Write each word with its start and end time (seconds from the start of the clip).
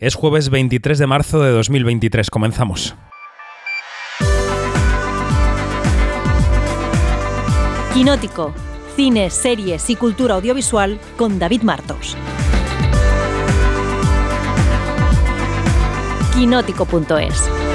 Es 0.00 0.14
jueves 0.14 0.48
23 0.48 0.98
de 0.98 1.06
marzo 1.06 1.42
de 1.42 1.50
2023. 1.50 2.30
Comenzamos. 2.30 2.94
Quinótico. 7.92 8.54
Cine, 8.96 9.28
series 9.28 9.90
y 9.90 9.96
cultura 9.96 10.36
audiovisual 10.36 10.98
con 11.18 11.38
David 11.38 11.60
Martos. 11.64 12.16
Quinótico.es 16.34 17.69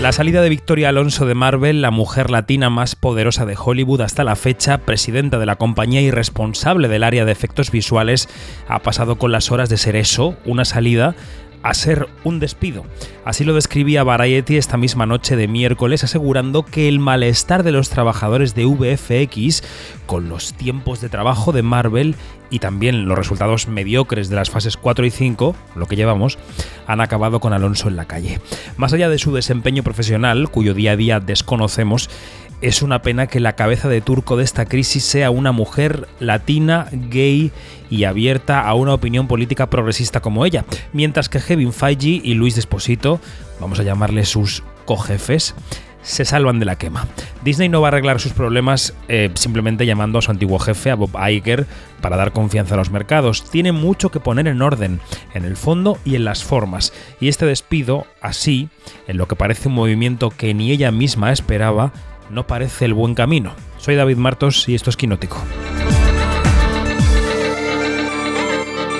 La 0.00 0.12
salida 0.12 0.40
de 0.40 0.48
Victoria 0.48 0.88
Alonso 0.88 1.26
de 1.26 1.34
Marvel, 1.34 1.82
la 1.82 1.90
mujer 1.90 2.30
latina 2.30 2.70
más 2.70 2.94
poderosa 2.94 3.44
de 3.44 3.54
Hollywood 3.54 4.00
hasta 4.00 4.24
la 4.24 4.34
fecha, 4.34 4.78
presidenta 4.78 5.38
de 5.38 5.44
la 5.44 5.56
compañía 5.56 6.00
y 6.00 6.10
responsable 6.10 6.88
del 6.88 7.04
área 7.04 7.26
de 7.26 7.32
efectos 7.32 7.70
visuales, 7.70 8.26
ha 8.66 8.78
pasado 8.78 9.16
con 9.16 9.30
las 9.30 9.52
horas 9.52 9.68
de 9.68 9.76
ser 9.76 9.96
eso, 9.96 10.38
una 10.46 10.64
salida 10.64 11.16
a 11.62 11.74
ser 11.74 12.08
un 12.24 12.40
despido. 12.40 12.84
Así 13.24 13.44
lo 13.44 13.54
describía 13.54 14.04
Variety 14.04 14.56
esta 14.56 14.76
misma 14.76 15.06
noche 15.06 15.36
de 15.36 15.48
miércoles, 15.48 16.04
asegurando 16.04 16.64
que 16.64 16.88
el 16.88 16.98
malestar 16.98 17.62
de 17.62 17.72
los 17.72 17.90
trabajadores 17.90 18.54
de 18.54 18.64
VFX 18.64 19.62
con 20.06 20.28
los 20.28 20.54
tiempos 20.54 21.00
de 21.00 21.08
trabajo 21.08 21.52
de 21.52 21.62
Marvel 21.62 22.16
y 22.50 22.58
también 22.58 23.06
los 23.06 23.16
resultados 23.16 23.68
mediocres 23.68 24.28
de 24.28 24.36
las 24.36 24.50
fases 24.50 24.76
4 24.76 25.06
y 25.06 25.10
5, 25.10 25.54
lo 25.76 25.86
que 25.86 25.96
llevamos, 25.96 26.38
han 26.86 27.00
acabado 27.00 27.40
con 27.40 27.52
Alonso 27.52 27.88
en 27.88 27.96
la 27.96 28.06
calle. 28.06 28.40
Más 28.76 28.92
allá 28.92 29.08
de 29.08 29.18
su 29.18 29.32
desempeño 29.32 29.82
profesional, 29.82 30.50
cuyo 30.50 30.74
día 30.74 30.92
a 30.92 30.96
día 30.96 31.20
desconocemos, 31.20 32.10
es 32.60 32.82
una 32.82 33.02
pena 33.02 33.26
que 33.26 33.40
la 33.40 33.54
cabeza 33.54 33.88
de 33.88 34.00
turco 34.00 34.36
de 34.36 34.44
esta 34.44 34.66
crisis 34.66 35.04
sea 35.04 35.30
una 35.30 35.52
mujer 35.52 36.08
latina, 36.18 36.88
gay 36.92 37.52
y 37.90 38.04
abierta 38.04 38.66
a 38.66 38.74
una 38.74 38.94
opinión 38.94 39.26
política 39.28 39.70
progresista 39.70 40.20
como 40.20 40.44
ella, 40.44 40.64
mientras 40.92 41.28
que 41.28 41.40
Kevin 41.40 41.72
Feige 41.72 42.20
y 42.22 42.34
Luis 42.34 42.56
Desposito, 42.56 43.20
vamos 43.60 43.80
a 43.80 43.82
llamarle 43.82 44.24
sus 44.24 44.62
cojefes, 44.84 45.54
se 46.02 46.24
salvan 46.24 46.58
de 46.58 46.64
la 46.64 46.76
quema. 46.76 47.06
Disney 47.44 47.68
no 47.68 47.80
va 47.80 47.88
a 47.88 47.90
arreglar 47.90 48.20
sus 48.20 48.32
problemas 48.32 48.94
eh, 49.08 49.30
simplemente 49.34 49.86
llamando 49.86 50.18
a 50.18 50.22
su 50.22 50.30
antiguo 50.30 50.58
jefe, 50.58 50.90
a 50.90 50.94
Bob 50.94 51.10
Iger, 51.28 51.66
para 52.00 52.16
dar 52.16 52.32
confianza 52.32 52.74
a 52.74 52.78
los 52.78 52.90
mercados. 52.90 53.50
Tiene 53.50 53.72
mucho 53.72 54.10
que 54.10 54.20
poner 54.20 54.48
en 54.48 54.62
orden, 54.62 55.00
en 55.34 55.44
el 55.44 55.56
fondo 55.56 55.98
y 56.04 56.16
en 56.16 56.24
las 56.24 56.42
formas. 56.42 56.92
Y 57.20 57.28
este 57.28 57.44
despido, 57.46 58.06
así, 58.22 58.68
en 59.08 59.18
lo 59.18 59.28
que 59.28 59.36
parece 59.36 59.68
un 59.68 59.74
movimiento 59.74 60.30
que 60.30 60.54
ni 60.54 60.70
ella 60.70 60.90
misma 60.90 61.32
esperaba, 61.32 61.92
no 62.30 62.46
parece 62.46 62.84
el 62.84 62.94
buen 62.94 63.14
camino. 63.14 63.54
Soy 63.78 63.96
David 63.96 64.16
Martos 64.16 64.68
y 64.68 64.74
esto 64.74 64.90
es 64.90 64.96
Quinótico. 64.96 65.42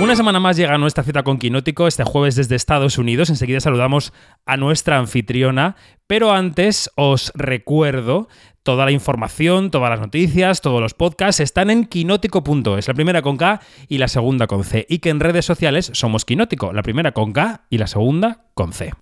Una 0.00 0.16
semana 0.16 0.40
más 0.40 0.56
llega 0.56 0.78
nuestra 0.78 1.04
cita 1.04 1.22
con 1.22 1.38
Quinótico, 1.38 1.86
este 1.86 2.04
jueves 2.04 2.34
desde 2.34 2.56
Estados 2.56 2.96
Unidos. 2.96 3.28
Enseguida 3.28 3.60
saludamos 3.60 4.14
a 4.46 4.56
nuestra 4.56 4.96
anfitriona, 4.96 5.76
pero 6.06 6.32
antes 6.32 6.90
os 6.94 7.32
recuerdo 7.34 8.26
toda 8.62 8.86
la 8.86 8.92
información, 8.92 9.70
todas 9.70 9.90
las 9.90 10.00
noticias, 10.00 10.62
todos 10.62 10.80
los 10.80 10.94
podcasts 10.94 11.40
están 11.40 11.68
en 11.68 11.84
quinótico.es, 11.84 12.88
la 12.88 12.94
primera 12.94 13.20
con 13.20 13.36
K 13.36 13.60
y 13.88 13.98
la 13.98 14.08
segunda 14.08 14.46
con 14.46 14.64
C, 14.64 14.86
y 14.88 15.00
que 15.00 15.10
en 15.10 15.20
redes 15.20 15.44
sociales 15.44 15.90
somos 15.92 16.24
Quinótico, 16.24 16.72
la 16.72 16.82
primera 16.82 17.12
con 17.12 17.34
K 17.34 17.66
y 17.68 17.76
la 17.76 17.86
segunda 17.86 18.44
con 18.54 18.72
C. 18.72 18.92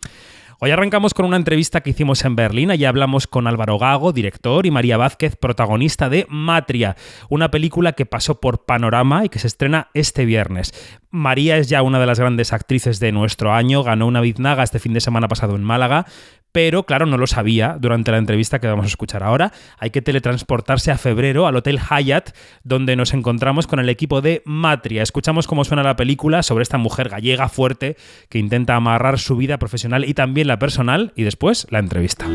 Hoy 0.60 0.72
arrancamos 0.72 1.14
con 1.14 1.24
una 1.24 1.36
entrevista 1.36 1.82
que 1.82 1.90
hicimos 1.90 2.24
en 2.24 2.34
Berlín. 2.34 2.72
Allí 2.72 2.84
hablamos 2.84 3.28
con 3.28 3.46
Álvaro 3.46 3.78
Gago, 3.78 4.12
director, 4.12 4.66
y 4.66 4.72
María 4.72 4.96
Vázquez, 4.96 5.36
protagonista 5.36 6.08
de 6.08 6.26
Matria, 6.28 6.96
una 7.28 7.52
película 7.52 7.92
que 7.92 8.06
pasó 8.06 8.40
por 8.40 8.64
Panorama 8.64 9.24
y 9.24 9.28
que 9.28 9.38
se 9.38 9.46
estrena 9.46 9.88
este 9.94 10.24
viernes. 10.24 10.72
María 11.10 11.58
es 11.58 11.68
ya 11.68 11.82
una 11.82 12.00
de 12.00 12.06
las 12.06 12.18
grandes 12.18 12.52
actrices 12.52 12.98
de 12.98 13.12
nuestro 13.12 13.52
año, 13.52 13.84
ganó 13.84 14.08
una 14.08 14.20
biznaga 14.20 14.64
este 14.64 14.80
fin 14.80 14.94
de 14.94 15.00
semana 15.00 15.28
pasado 15.28 15.54
en 15.54 15.62
Málaga, 15.62 16.06
pero 16.52 16.84
claro, 16.84 17.06
no 17.06 17.18
lo 17.18 17.26
sabía 17.26 17.76
durante 17.78 18.10
la 18.10 18.18
entrevista 18.18 18.58
que 18.58 18.66
vamos 18.66 18.84
a 18.84 18.88
escuchar 18.88 19.22
ahora. 19.22 19.52
Hay 19.78 19.90
que 19.90 20.02
teletransportarse 20.02 20.90
a 20.90 20.98
febrero 20.98 21.46
al 21.46 21.56
Hotel 21.56 21.78
Hyatt, 21.78 22.30
donde 22.62 22.96
nos 22.96 23.14
encontramos 23.14 23.66
con 23.66 23.78
el 23.78 23.88
equipo 23.88 24.20
de 24.20 24.42
Matria. 24.44 25.02
Escuchamos 25.02 25.46
cómo 25.46 25.64
suena 25.64 25.82
la 25.82 25.96
película 25.96 26.42
sobre 26.42 26.62
esta 26.62 26.78
mujer 26.78 27.08
gallega 27.08 27.48
fuerte 27.48 27.96
que 28.28 28.38
intenta 28.38 28.74
amarrar 28.74 29.18
su 29.18 29.36
vida 29.36 29.58
profesional 29.58 30.04
y 30.04 30.14
también 30.14 30.48
la 30.48 30.58
personal, 30.58 31.12
y 31.16 31.24
después 31.24 31.66
la 31.70 31.78
entrevista. 31.78 32.26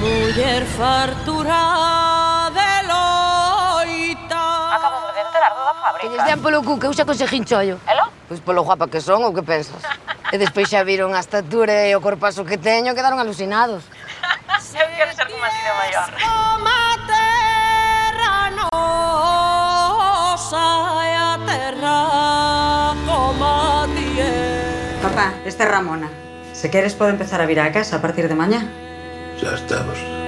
Mujer 0.00 0.64
fartura 0.64 1.91
Que 6.02 6.10
lle 6.10 6.18
den 6.26 6.42
polo 6.42 6.66
cu, 6.66 6.82
que 6.82 6.86
eu 6.90 6.92
xa 6.92 7.06
conseguín 7.06 7.46
chollo. 7.46 7.78
Elo? 7.86 8.10
Pois 8.26 8.42
polo 8.42 8.66
guapa 8.66 8.90
que 8.90 8.98
son, 8.98 9.22
ou 9.22 9.30
que 9.30 9.46
pensas? 9.46 9.78
e 10.32 10.38
despois 10.40 10.66
xa 10.72 10.80
viron 10.82 11.12
a 11.12 11.20
estatura 11.20 11.84
e 11.84 11.92
o 11.92 12.00
corpazo 12.00 12.48
que 12.48 12.56
teño, 12.56 12.96
quedaron 12.96 13.20
alucinados. 13.20 13.84
eu 14.80 14.88
quero 14.96 15.12
ser 15.12 15.28
como 15.28 15.44
a 15.44 15.48
de 15.52 15.72
maior. 15.76 16.08
Como 16.16 16.66
a 16.66 16.96
terra 17.04 18.50
nosa 18.56 19.84
e 21.04 21.12
a 21.12 21.36
terra 21.44 22.96
como 23.04 23.44
a 23.44 23.84
ti 23.92 24.16
Papá, 25.04 25.36
esta 25.44 25.64
é 25.64 25.68
Ramona. 25.68 26.08
Se 26.56 26.70
queres 26.72 26.96
pode 26.96 27.12
empezar 27.12 27.44
a 27.44 27.46
vir 27.46 27.60
a 27.60 27.70
casa 27.70 27.96
a 27.96 28.00
partir 28.00 28.26
de 28.26 28.34
mañá. 28.34 28.64
Ya 29.36 29.52
estamos. 29.52 30.21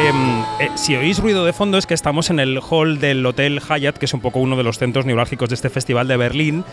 Em, 0.00 0.40
eh, 0.60 0.70
si 0.76 0.96
oís 0.96 1.18
ruido 1.18 1.44
de 1.44 1.52
fondo 1.52 1.76
es 1.76 1.84
que 1.84 1.92
estamos 1.92 2.30
en 2.30 2.40
el 2.40 2.58
hall 2.58 3.00
del 3.00 3.26
Hotel 3.26 3.60
Hyatt, 3.60 3.98
que 3.98 4.06
es 4.06 4.14
un 4.14 4.20
poco 4.20 4.38
uno 4.38 4.56
de 4.56 4.62
los 4.62 4.78
centros 4.78 5.04
neurálgicos 5.04 5.50
de 5.50 5.54
este 5.56 5.68
festival 5.68 6.08
de 6.08 6.16
Berlín. 6.16 6.64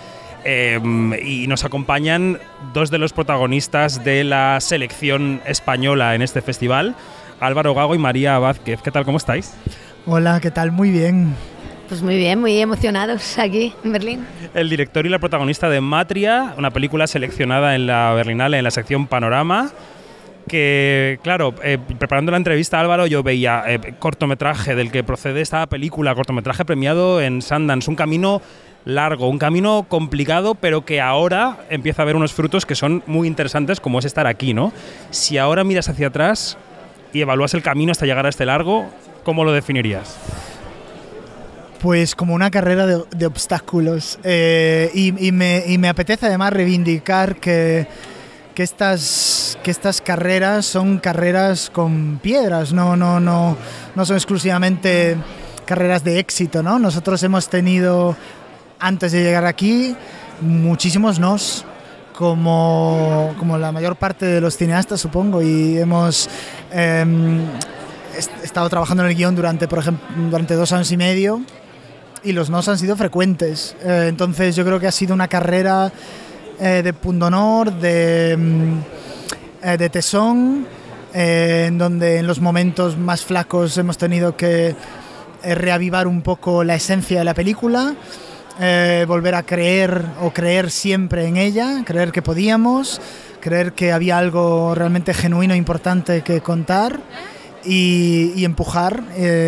em, 0.46 1.14
y 1.14 1.48
nos 1.48 1.66
acompañan 1.66 2.40
dos 2.74 2.90
de 2.90 3.00
los 3.00 3.12
protagonistas 3.12 4.06
de 4.06 4.24
la 4.24 4.62
selección 4.62 5.42
española 5.46 6.16
en 6.16 6.22
este 6.22 6.42
festival, 6.42 6.96
Álvaro 7.42 7.74
Gago 7.74 7.96
y 7.96 7.98
María 7.98 8.40
Vázquez. 8.40 8.82
¿Qué 8.82 8.92
tal? 8.92 9.04
¿Cómo 9.04 9.18
estáis? 9.18 9.54
Hola, 10.06 10.40
¿qué 10.40 10.52
tal? 10.52 10.72
Muy 10.72 10.90
bien. 10.90 11.36
Pues 11.90 12.02
muy 12.02 12.16
bien, 12.16 12.40
muy 12.40 12.58
emocionados 12.60 13.38
aquí 13.40 13.74
en 13.84 13.92
Berlín. 13.92 14.26
El 14.54 14.70
director 14.70 15.06
y 15.06 15.10
la 15.10 15.20
protagonista 15.20 15.70
de 15.70 15.82
Matria, 15.82 16.54
una 16.58 16.72
película 16.72 17.08
seleccionada 17.08 17.76
en 17.76 17.88
la 17.88 18.14
Berlinale 18.14 18.58
en 18.58 18.64
la 18.64 18.72
sección 18.72 19.08
Panorama. 19.08 19.72
Que, 20.48 21.20
claro, 21.24 21.54
eh, 21.64 21.78
preparando 22.00 22.32
la 22.32 22.38
entrevista, 22.38 22.80
Álvaro, 22.80 23.06
yo 23.06 23.22
veía 23.22 23.64
eh, 23.68 23.96
cortometraje 24.00 24.76
del 24.76 24.92
que 24.92 25.04
procede 25.04 25.42
esta 25.42 25.66
película, 25.68 26.16
cortometraje 26.16 26.64
premiado 26.64 27.22
en 27.22 27.42
Sundance, 27.42 27.90
un 27.90 27.96
camino 27.96 28.42
largo, 28.86 29.28
un 29.28 29.38
camino 29.38 29.86
complicado, 29.90 30.56
pero 30.56 30.86
que 30.86 31.02
ahora 31.02 31.58
empieza 31.70 32.02
a 32.02 32.04
haber 32.04 32.16
unos 32.16 32.32
frutos 32.32 32.66
que 32.66 32.76
son 32.76 33.04
muy 33.08 33.28
interesantes, 33.28 33.82
como 33.82 34.00
es 34.00 34.06
estar 34.06 34.26
aquí, 34.26 34.54
¿no? 34.54 34.72
Si 35.10 35.38
ahora 35.38 35.66
miras 35.66 35.90
hacia 35.90 36.08
atrás 36.08 36.58
y 37.12 37.20
evalúas 37.20 37.54
el 37.54 37.62
camino 37.62 37.92
hasta 37.92 38.06
llegar 38.06 38.26
a 38.26 38.30
este 38.30 38.46
largo, 38.46 38.86
¿cómo 39.24 39.44
lo 39.44 39.52
definirías? 39.52 40.18
Pues 41.82 42.16
como 42.16 42.34
una 42.34 42.50
carrera 42.50 42.88
de, 42.88 43.26
obstáculos. 43.26 44.18
Eh, 44.24 44.90
y 44.94 45.32
me 45.32 45.90
apetece 45.90 46.26
además 46.26 46.54
reivindicar 46.54 47.36
que, 47.36 47.88
que, 48.58 48.64
estas, 48.64 49.56
que 49.62 49.70
estas 49.70 50.02
carreras 50.02 50.66
son 50.66 50.98
carreras 50.98 51.70
con 51.70 52.18
piedras, 52.24 52.74
no, 52.74 52.96
no, 52.96 53.20
no, 53.20 53.56
no 53.94 54.04
son 54.08 54.16
exclusivamente 54.16 55.16
carreras 55.68 56.04
de 56.04 56.18
éxito, 56.18 56.64
¿no? 56.64 56.80
Nosotros 56.80 57.22
hemos 57.22 57.50
tenido, 57.50 58.16
antes 58.80 59.12
de 59.12 59.22
llegar 59.22 59.46
aquí, 59.46 59.96
muchísimos 60.42 61.20
nos, 61.20 61.66
como, 62.18 63.36
como 63.38 63.60
la 63.60 63.72
mayor 63.72 63.96
parte 63.96 64.26
de 64.26 64.42
los 64.42 64.58
cineastas, 64.58 65.00
supongo, 65.00 65.44
y 65.44 65.78
hemos 65.78 66.28
em, 66.72 67.42
est- 68.18 68.32
estado 68.44 68.68
trabajando 68.70 69.04
en 69.04 69.10
el 69.12 69.16
guion 69.16 69.36
durante, 69.36 69.68
por 69.68 69.78
ejemplo, 69.78 70.04
durante 70.32 70.56
dos 70.56 70.72
años 70.72 70.92
y 70.92 70.98
medio 70.98 71.42
y 72.24 72.32
los 72.32 72.50
nos 72.50 72.68
han 72.68 72.80
sido 72.80 72.96
frecuentes. 72.96 73.76
Eh, 73.84 74.08
entonces 74.10 74.56
yo 74.56 74.66
creo 74.66 74.80
que 74.80 74.88
ha 74.88 74.92
sido 74.92 75.14
una 75.14 75.28
carrera 75.28 75.92
eh, 76.60 76.82
de 76.84 76.92
pundonor, 76.92 77.72
de, 77.72 78.36
mm, 78.36 78.80
eh, 79.62 79.78
de 79.78 79.90
tesón, 79.90 80.66
eh, 81.14 81.66
en 81.68 81.78
donde 81.78 82.18
en 82.18 82.26
los 82.26 82.42
momentos 82.42 82.98
más 82.98 83.24
flacos 83.24 83.78
hemos 83.78 84.00
tenido 84.00 84.36
que 84.36 84.76
reavivar 85.44 86.08
un 86.08 86.24
poco 86.24 86.64
la 86.64 86.74
esencia 86.74 87.20
de 87.20 87.26
la 87.26 87.36
película, 87.36 87.94
volver 89.08 89.36
a 89.36 89.44
creer 89.44 90.04
o 90.20 90.32
creer 90.32 90.72
siempre 90.72 91.28
en 91.28 91.38
ella, 91.38 91.84
creer 91.86 92.12
que 92.12 92.24
podíamos, 92.24 93.00
creer 93.40 93.74
que 93.74 93.92
había 93.92 94.18
algo 94.18 94.74
realmente 94.74 95.14
genuino 95.14 95.54
e 95.54 95.58
importante 95.58 96.24
que 96.24 96.42
contar 96.42 97.00
y, 97.64 98.44
empujar 98.44 99.04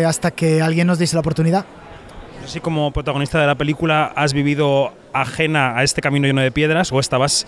hasta 0.06 0.30
que 0.30 0.62
alguien 0.62 0.86
nos 0.86 1.00
diese 1.00 1.16
la 1.16 1.20
oportunidad. 1.20 1.66
Si 2.50 2.58
como 2.58 2.90
protagonista 2.90 3.40
de 3.40 3.46
la 3.46 3.54
película 3.54 4.10
has 4.16 4.32
vivido 4.32 4.92
ajena 5.12 5.78
a 5.78 5.84
este 5.84 6.00
camino 6.00 6.26
lleno 6.26 6.40
de 6.40 6.50
piedras 6.50 6.90
o 6.90 6.98
estabas 6.98 7.46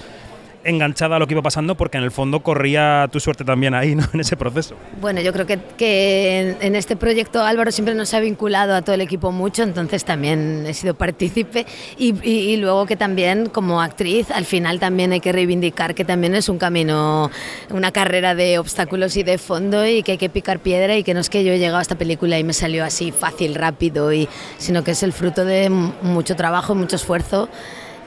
enganchada 0.65 1.17
a 1.17 1.19
lo 1.19 1.27
que 1.27 1.35
iba 1.35 1.43
pasando 1.43 1.75
porque 1.77 1.99
en 1.99 2.05
el 2.05 2.11
fondo 2.11 2.41
corría 2.41 3.09
tu 3.11 3.21
suerte 3.21 3.45
también 3.45 3.75
ahí, 3.75 3.95
¿no? 3.95 4.05
En 4.13 4.21
ese 4.21 4.37
proceso. 4.37 4.77
Bueno, 5.01 5.21
yo 5.21 5.33
creo 5.33 5.47
que, 5.47 5.59
que 5.77 6.57
en, 6.61 6.77
este 6.77 6.97
proyecto 6.97 7.43
Álvaro 7.43 7.71
siempre 7.73 7.95
nos 7.95 8.13
ha 8.15 8.21
vinculado 8.21 8.75
a 8.75 8.83
todo 8.83 8.95
el 8.95 9.01
equipo 9.01 9.33
mucho, 9.33 9.63
entonces 9.63 10.05
también 10.05 10.65
he 10.67 10.75
sido 10.75 10.95
partícipe 10.95 11.67
y, 11.97 12.15
y- 12.29 12.57
luego 12.59 12.87
que 12.87 12.97
también 12.97 13.49
como 13.49 13.81
actriz 13.81 14.31
al 14.31 14.45
final 14.45 14.79
también 14.79 15.13
hay 15.13 15.21
que 15.21 15.33
reivindicar 15.33 15.95
que 15.95 16.05
también 16.05 16.35
es 16.35 16.49
un 16.49 16.59
camino, 16.59 17.31
una 17.71 17.91
carrera 17.91 18.35
de 18.35 18.59
obstáculos 18.59 19.17
y 19.17 19.23
de 19.23 19.39
fondo 19.39 19.87
y 19.87 20.03
que 20.03 20.13
hay 20.13 20.19
que 20.19 20.29
picar 20.29 20.61
piedra 20.61 20.97
y 20.97 21.03
que 21.03 21.15
no 21.15 21.21
es 21.21 21.31
que 21.31 21.45
yo 21.45 21.53
he 21.53 21.59
llegado 21.59 21.79
a 21.79 21.83
esta 21.83 21.97
película 21.97 22.39
y 22.39 22.45
me 22.45 22.53
salió 22.53 22.85
así 22.85 23.11
fácil, 23.13 23.55
rápido, 23.55 24.13
y, 24.13 24.29
sino 24.59 24.85
que 24.85 24.93
es 24.93 25.03
el 25.03 25.13
fruto 25.13 25.45
de 25.45 25.71
mucho 25.71 26.37
trabajo, 26.37 26.75
mucho 26.75 26.97
esfuerzo. 26.97 27.49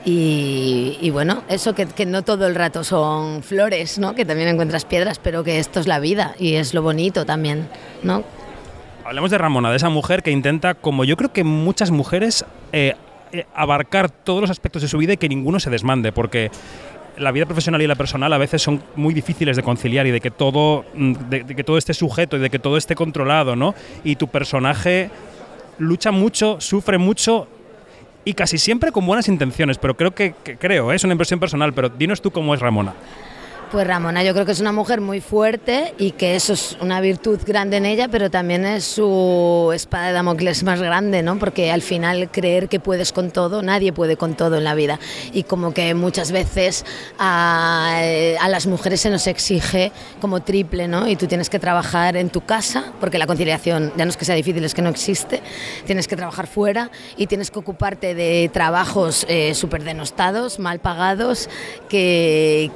Y, 0.06 0.98
y 1.00 1.10
bueno, 1.10 1.42
eso 1.48 1.74
que, 1.74 1.84
que 1.86 2.06
no 2.06 2.22
todo 2.22 2.46
el 2.46 2.54
rato 2.54 2.84
son 2.84 3.42
flores, 3.42 3.98
¿no? 3.98 4.14
que 4.14 4.24
también 4.24 4.48
encuentras 4.48 4.84
piedras, 4.84 5.18
pero 5.18 5.42
que 5.42 5.58
esto 5.58 5.80
es 5.80 5.88
la 5.88 5.98
vida 5.98 6.36
y 6.38 6.54
es 6.54 6.74
lo 6.74 6.82
bonito 6.82 7.26
también. 7.26 7.68
¿no? 8.04 8.22
Hablemos 9.04 9.32
de 9.32 9.38
Ramona, 9.38 9.68
de 9.70 9.76
esa 9.76 9.88
mujer 9.88 10.22
que 10.22 10.30
intenta, 10.30 10.74
como 10.74 11.02
yo 11.02 11.16
creo 11.16 11.32
que 11.32 11.42
muchas 11.42 11.90
mujeres, 11.90 12.44
eh, 12.72 12.94
eh, 13.32 13.46
abarcar 13.52 14.08
todos 14.08 14.40
los 14.40 14.50
aspectos 14.50 14.82
de 14.82 14.86
su 14.86 14.96
vida 14.96 15.14
y 15.14 15.16
que 15.16 15.28
ninguno 15.28 15.58
se 15.58 15.70
desmande, 15.70 16.12
porque 16.12 16.52
la 17.18 17.32
vida 17.32 17.44
profesional 17.44 17.82
y 17.82 17.88
la 17.88 17.96
personal 17.96 18.32
a 18.32 18.38
veces 18.38 18.62
son 18.62 18.84
muy 18.94 19.12
difíciles 19.12 19.56
de 19.56 19.64
conciliar 19.64 20.06
y 20.06 20.12
de 20.12 20.20
que 20.20 20.30
todo, 20.30 20.84
mm, 20.94 21.12
de, 21.28 21.42
de 21.42 21.56
que 21.56 21.64
todo 21.64 21.78
esté 21.78 21.94
sujeto 21.94 22.36
y 22.36 22.40
de 22.40 22.48
que 22.48 22.60
todo 22.60 22.76
esté 22.76 22.94
controlado, 22.94 23.56
¿no? 23.56 23.74
Y 24.04 24.14
tu 24.14 24.28
personaje 24.28 25.10
lucha 25.78 26.12
mucho, 26.12 26.60
sufre 26.60 26.96
mucho 26.96 27.48
y 28.26 28.34
casi 28.34 28.58
siempre 28.58 28.92
con 28.92 29.06
buenas 29.06 29.28
intenciones, 29.28 29.78
pero 29.78 29.96
creo 29.96 30.14
que, 30.14 30.34
que- 30.44 30.56
creo, 30.58 30.92
¿eh? 30.92 30.96
es 30.96 31.04
una 31.04 31.12
impresión 31.14 31.40
personal, 31.40 31.72
pero 31.72 31.88
dinos 31.88 32.20
tú 32.20 32.30
cómo 32.30 32.52
es 32.54 32.60
Ramona. 32.60 32.92
Pues 33.70 33.84
Ramona 33.84 34.22
yo 34.22 34.32
creo 34.32 34.46
que 34.46 34.52
es 34.52 34.60
una 34.60 34.70
mujer 34.70 35.00
muy 35.00 35.20
fuerte 35.20 35.92
y 35.98 36.12
que 36.12 36.36
eso 36.36 36.52
es 36.52 36.76
una 36.80 37.00
virtud 37.00 37.40
grande 37.44 37.78
en 37.78 37.84
ella, 37.84 38.06
pero 38.06 38.30
también 38.30 38.64
es 38.64 38.84
su 38.84 39.72
espada 39.74 40.06
de 40.06 40.12
Damocles 40.12 40.62
más 40.62 40.80
grande, 40.80 41.24
¿no? 41.24 41.36
Porque 41.40 41.72
al 41.72 41.82
final 41.82 42.30
creer 42.30 42.68
que 42.68 42.78
puedes 42.78 43.12
con 43.12 43.32
todo, 43.32 43.62
nadie 43.62 43.92
puede 43.92 44.16
con 44.16 44.36
todo 44.36 44.58
en 44.58 44.64
la 44.64 44.76
vida. 44.76 45.00
Y 45.32 45.42
como 45.42 45.74
que 45.74 45.94
muchas 45.94 46.30
veces 46.30 46.84
a, 47.18 48.00
a 48.40 48.48
las 48.48 48.68
mujeres 48.68 49.00
se 49.00 49.10
nos 49.10 49.26
exige 49.26 49.90
como 50.20 50.42
triple, 50.42 50.86
¿no? 50.86 51.08
Y 51.08 51.16
tú 51.16 51.26
tienes 51.26 51.50
que 51.50 51.58
trabajar 51.58 52.16
en 52.16 52.30
tu 52.30 52.42
casa, 52.42 52.92
porque 53.00 53.18
la 53.18 53.26
conciliación 53.26 53.92
ya 53.96 54.04
no 54.04 54.10
es 54.12 54.16
que 54.16 54.24
sea 54.24 54.36
difícil, 54.36 54.64
es 54.64 54.74
que 54.74 54.82
no 54.82 54.90
existe. 54.90 55.42
Tienes 55.86 56.06
que 56.06 56.14
trabajar 56.14 56.46
fuera 56.46 56.92
y 57.16 57.26
tienes 57.26 57.50
que 57.50 57.58
ocuparte 57.58 58.14
de 58.14 58.48
trabajos 58.52 59.26
eh, 59.28 59.56
súper 59.56 59.82
denostados, 59.82 60.60
mal 60.60 60.78
pagados, 60.78 61.48
que... 61.88 62.70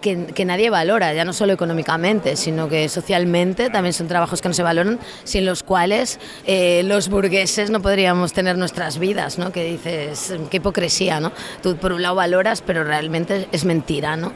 que, 0.00 0.44
nadie 0.44 0.70
valora, 0.70 1.12
ya 1.14 1.24
no 1.24 1.32
solo 1.32 1.52
económicamente, 1.52 2.36
sino 2.36 2.68
que 2.68 2.88
socialmente 2.88 3.70
también 3.70 3.92
son 3.92 4.08
trabajos 4.08 4.40
que 4.40 4.48
no 4.48 4.54
se 4.54 4.62
valoran, 4.62 4.98
sin 5.24 5.44
los 5.44 5.62
cuales 5.62 6.18
eh, 6.46 6.82
los 6.84 7.08
burgueses 7.08 7.70
no 7.70 7.80
podríamos 7.80 8.32
tener 8.32 8.56
nuestras 8.56 8.98
vidas, 8.98 9.38
¿no? 9.38 9.52
Que 9.52 9.64
dices, 9.64 10.34
qué 10.50 10.56
hipocresía, 10.58 11.20
¿no? 11.20 11.32
Tú 11.62 11.76
por 11.76 11.92
un 11.92 12.02
lado 12.02 12.14
valoras, 12.14 12.62
pero 12.62 12.84
realmente 12.84 13.48
es 13.52 13.64
mentira, 13.64 14.16
¿no? 14.16 14.32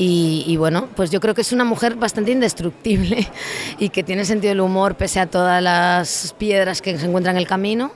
Y 0.00 0.56
bueno, 0.58 0.88
pues 0.94 1.10
yo 1.10 1.18
creo 1.18 1.34
que 1.34 1.40
es 1.40 1.52
una 1.52 1.64
mujer 1.64 1.96
bastante 1.96 2.30
indestructible 2.30 3.26
y 3.78 3.88
que 3.88 4.04
tiene 4.04 4.24
sentido 4.24 4.50
del 4.50 4.60
humor 4.60 4.94
pese 4.94 5.18
a 5.18 5.26
todas 5.26 5.60
las 5.62 6.34
piedras 6.38 6.80
que 6.82 6.96
se 6.96 7.06
encuentran 7.06 7.36
en 7.36 7.42
el 7.42 7.48
camino 7.48 7.92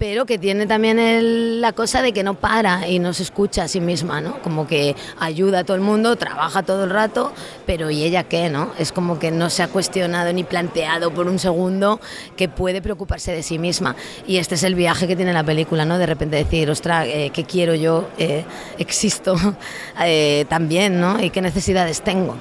pero 0.00 0.24
que 0.24 0.38
tiene 0.38 0.66
también 0.66 1.60
la 1.60 1.74
cosa 1.74 2.00
de 2.00 2.14
que 2.14 2.22
no 2.22 2.32
para 2.32 2.88
y 2.88 2.98
no 2.98 3.12
se 3.12 3.22
escucha 3.22 3.64
a 3.64 3.68
sí 3.68 3.82
misma, 3.82 4.22
¿no? 4.22 4.40
Como 4.40 4.66
que 4.66 4.96
ayuda 5.18 5.58
a 5.58 5.64
todo 5.64 5.76
el 5.76 5.82
mundo, 5.82 6.16
trabaja 6.16 6.62
todo 6.62 6.84
el 6.84 6.90
rato, 6.90 7.34
pero 7.66 7.90
¿y 7.90 8.02
ella 8.02 8.24
qué, 8.24 8.48
no? 8.48 8.72
Es 8.78 8.92
como 8.92 9.18
que 9.18 9.30
no 9.30 9.50
se 9.50 9.62
ha 9.62 9.68
cuestionado 9.68 10.32
ni 10.32 10.42
planteado 10.42 11.12
por 11.12 11.26
un 11.26 11.38
segundo 11.38 12.00
que 12.34 12.48
puede 12.48 12.80
preocuparse 12.80 13.30
de 13.32 13.42
sí 13.42 13.58
misma. 13.58 13.94
Y 14.26 14.38
este 14.38 14.54
es 14.54 14.62
el 14.62 14.74
viaje 14.74 15.06
que 15.06 15.16
tiene 15.16 15.34
la 15.34 15.44
película, 15.44 15.84
¿no? 15.84 15.98
De 15.98 16.06
repente 16.06 16.36
decir, 16.36 16.70
ostra, 16.70 17.06
eh, 17.06 17.28
¿qué 17.28 17.44
quiero 17.44 17.74
yo? 17.74 18.08
Eh, 18.16 18.46
existo 18.78 19.36
eh, 20.02 20.46
también, 20.48 20.98
¿no? 20.98 21.22
¿Y 21.22 21.28
qué 21.28 21.42
necesidades 21.42 22.00
tengo? 22.00 22.38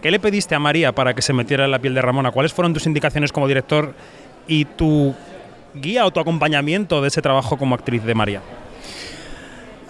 ¿Qué 0.00 0.12
le 0.12 0.20
pediste 0.20 0.54
a 0.54 0.60
María 0.60 0.92
para 0.92 1.14
que 1.14 1.22
se 1.22 1.32
metiera 1.32 1.64
en 1.64 1.72
la 1.72 1.80
piel 1.80 1.94
de 1.94 2.02
Ramona? 2.02 2.30
¿Cuáles 2.30 2.52
fueron 2.52 2.72
tus 2.72 2.86
indicaciones 2.86 3.32
como 3.32 3.48
director 3.48 3.92
y 4.46 4.66
tu 4.66 5.16
guía 5.74 6.06
o 6.06 6.10
tu 6.10 6.20
acompañamiento 6.20 7.00
de 7.02 7.08
ese 7.08 7.22
trabajo 7.22 7.56
como 7.58 7.74
actriz 7.74 8.02
de 8.04 8.14
María? 8.14 8.42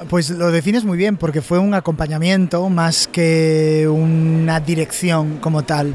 Pues 0.09 0.31
lo 0.31 0.51
defines 0.51 0.85
muy 0.85 0.97
bien, 0.97 1.17
porque 1.17 1.43
fue 1.43 1.59
un 1.59 1.75
acompañamiento 1.75 2.69
más 2.71 3.07
que 3.07 3.87
una 3.89 4.59
dirección 4.61 5.39
como 5.39 5.63
tal. 5.63 5.95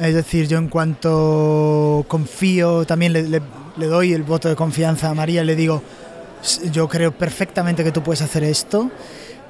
Es 0.00 0.14
decir, 0.14 0.48
yo 0.48 0.56
en 0.58 0.68
cuanto 0.68 2.04
confío, 2.08 2.86
también 2.86 3.12
le, 3.12 3.40
doy 3.86 4.14
el 4.14 4.22
voto 4.22 4.48
de 4.48 4.56
confianza 4.56 5.10
a 5.10 5.14
María, 5.14 5.44
le 5.44 5.54
digo, 5.54 5.82
"S- 6.42 6.70
yo 6.70 6.88
creo 6.88 7.12
perfectamente 7.12 7.84
que 7.84 7.92
tú 7.92 8.02
puedes 8.02 8.22
hacer 8.22 8.42
esto. 8.42 8.90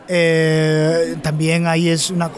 Eh, 0.08 1.14
también 1.22 1.66
ahí 1.68 1.88
es 1.88 2.10
una... 2.10 2.30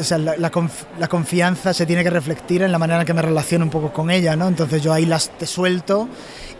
o 0.00 0.04
sea, 0.04 0.18
la, 0.18 0.36
la 0.36 0.50
conf- 0.50 0.86
la 0.98 1.08
confianza 1.08 1.72
se 1.74 1.86
tiene 1.86 2.02
que 2.02 2.10
reflectir 2.10 2.62
en 2.62 2.72
la 2.72 2.78
manera 2.78 3.00
en 3.00 3.06
que 3.06 3.14
me 3.14 3.22
relaciono 3.22 3.64
un 3.64 3.70
poco 3.70 3.92
con 3.92 4.10
ella, 4.10 4.36
¿no? 4.36 4.48
Entonces 4.48 4.82
yo 4.82 4.92
ahí 4.92 5.06
las 5.06 5.30
te 5.38 5.46
suelto 5.46 6.08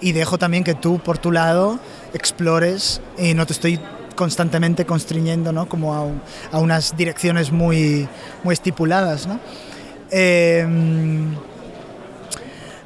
y 0.01 0.13
dejo 0.13 0.39
también 0.39 0.65
que 0.65 0.75
tú 0.75 0.99
por 0.99 1.19
tu 1.19 1.31
lado 1.33 1.79
explores 2.15 3.01
y 3.19 3.35
no 3.35 3.47
te 3.47 3.53
estoy 3.53 3.81
constantemente 4.17 4.85
constriñendo, 4.85 5.53
¿no? 5.53 5.69
Como 5.69 5.95
a, 5.95 6.03
un- 6.03 6.21
a 6.53 6.59
unas 6.59 6.97
direcciones 6.97 7.51
muy, 7.53 8.09
muy 8.45 8.53
estipuladas, 8.53 9.27
¿no? 9.27 9.41
Eh, 10.11 10.67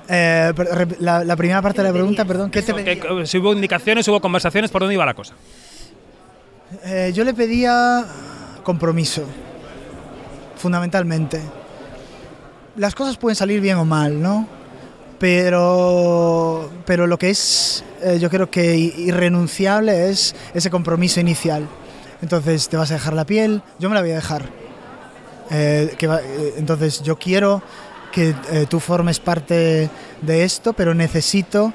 eh, 0.08 0.52
re- 0.56 0.87
la, 1.00 1.25
la 1.25 1.37
primera 1.37 1.60
parte 1.60 1.82
de 1.82 1.88
la 1.88 1.92
pregunta, 1.92 2.25
perdón, 2.25 2.50
¿qué 2.50 2.62
te 2.62 2.72
pedí? 2.72 2.96
¿Qué- 3.00 3.26
si 3.26 3.38
hubo 3.38 3.52
indicaciones, 3.52 4.06
hubo 4.08 4.20
conversaciones, 4.20 4.70
¿por 4.70 4.82
dónde 4.82 4.94
iba 4.94 5.04
la 5.04 5.14
cosa? 5.14 5.34
Eh, 6.84 7.12
yo 7.14 7.25
le 7.25 7.34
pedía 7.34 8.04
compromiso, 8.62 9.25
fundamentalmente. 10.56 11.41
Las 12.76 12.94
cosas 12.94 13.17
pueden 13.17 13.37
salir 13.37 13.61
bien 13.61 13.76
o 13.76 13.85
mal, 13.85 14.20
¿no? 14.20 14.47
Pero, 15.19 16.70
pero 16.85 17.06
lo 17.06 17.19
que 17.19 17.31
es, 17.31 17.85
eh, 18.03 18.19
yo 18.19 18.29
creo 18.29 18.50
que 18.50 18.76
irrenunciable 18.76 20.11
es 20.11 20.35
ese 20.53 20.70
compromiso 20.70 21.20
inicial. 21.20 21.67
Entonces, 22.20 22.69
te 22.69 22.76
vas 22.76 22.91
a 22.91 22.94
dejar 22.94 23.14
la 23.14 23.25
piel, 23.25 23.62
yo 23.79 23.88
me 23.88 23.94
la 23.94 24.03
voy 24.03 24.11
a 24.11 24.17
dejar. 24.17 24.44
Eh, 25.50 25.97
eh, 25.99 26.55
entonces, 26.59 27.02
yo 27.02 27.19
quiero 27.19 27.62
que 28.12 28.35
tú 28.70 28.81
formes 28.81 29.20
parte 29.20 29.91
de 30.23 30.44
esto, 30.44 30.73
pero 30.73 30.94
necesito 30.94 31.75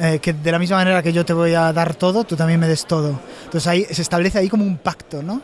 eh, 0.00 0.18
que 0.20 0.32
de 0.32 0.50
la 0.52 0.58
misma 0.58 0.76
manera 0.78 1.02
que 1.02 1.12
yo 1.12 1.24
te 1.24 1.32
voy 1.32 1.54
a 1.54 1.72
dar 1.72 1.94
todo, 1.94 2.24
tú 2.24 2.34
también 2.36 2.58
me 2.58 2.66
des 2.66 2.86
todo. 2.86 3.20
Entonces 3.44 3.66
ahí 3.68 3.84
se 3.90 4.02
establece 4.02 4.38
ahí 4.38 4.48
como 4.48 4.64
un 4.64 4.78
pacto, 4.78 5.22
¿no? 5.22 5.42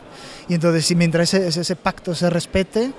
Y 0.49 0.55
entonces 0.55 0.85
si 0.85 0.95
mientras 0.95 1.33
ese, 1.33 1.61
ese 1.61 1.75
pacto 1.75 2.13
se 2.15 2.29
respete 2.29 2.91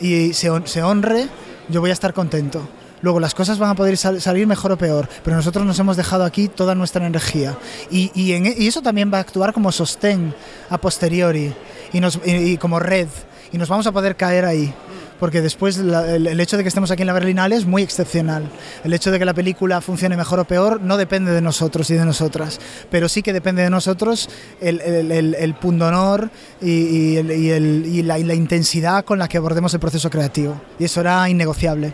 y 0.00 0.32
se, 0.32 0.50
se 0.66 0.82
honre, 0.82 1.26
yo 1.68 1.80
voy 1.80 1.90
a 1.90 1.92
estar 1.94 2.12
contento. 2.14 2.66
Luego 3.02 3.20
las 3.20 3.34
cosas 3.34 3.58
van 3.58 3.70
a 3.70 3.74
poder 3.74 3.96
sal- 3.98 4.20
salir 4.22 4.46
mejor 4.46 4.72
o 4.72 4.78
peor, 4.78 5.08
pero 5.22 5.36
nosotros 5.36 5.66
nos 5.66 5.78
hemos 5.78 5.96
dejado 5.96 6.24
aquí 6.24 6.48
toda 6.48 6.74
nuestra 6.74 7.06
energía. 7.06 7.54
Y, 7.90 8.10
y 8.14 8.32
en 8.32 8.46
e- 8.46 8.54
y 8.56 8.66
eso 8.66 8.80
también 8.80 9.12
va 9.12 9.18
a 9.18 9.20
actuar 9.20 9.52
como 9.52 9.70
sostén 9.72 10.34
a 10.70 10.78
posteriori 10.78 11.52
y, 11.92 12.00
nos, 12.00 12.18
y 12.24 12.56
como 12.56 12.78
red. 12.80 13.08
Y 13.52 13.58
nos 13.58 13.68
vamos 13.68 13.86
a 13.86 13.92
poder 13.92 14.16
caer 14.16 14.46
ahí. 14.46 14.72
Porque 15.20 15.40
después 15.40 15.78
la- 15.78 16.14
el, 16.16 16.26
el 16.26 16.40
hecho 16.40 16.56
de 16.56 16.64
que 16.64 16.68
estemos 16.68 16.90
aquí 16.90 17.02
en 17.02 17.06
la 17.06 17.12
Berlinale 17.12 17.54
es 17.56 17.64
muy 17.66 17.82
excepcional. 17.82 18.48
El 18.82 18.92
hecho 18.92 19.10
de 19.10 19.18
que 19.18 19.24
la 19.24 19.32
película 19.34 19.80
funcione 19.80 20.16
mejor 20.16 20.40
o 20.40 20.44
peor 20.44 20.80
no 20.80 20.96
depende 20.96 21.30
de 21.32 21.40
nosotros 21.40 21.88
y 21.90 21.94
de 21.94 22.04
nosotras. 22.04 22.60
Pero 22.90 23.08
sí 23.08 23.22
que 23.22 23.32
depende 23.32 23.62
de 23.62 23.70
nosotros 23.70 24.28
el, 24.60 24.80
el, 24.80 25.34
el, 25.34 25.54
pundonor 25.54 26.30
y, 26.60 26.70
y, 26.70 27.18
y 27.18 27.50
y 27.52 28.02
la, 28.02 28.18
y 28.18 28.24
la 28.24 28.34
intensidad 28.34 29.04
con 29.04 29.18
la 29.18 29.28
que 29.28 29.36
abordemos 29.38 29.72
el 29.74 29.80
proceso 29.80 30.10
creativo. 30.10 30.60
Y 30.78 30.84
eso 30.84 31.00
era 31.00 31.28
innegociable. 31.28 31.92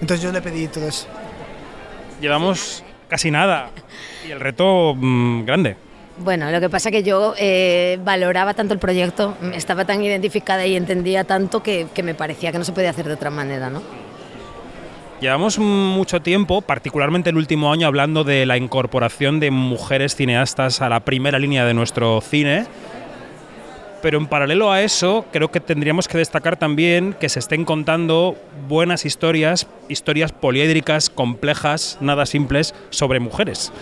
Entonces 0.00 0.22
yo 0.22 0.32
le 0.32 0.40
pedí 0.42 0.66
todo 0.68 0.88
eso. 0.88 1.06
Llevamos 2.20 2.82
casi 3.08 3.30
nada 3.30 3.70
y 4.26 4.30
el 4.30 4.40
reto 4.40 4.94
mm, 4.96 5.44
grande. 5.44 5.76
Bueno, 6.18 6.50
lo 6.50 6.60
que 6.60 6.70
pasa 6.70 6.90
que 6.90 7.02
yo 7.02 7.34
eh, 7.38 7.98
valoraba 8.02 8.54
tanto 8.54 8.72
el 8.72 8.80
proyecto, 8.80 9.36
estaba 9.54 9.84
tan 9.84 10.02
identificada 10.02 10.64
y 10.64 10.74
entendía 10.74 11.24
tanto 11.24 11.62
que, 11.62 11.88
que 11.92 12.02
me 12.02 12.14
parecía 12.14 12.52
que 12.52 12.58
no 12.58 12.64
se 12.64 12.72
podía 12.72 12.90
hacer 12.90 13.06
de 13.06 13.14
otra 13.14 13.30
manera, 13.30 13.68
¿no? 13.68 13.82
Llevamos 15.20 15.58
mucho 15.58 16.20
tiempo, 16.20 16.60
particularmente 16.60 17.30
el 17.30 17.36
último 17.36 17.72
año, 17.72 17.86
hablando 17.86 18.22
de 18.22 18.44
la 18.44 18.58
incorporación 18.58 19.40
de 19.40 19.50
mujeres 19.50 20.14
cineastas 20.14 20.82
a 20.82 20.90
la 20.90 21.00
primera 21.00 21.38
línea 21.38 21.64
de 21.64 21.72
nuestro 21.72 22.20
cine. 22.20 22.66
Pero 24.02 24.18
en 24.18 24.26
paralelo 24.26 24.70
a 24.70 24.82
eso, 24.82 25.24
creo 25.32 25.50
que 25.50 25.58
tendríamos 25.60 26.06
que 26.06 26.18
destacar 26.18 26.58
también 26.58 27.14
que 27.18 27.30
se 27.30 27.38
estén 27.38 27.64
contando 27.64 28.36
buenas 28.68 29.06
historias, 29.06 29.66
historias 29.88 30.32
poliédricas, 30.32 31.08
complejas, 31.08 31.96
nada 32.02 32.26
simples, 32.26 32.74
sobre 32.90 33.18
mujeres, 33.18 33.72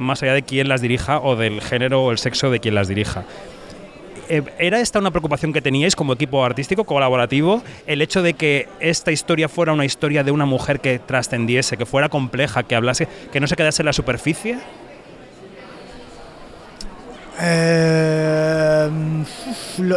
más 0.00 0.22
allá 0.22 0.34
de 0.34 0.42
quién 0.42 0.68
las 0.68 0.80
dirija 0.80 1.20
o 1.20 1.36
del 1.36 1.60
género 1.60 2.02
o 2.02 2.10
el 2.10 2.18
sexo 2.18 2.50
de 2.50 2.60
quien 2.60 2.74
las 2.74 2.88
dirija. 2.88 3.24
Eh, 4.28 4.42
¿Era 4.58 4.80
esta 4.80 5.00
una 5.00 5.10
preocupación 5.10 5.52
que 5.52 5.60
teníais 5.60 5.96
como 5.96 6.12
equipo 6.12 6.44
artístico 6.44 6.84
colaborativo? 6.84 7.62
El 7.86 8.00
hecho 8.00 8.22
de 8.22 8.34
que 8.34 8.68
esta 8.78 9.10
historia 9.10 9.48
fuera 9.48 9.72
una 9.72 9.84
historia 9.84 10.22
de 10.22 10.30
una 10.30 10.46
mujer 10.46 10.78
que 10.78 11.00
trascendiese, 11.00 11.76
que 11.76 11.84
fuera 11.84 12.08
compleja, 12.08 12.62
que 12.62 12.76
hablase, 12.76 13.08
que 13.32 13.40
no 13.40 13.48
se 13.48 13.56
quedase 13.56 13.82
en 13.82 13.86
la 13.86 13.92
superficie. 13.92 14.58
Eh, 17.42 18.90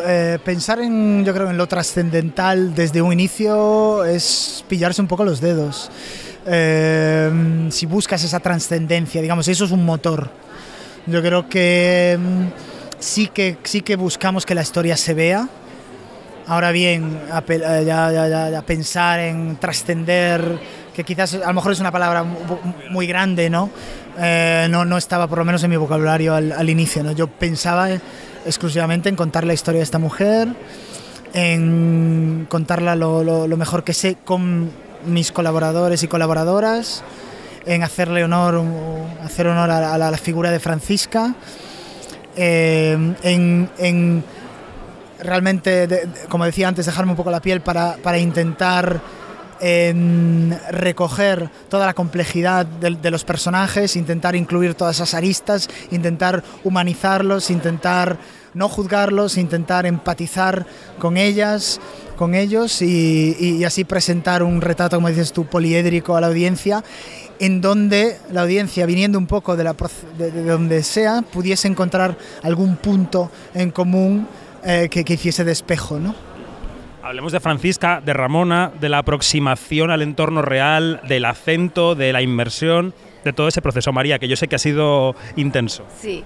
eh, 0.08 0.40
pensar 0.44 0.80
en, 0.80 1.24
yo 1.26 1.34
creo, 1.34 1.52
en 1.52 1.58
lo 1.58 1.68
trascendental 1.68 2.74
desde 2.74 3.02
un 3.02 3.14
inicio 3.14 4.04
es 4.04 4.66
pillarse 4.68 5.02
un 5.02 5.08
poco 5.08 5.26
los 5.26 5.42
dedos. 5.42 5.92
Eh, 6.46 7.68
si 7.70 7.86
buscas 7.86 8.24
esa 8.24 8.40
trascendencia, 8.40 9.22
digamos, 9.22 9.48
eso 9.48 9.66
es 9.66 9.72
un 9.72 9.86
motor. 9.86 10.30
Yo 11.06 11.22
creo 11.22 11.48
que 11.50 12.18
mm, 12.20 12.46
sí 13.00 13.28
que 13.28 13.58
sí 13.64 13.82
que 13.82 13.96
buscamos 13.96 14.46
que 14.46 14.56
la 14.56 14.62
historia 14.62 14.98
se 14.98 15.14
vea. 15.14 15.48
Ahora 16.48 16.72
bien, 16.72 17.20
a, 17.32 17.42
eh, 17.48 17.84
ya, 17.86 18.12
ya- 18.50 18.62
pensar 18.64 19.20
en 19.22 19.56
trascender, 19.58 20.60
que 20.94 21.04
quizás 21.06 21.36
a 21.36 21.48
lo 21.48 21.54
mejor 21.54 21.72
es 21.72 21.80
una 21.80 21.92
palabra 21.92 22.24
mu- 22.24 22.38
muy 22.90 23.08
grande, 23.08 23.50
¿no? 23.50 23.70
Eh, 24.20 24.68
no, 24.70 24.84
no 24.84 24.98
estaba 24.98 25.28
por 25.28 25.38
lo 25.38 25.46
menos 25.46 25.64
en 25.64 25.70
mi 25.70 25.78
vocabulario 25.78 26.36
al, 26.36 26.52
al 26.52 26.70
inicio, 26.70 27.02
¿no? 27.04 27.14
Yo 27.14 27.28
pensaba 27.28 27.88
exclusivamente 28.46 29.08
en 29.08 29.16
contar 29.16 29.46
la 29.46 29.54
historia 29.54 29.80
de 29.80 29.84
esta 29.86 30.00
mujer, 30.00 30.50
en 31.34 32.46
contarla 32.50 32.96
lo, 32.96 33.24
lo- 33.24 33.48
lo 33.48 33.58
mejor 33.58 33.84
que 33.84 33.94
sé 33.94 34.18
con 34.24 34.70
mis 35.06 35.32
colaboradores 35.32 36.04
y 36.04 36.08
colaboradoras, 36.08 37.04
en 37.66 37.84
hacerle 37.84 38.24
honor, 38.24 38.62
hacer 39.24 39.48
honor 39.48 39.72
a 39.72 39.98
la, 39.98 40.18
figura 40.18 40.52
de 40.52 40.60
Francisca, 40.60 41.36
eh, 42.36 43.16
en, 43.24 43.70
en 43.78 44.24
realmente, 45.20 46.08
como 46.30 46.46
decía 46.46 46.68
antes, 46.68 46.86
dejarme 46.86 47.12
un 47.12 47.18
poco 47.18 47.32
la 47.32 47.42
piel 47.42 47.62
para, 47.62 47.98
para 47.98 48.18
intentar 48.18 49.02
em, 49.60 50.52
recoger 50.70 51.50
toda 51.70 51.86
la 51.86 51.94
complejidad 51.94 52.66
de, 52.66 52.92
de 52.96 53.12
los 53.12 53.24
personajes, 53.24 53.96
intentar 53.96 54.36
incluir 54.36 54.76
todas 54.76 54.98
esas 54.98 55.14
aristas, 55.14 55.70
intentar 55.92 56.44
humanizarlos, 56.64 57.50
intentar 57.50 58.18
no 58.54 58.70
juzgarlos, 58.70 59.38
intentar 59.38 59.86
empatizar 59.86 60.66
con 61.00 61.18
ellas, 61.18 61.80
con 62.16 62.36
ellos 62.36 62.82
y, 62.82 63.36
y- 63.40 63.64
así 63.64 63.84
presentar 63.84 64.44
un 64.44 64.62
retrato, 64.62 64.98
como 64.98 65.10
dices 65.10 65.34
tú, 65.34 65.46
poliédrico 65.46 66.16
a 66.16 66.22
la 66.22 66.28
audiencia 66.28 66.84
en 67.40 67.62
donde 67.62 68.18
la 68.32 68.42
audiencia, 68.44 68.86
viniendo 68.86 69.18
un 69.18 69.28
poco 69.28 69.56
de, 69.58 69.64
la, 69.64 69.76
de, 70.18 70.32
de 70.32 70.44
donde 70.44 70.84
sea, 70.84 71.24
pudiese 71.24 71.68
encontrar 71.68 72.16
algún 72.44 72.76
punto 72.78 73.32
en 73.54 73.72
común 73.72 74.28
eh, 74.64 74.88
que, 74.90 75.04
que 75.04 75.14
hiciese 75.16 75.44
de 75.44 75.52
espejo, 75.52 76.00
¿no? 76.00 76.16
Hablemos 77.02 77.34
de 77.34 77.42
Francisca, 77.42 78.00
de 78.00 78.14
Ramona, 78.14 78.72
de 78.80 78.88
la 78.88 79.00
aproximación 79.00 79.92
al 79.92 80.02
entorno 80.02 80.42
real, 80.42 81.02
del 81.10 81.26
acento, 81.26 81.96
de 81.96 82.14
la 82.14 82.22
inmersión, 82.22 82.94
de 83.24 83.34
todo 83.34 83.48
ese 83.48 83.62
proceso, 83.62 83.92
María, 83.92 84.20
que 84.20 84.28
yo 84.28 84.36
sé 84.36 84.48
que 84.48 84.56
ha 84.56 84.60
sido 84.60 85.16
intenso. 85.36 85.86
Sí. 86.02 86.24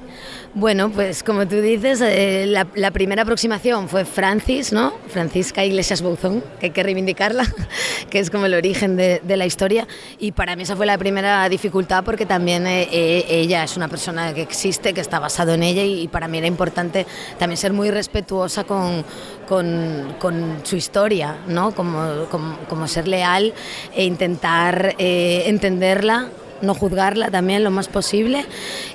Bueno, 0.54 0.90
pues 0.90 1.22
como 1.24 1.48
tú 1.48 1.62
dices, 1.62 2.02
eh, 2.02 2.46
la, 2.48 2.92
primera 2.92 3.22
aproximación 3.22 3.88
fue 3.88 4.06
Francis, 4.06 4.74
¿no? 4.74 4.94
Francisca 5.08 5.64
Iglesias 5.64 6.02
Bouzón, 6.02 6.44
que 6.60 6.68
hay 6.68 6.72
que 6.72 6.82
reivindicarla, 6.82 7.46
que 8.10 8.20
es 8.20 8.32
como 8.32 8.48
el 8.48 8.56
origen 8.56 8.96
de, 8.96 9.22
la 9.28 9.46
historia. 9.46 9.88
Y 10.18 10.32
para 10.32 10.56
mí 10.56 10.64
esa 10.64 10.76
fue 10.76 10.88
la 10.88 10.98
primera 10.98 11.48
dificultad 11.48 12.04
porque 12.04 12.26
también 12.26 12.66
eh, 12.66 12.88
eh, 12.92 13.26
ella 13.30 13.64
es 13.64 13.78
una 13.78 13.88
persona 13.88 14.34
que 14.34 14.42
existe, 14.42 14.94
que 14.94 15.02
está 15.02 15.20
basado 15.20 15.54
en 15.54 15.62
ella 15.62 15.84
y, 15.84 16.08
para 16.08 16.28
mí 16.28 16.40
era 16.40 16.48
importante 16.48 17.06
también 17.38 17.58
ser 17.58 17.74
muy 17.74 17.92
respetuosa 17.92 18.64
con, 18.64 19.06
con, 19.48 20.62
su 20.64 20.76
historia, 20.76 21.38
¿no? 21.48 21.76
Como, 21.76 22.26
como, 22.68 22.88
ser 22.88 23.08
leal 23.08 23.54
e 23.94 24.06
intentar 24.06 24.96
entenderla 24.98 26.30
no 26.62 26.74
juzgarla 26.74 27.30
también 27.30 27.64
lo 27.64 27.72
más 27.72 27.88
posible 27.88 28.46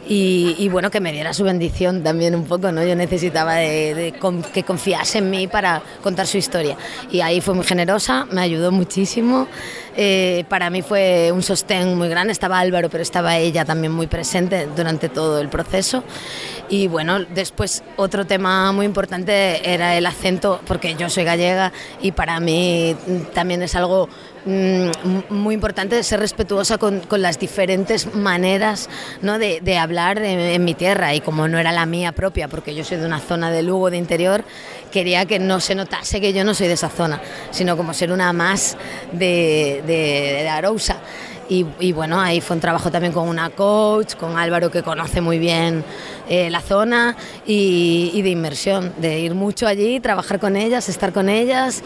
y, 0.09 0.69
bueno, 0.69 0.91
que 0.91 1.01
me 1.01 1.13
diera 1.13 1.33
su 1.33 1.45
bendición 1.45 2.03
también 2.03 2.35
un 2.35 2.45
poco, 2.45 2.73
¿no? 2.73 2.85
Yo 2.85 2.95
necesitaba 2.97 3.57
que 3.57 4.65
confiase 4.67 5.19
en 5.19 5.31
mí 5.31 5.47
para 5.47 5.83
contar 6.03 6.27
su 6.27 6.39
historia. 6.39 6.77
Y 7.11 7.21
ahí 7.21 7.41
fue 7.41 7.55
muy 7.55 7.65
generosa, 7.65 8.27
me 8.31 8.41
ayudó 8.41 8.73
muchísimo, 8.73 9.47
eh, 9.97 10.45
para 10.49 10.71
mí 10.71 10.81
fue 10.83 11.31
un 11.33 11.43
sostén 11.43 11.97
muy 11.99 12.09
grande, 12.09 12.33
estaba 12.33 12.59
Álvaro, 12.59 12.89
pero 12.89 13.03
estaba 13.03 13.37
ella 13.37 13.65
también 13.65 13.93
muy 13.93 14.07
presente 14.07 14.69
durante 14.75 15.09
todo 15.09 15.41
el 15.41 15.49
proceso. 15.49 16.03
Y 16.69 16.89
bueno, 16.89 17.21
después 17.21 17.83
otro 17.97 18.27
tema 18.27 18.73
muy 18.73 18.87
importante 18.87 19.71
era 19.71 19.97
el 19.97 20.07
acento, 20.07 20.61
porque 20.67 20.95
yo 20.95 21.11
soy 21.11 21.25
gallega 21.25 21.73
y 22.01 22.13
para 22.13 22.41
mí 22.41 22.97
también 23.35 23.63
es 23.63 23.75
algo 23.75 24.09
muy 24.45 25.55
importante 25.55 26.03
ser 26.03 26.21
respetuosa 26.21 26.79
con, 26.79 27.01
con 27.01 27.23
las 27.23 27.39
diferentes 27.39 28.15
maneras 28.15 28.89
¿no? 29.21 29.39
de, 29.39 29.61
de 29.61 29.79
hablar 29.79 30.19
en, 30.19 30.41
en, 30.41 30.65
mi 30.65 30.75
tierra 30.75 31.15
y 31.15 31.21
como 31.21 31.47
no 31.49 31.59
era 31.59 31.73
la 31.73 31.87
mía 31.87 32.13
propia, 32.13 32.49
porque 32.49 32.75
yo 32.75 32.85
soy 32.85 32.99
de 32.99 33.07
una 33.07 33.21
zona 33.21 33.51
de 33.51 33.63
Lugo 33.63 33.91
de 33.91 33.99
interior, 33.99 34.45
quería 34.91 35.27
que 35.27 35.39
no 35.39 35.61
se 35.61 35.75
notase 35.75 36.21
que 36.21 36.33
yo 36.33 36.45
no 36.45 36.55
soy 36.55 36.67
de 36.67 36.75
esa 36.75 36.89
zona, 36.89 37.21
sino 37.51 37.77
como 37.77 37.95
ser 37.95 38.11
una 38.11 38.33
más 38.33 38.77
de, 39.13 39.83
de, 39.87 40.43
de 40.43 40.49
Arousa. 40.49 40.99
Y, 41.81 41.93
bueno, 41.93 42.19
ahí 42.19 42.41
fue 42.41 42.57
un 42.57 42.61
trabajo 42.63 42.91
también 42.91 43.13
con 43.13 43.29
una 43.29 43.51
coach, 43.51 44.15
con 44.15 44.39
Álvaro 44.39 44.71
que 44.71 44.83
conoce 44.83 45.21
muy 45.21 45.39
bien 45.39 45.85
eh, 46.27 46.49
la 46.49 46.61
zona 46.61 47.15
y, 47.45 48.23
de 48.23 48.31
inmersión, 48.31 48.95
de 48.97 49.21
ir 49.21 49.35
mucho 49.35 49.67
allí, 49.67 50.01
trabajar 50.01 50.41
con 50.41 50.57
ellas, 50.57 50.89
estar 50.89 51.13
con 51.13 51.29
ellas, 51.29 51.85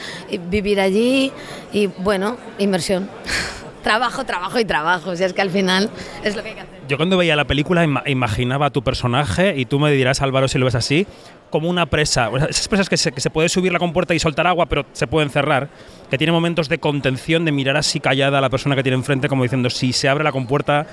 vivir 0.51 0.81
allí 0.81 1.33
y 1.73 1.89
bueno, 1.89 2.37
inmersión. 2.59 3.11
trabajo, 3.83 4.25
trabajo 4.25 4.61
y 4.61 4.65
trabajo, 4.65 5.17
sea, 5.17 5.27
es 5.27 5.33
que 5.33 5.43
al 5.43 5.51
final 5.51 5.91
es 6.23 6.37
lo 6.37 6.43
que 6.45 6.51
hay 6.51 6.55
que 6.55 6.61
hacer. 6.61 6.76
Yo 6.89 6.97
cuando 6.97 7.17
veía 7.17 7.35
la 7.35 7.47
película 7.47 7.83
ima 7.83 8.05
imaginaba 8.07 8.67
a 8.67 8.71
tu 8.71 8.83
personaje 8.83 9.55
y 9.57 9.65
tú 9.65 9.81
me 9.81 9.91
dirás, 9.91 10.23
Álvaro, 10.23 10.47
si 10.47 10.57
lo 10.59 10.67
ves 10.67 10.77
así, 10.77 11.07
como 11.51 11.69
una 11.69 11.87
presa. 11.87 12.31
Esas 12.49 12.69
presas 12.69 12.89
que 12.89 12.97
se, 12.97 13.31
puede 13.31 13.49
subir 13.49 13.73
la 13.73 13.81
compuerta 13.81 14.15
y 14.15 14.21
soltar 14.21 14.47
agua, 14.47 14.67
pero 14.67 14.87
se 14.93 15.09
pueden 15.09 15.31
cerrar, 15.31 15.69
que 16.09 16.17
tiene 16.17 16.33
momentos 16.33 16.69
de 16.69 16.79
contención, 16.79 17.45
de 17.45 17.51
mirar 17.51 17.77
así 17.77 17.99
callada 17.99 18.39
a 18.39 18.41
la 18.41 18.51
persona 18.51 18.77
que 18.77 18.85
tiene 18.85 18.97
enfrente, 18.97 19.29
como 19.29 19.43
diciendo, 19.43 19.69
si 19.69 19.93
se 19.93 20.09
abre 20.09 20.23
la 20.23 20.31
compuerta, 20.31 20.87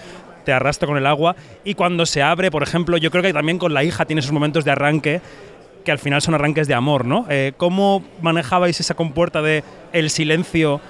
te 0.44 0.52
arrastro 0.52 0.88
con 0.88 0.98
el 0.98 1.06
agua. 1.06 1.36
Y 1.64 1.76
cuando 1.76 2.08
se 2.08 2.24
abre, 2.24 2.50
por 2.50 2.64
ejemplo, 2.64 2.98
yo 2.98 3.12
creo 3.12 3.22
que 3.22 3.34
también 3.34 3.60
con 3.60 3.74
la 3.74 3.84
hija 3.84 4.06
tiene 4.06 4.22
esos 4.22 4.32
momentos 4.32 4.66
de 4.66 4.72
arranque 4.72 5.22
que 5.86 5.92
al 5.92 6.00
final 6.00 6.22
son 6.22 6.34
arranques 6.34 6.68
de 6.68 6.74
amor, 6.74 7.06
¿no? 7.06 7.26
Eh, 7.30 7.54
¿Cómo 7.58 8.04
manejabais 8.22 8.80
esa 8.80 8.96
compuerta 8.96 9.42
de 9.42 9.64
el 9.92 10.10
silencio 10.10 10.82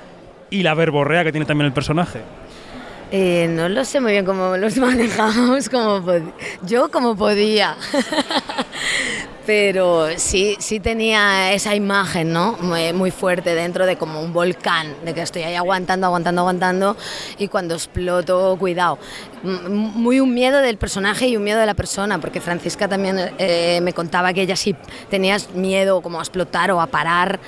y 0.50 0.64
la 0.64 0.76
verborrea 0.76 1.24
que 1.24 1.32
tiene 1.32 1.46
también 1.46 1.66
el 1.66 1.74
personaje? 1.74 2.22
Eh, 3.16 3.48
no 3.48 3.70
lo 3.70 3.86
sé 3.86 4.00
muy 4.00 4.12
bien 4.14 4.26
cómo 4.26 4.58
los 4.58 4.76
manejamos, 4.80 5.70
como 5.70 6.02
yo 6.64 6.90
como 6.90 7.16
podía. 7.16 7.78
Pero 9.46 10.08
sí, 10.18 10.56
sí 10.60 10.80
tenía 10.80 11.54
esa 11.54 11.76
imagen, 11.76 12.34
¿no? 12.34 12.58
Muy, 12.60 12.92
muy, 12.92 13.12
fuerte 13.12 13.54
dentro 13.54 13.86
de 13.86 13.98
como 13.98 14.20
un 14.20 14.34
volcán, 14.34 14.96
de 15.06 15.14
que 15.14 15.22
estoy 15.22 15.44
ahí 15.44 15.54
aguantando, 15.54 16.08
aguantando, 16.08 16.42
aguantando 16.42 16.98
y 17.38 17.50
cuando 17.50 17.76
exploto, 17.76 18.56
cuidado. 18.58 18.98
Muy 19.44 20.20
un 20.20 20.34
miedo 20.34 20.60
del 20.60 20.78
personaje 20.78 21.28
y 21.28 21.38
un 21.38 21.44
miedo 21.44 21.60
de 21.60 21.68
la 21.68 21.76
persona, 21.76 22.20
porque 22.20 22.42
Francisca 22.42 22.88
también 22.88 23.32
eh, 23.38 23.80
me 23.84 23.94
contaba 23.94 24.34
que 24.34 24.42
ella 24.42 24.56
sí 24.56 24.76
tenía 25.12 25.38
miedo 25.54 26.02
como 26.02 26.18
a 26.18 26.24
explotar 26.24 26.72
o 26.72 26.82
a 26.82 26.88
parar 26.88 27.40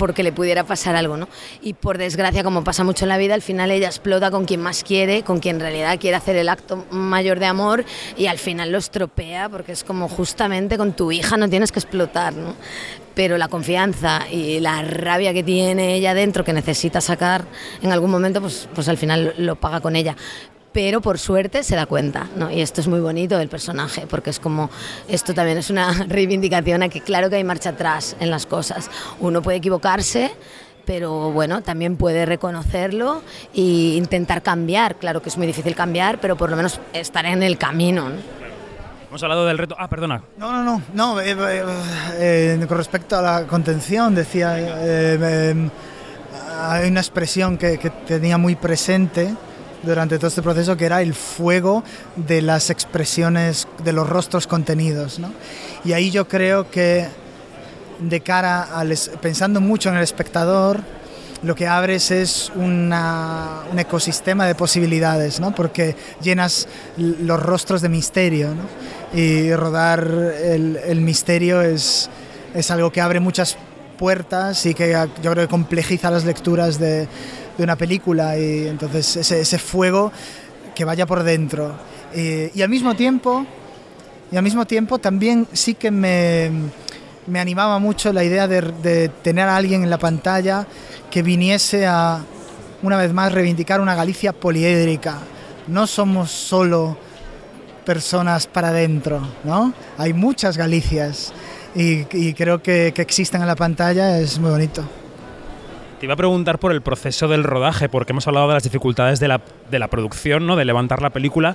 porque 0.00 0.22
le 0.22 0.32
pudiera 0.32 0.64
pasar 0.64 0.96
algo, 0.96 1.18
¿no? 1.18 1.28
Y 1.60 1.74
por 1.74 1.98
desgracia, 1.98 2.42
como 2.42 2.64
pasa 2.64 2.84
mucho 2.84 3.04
en 3.04 3.10
la 3.10 3.18
vida, 3.18 3.34
al 3.34 3.42
final 3.42 3.70
ella 3.70 3.86
explota 3.86 4.30
con 4.30 4.46
quien 4.46 4.62
más 4.62 4.82
quiere, 4.82 5.22
con 5.24 5.40
quien 5.40 5.56
en 5.56 5.60
realidad 5.60 6.00
quiere 6.00 6.16
hacer 6.16 6.36
el 6.36 6.48
acto 6.48 6.86
mayor 6.90 7.38
de 7.38 7.44
amor 7.44 7.84
y 8.16 8.24
al 8.24 8.38
final 8.38 8.72
lo 8.72 8.78
estropea 8.78 9.50
porque 9.50 9.72
es 9.72 9.84
como 9.84 10.08
justamente 10.08 10.78
con 10.78 10.94
tu 10.94 11.12
hija 11.12 11.36
no 11.36 11.50
tienes 11.50 11.70
que 11.70 11.80
explotar, 11.80 12.32
¿no? 12.32 12.54
Pero 13.14 13.36
la 13.36 13.48
confianza 13.48 14.22
y 14.32 14.58
la 14.60 14.80
rabia 14.80 15.34
que 15.34 15.42
tiene 15.42 15.96
ella 15.96 16.14
dentro, 16.14 16.44
que 16.44 16.54
necesita 16.54 17.02
sacar 17.02 17.44
en 17.82 17.92
algún 17.92 18.10
momento, 18.10 18.40
pues, 18.40 18.70
pues 18.74 18.88
al 18.88 18.96
final 18.96 19.34
lo 19.36 19.56
paga 19.56 19.80
con 19.80 19.96
ella 19.96 20.16
pero 20.72 21.00
por 21.00 21.18
suerte 21.18 21.62
se 21.62 21.76
da 21.76 21.86
cuenta, 21.86 22.28
¿no? 22.36 22.50
Y 22.50 22.60
esto 22.60 22.80
es 22.80 22.88
muy 22.88 23.00
bonito 23.00 23.38
del 23.38 23.48
personaje, 23.48 24.06
porque 24.08 24.30
es 24.30 24.38
como, 24.38 24.70
esto 25.08 25.34
también 25.34 25.58
es 25.58 25.70
una 25.70 25.92
reivindicación 26.08 26.82
a 26.82 26.88
que 26.88 27.00
claro 27.00 27.30
que 27.30 27.36
hay 27.36 27.44
marcha 27.44 27.70
atrás 27.70 28.16
en 28.20 28.30
las 28.30 28.46
cosas. 28.46 28.90
Uno 29.18 29.42
puede 29.42 29.58
equivocarse, 29.58 30.32
pero 30.86 31.32
bueno, 31.32 31.62
también 31.62 31.96
puede 31.96 32.26
reconocerlo 32.26 33.22
e 33.54 33.96
intentar 33.96 34.42
cambiar. 34.42 34.96
Claro 34.96 35.22
que 35.22 35.28
es 35.28 35.36
muy 35.36 35.46
difícil 35.46 35.74
cambiar, 35.74 36.20
pero 36.20 36.36
por 36.36 36.50
lo 36.50 36.56
menos 36.56 36.80
estar 36.92 37.26
en 37.26 37.42
el 37.42 37.58
camino, 37.58 38.08
¿no? 38.08 38.40
Hemos 39.08 39.24
hablado 39.24 39.44
del 39.44 39.58
reto. 39.58 39.74
Ah, 39.76 39.88
perdona. 39.88 40.22
No, 40.36 40.52
no, 40.52 40.62
no. 40.62 40.82
no 40.94 41.20
eh, 41.20 41.34
eh, 42.14 42.64
con 42.68 42.78
respecto 42.78 43.16
a 43.16 43.22
la 43.22 43.44
contención, 43.44 44.14
decía. 44.14 44.54
Eh, 44.56 45.68
hay 46.60 46.88
una 46.88 47.00
expresión 47.00 47.58
que, 47.58 47.78
que 47.78 47.90
tenía 47.90 48.38
muy 48.38 48.54
presente 48.54 49.34
durante 49.82 50.16
todo 50.18 50.28
este 50.28 50.42
proceso, 50.42 50.76
que 50.76 50.84
era 50.86 51.00
el 51.02 51.14
fuego 51.14 51.82
de 52.16 52.42
las 52.42 52.70
expresiones, 52.70 53.66
de 53.84 53.92
los 53.92 54.08
rostros 54.08 54.46
contenidos. 54.46 55.18
¿no? 55.18 55.32
Y 55.84 55.92
ahí 55.92 56.10
yo 56.10 56.28
creo 56.28 56.70
que 56.70 57.06
de 57.98 58.20
cara 58.20 58.62
al, 58.62 58.94
pensando 59.20 59.60
mucho 59.60 59.88
en 59.90 59.96
el 59.96 60.02
espectador, 60.02 60.80
lo 61.42 61.54
que 61.54 61.66
abres 61.66 62.10
es 62.10 62.52
una- 62.54 63.60
un 63.72 63.78
ecosistema 63.78 64.46
de 64.46 64.54
posibilidades, 64.54 65.40
¿no? 65.40 65.54
porque 65.54 65.96
llenas 66.22 66.68
los 66.98 67.42
rostros 67.42 67.80
de 67.80 67.88
misterio. 67.88 68.48
¿no? 68.54 69.18
Y 69.18 69.54
rodar 69.54 70.06
el, 70.06 70.78
el 70.84 71.00
misterio 71.00 71.62
es, 71.62 72.10
es 72.54 72.70
algo 72.70 72.92
que 72.92 73.00
abre 73.00 73.20
muchas 73.20 73.56
puertas 73.98 74.64
y 74.66 74.74
que 74.74 74.92
yo 75.22 75.30
creo 75.32 75.46
que 75.46 75.48
complejiza 75.50 76.10
las 76.10 76.24
lecturas 76.24 76.78
de, 76.78 77.06
de 77.60 77.64
una 77.64 77.76
película. 77.76 78.36
Y 78.38 78.66
entonces 78.66 79.30
ese, 79.30 79.58
fuego 79.58 80.10
que 80.74 80.84
vaya 80.84 81.06
por 81.06 81.22
dentro. 81.22 81.74
Y, 82.14 82.60
al 82.60 82.68
mismo 82.68 82.94
tiempo, 82.96 83.46
y 84.32 84.36
al 84.36 84.42
mismo 84.42 84.66
tiempo 84.66 84.98
también 84.98 85.46
sí 85.52 85.74
que 85.74 85.90
me, 85.90 86.50
me 87.26 87.38
animaba 87.38 87.78
mucho 87.78 88.12
la 88.12 88.24
idea 88.24 88.48
de, 88.48 89.10
tener 89.22 89.46
a 89.48 89.56
alguien 89.56 89.82
en 89.82 89.90
la 89.90 89.98
pantalla 89.98 90.66
que 91.10 91.22
viniese 91.22 91.86
a, 91.86 92.20
una 92.82 92.96
vez 92.96 93.12
más, 93.12 93.32
reivindicar 93.32 93.80
una 93.80 93.94
Galicia 93.94 94.32
poliédrica. 94.32 95.18
No 95.68 95.86
somos 95.86 96.30
solo 96.30 96.96
personas 97.84 98.46
para 98.46 98.68
adentro, 98.68 99.20
¿no? 99.44 99.72
Hay 99.98 100.12
muchas 100.12 100.56
Galicias 100.56 101.32
y, 101.74 102.06
y 102.16 102.34
creo 102.34 102.62
que, 102.62 102.92
que 102.94 103.02
existen 103.02 103.40
en 103.42 103.46
la 103.46 103.56
pantalla 103.56 104.18
es 104.18 104.38
muy 104.38 104.50
bonito. 104.50 104.82
Te 106.00 106.06
iba 106.06 106.14
a 106.14 106.16
preguntar 106.16 106.58
por 106.58 106.72
el 106.72 106.80
proceso 106.80 107.28
del 107.28 107.44
rodaje, 107.44 107.90
porque 107.90 108.12
hemos 108.12 108.26
hablado 108.26 108.48
de 108.48 108.54
las 108.54 108.62
dificultades 108.62 109.20
de 109.20 109.28
la, 109.28 109.42
de 109.70 109.78
la 109.78 109.88
producción, 109.88 110.46
¿no? 110.46 110.56
de 110.56 110.64
levantar 110.64 111.02
la 111.02 111.10
película. 111.10 111.54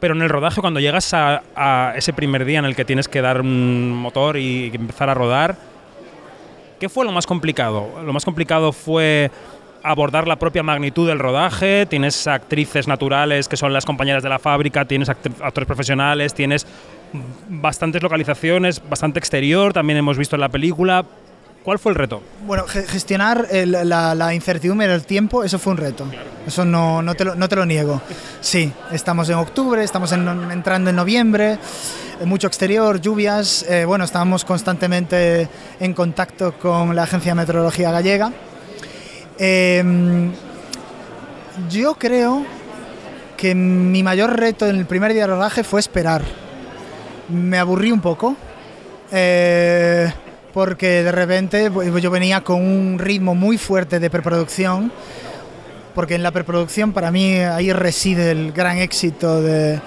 Pero 0.00 0.16
en 0.16 0.22
el 0.22 0.28
rodaje, 0.28 0.60
cuando 0.60 0.80
llegas 0.80 1.14
a, 1.14 1.44
a 1.54 1.92
ese 1.94 2.12
primer 2.12 2.44
día 2.44 2.58
en 2.58 2.64
el 2.64 2.74
que 2.74 2.84
tienes 2.84 3.06
que 3.06 3.22
dar 3.22 3.40
un 3.40 3.92
motor 3.92 4.36
y 4.36 4.72
empezar 4.74 5.10
a 5.10 5.14
rodar, 5.14 5.54
¿qué 6.80 6.88
fue 6.88 7.04
lo 7.04 7.12
más 7.12 7.24
complicado? 7.24 7.88
Lo 8.04 8.12
más 8.12 8.24
complicado 8.24 8.72
fue 8.72 9.30
abordar 9.84 10.26
la 10.26 10.40
propia 10.40 10.64
magnitud 10.64 11.06
del 11.06 11.20
rodaje, 11.20 11.86
tienes 11.86 12.26
actrices 12.26 12.88
naturales 12.88 13.46
que 13.46 13.56
son 13.56 13.72
las 13.72 13.86
compañeras 13.86 14.24
de 14.24 14.28
la 14.28 14.40
fábrica, 14.40 14.86
tienes 14.86 15.08
actores 15.08 15.66
profesionales, 15.68 16.34
tienes 16.34 16.66
bastantes 17.48 18.02
localizaciones, 18.02 18.82
bastante 18.90 19.20
exterior, 19.20 19.72
también 19.72 19.98
hemos 19.98 20.18
visto 20.18 20.34
en 20.34 20.40
la 20.40 20.48
película. 20.48 21.04
¿Cuál 21.66 21.80
fue 21.80 21.90
el 21.90 21.96
reto? 21.96 22.22
Bueno, 22.46 22.64
ge- 22.68 22.84
gestionar 22.84 23.48
el- 23.50 23.72
la, 23.88 24.14
la 24.14 24.32
incertidumbre 24.32 24.86
del 24.86 25.04
tiempo, 25.04 25.42
eso 25.42 25.58
fue 25.58 25.72
un 25.72 25.78
reto. 25.78 26.06
Eso 26.46 26.64
no, 26.64 27.02
no, 27.02 27.16
te 27.16 27.24
lo, 27.24 27.34
no 27.34 27.48
te 27.48 27.56
lo 27.56 27.66
niego. 27.66 28.00
Sí, 28.40 28.72
estamos 28.92 29.28
en 29.30 29.34
octubre, 29.34 29.82
estamos 29.82 30.12
en- 30.12 30.28
entrando 30.52 30.90
en 30.90 30.94
noviembre, 30.96 31.58
eh, 32.20 32.24
mucho 32.24 32.46
exterior, 32.46 33.00
lluvias. 33.00 33.64
eh, 33.68 33.84
bueno, 33.84 34.04
estábamos 34.04 34.44
constantemente 34.44 35.48
en 35.80 35.92
contacto 35.92 36.52
con 36.56 36.94
la 36.94 37.02
Agencia 37.02 37.32
de 37.32 37.34
Meteorología 37.34 37.90
Gallega. 37.90 38.30
Em, 39.36 40.30
yo 41.68 41.94
creo 41.96 42.46
que 43.36 43.56
mi 43.56 44.04
mayor 44.04 44.38
reto 44.38 44.68
en 44.68 44.76
el 44.76 44.86
primer 44.86 45.12
día 45.14 45.22
de 45.22 45.34
rodaje 45.34 45.64
fue 45.64 45.80
esperar. 45.80 46.22
Me 47.28 47.58
aburrí 47.58 47.90
un 47.90 48.00
poco. 48.00 48.36
eh, 49.10 50.12
porque 50.56 51.02
de 51.02 51.12
repente 51.12 51.70
pues, 51.70 52.02
yo 52.02 52.10
venía 52.10 52.42
con 52.42 52.62
un 52.62 52.98
ritmo 52.98 53.34
muy 53.34 53.58
fuerte 53.58 54.00
de 54.00 54.08
preproducción, 54.08 54.90
porque 55.94 56.14
en 56.14 56.22
la 56.22 56.30
preproducción 56.30 56.94
para 56.94 57.10
mí 57.10 57.34
ahí 57.40 57.74
reside 57.74 58.30
el 58.30 58.52
gran 58.52 58.78
éxito 58.78 59.42
de, 59.42 59.82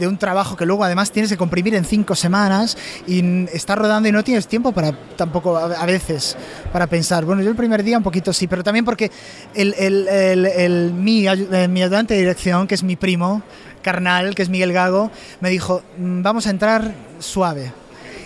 un 0.00 0.18
trabajo 0.18 0.56
que 0.56 0.66
luego 0.66 0.82
además 0.82 1.12
tienes 1.12 1.30
que 1.30 1.36
comprimir 1.36 1.76
en 1.76 1.84
cinco 1.84 2.16
semanas 2.16 2.76
y 3.06 3.44
estás 3.52 3.78
rodando 3.78 4.08
y 4.08 4.10
no 4.10 4.24
tienes 4.24 4.48
tiempo 4.48 4.72
para 4.72 4.90
tampoco 5.14 5.56
a 5.56 5.86
veces 5.86 6.36
para 6.72 6.88
pensar. 6.88 7.24
Bueno, 7.24 7.40
yo 7.42 7.50
el 7.50 7.56
primer 7.56 7.84
día 7.84 7.98
un 7.98 8.02
poquito 8.02 8.32
sí, 8.32 8.48
pero 8.48 8.64
también 8.64 8.84
porque 8.84 9.12
mi, 9.54 11.28
eh, 11.28 11.68
mi 11.68 11.82
ayudante 11.82 12.14
de 12.14 12.20
dirección, 12.20 12.66
que 12.66 12.74
es 12.74 12.82
mi 12.82 12.96
primo 12.96 13.42
carnal, 13.80 14.34
que 14.34 14.42
es 14.42 14.48
Miguel 14.48 14.72
Gago, 14.72 15.12
me 15.40 15.50
dijo, 15.50 15.82
"Mm, 15.98 16.22
vamos 16.22 16.48
a 16.48 16.50
entrar 16.50 16.92
suave. 17.20 17.70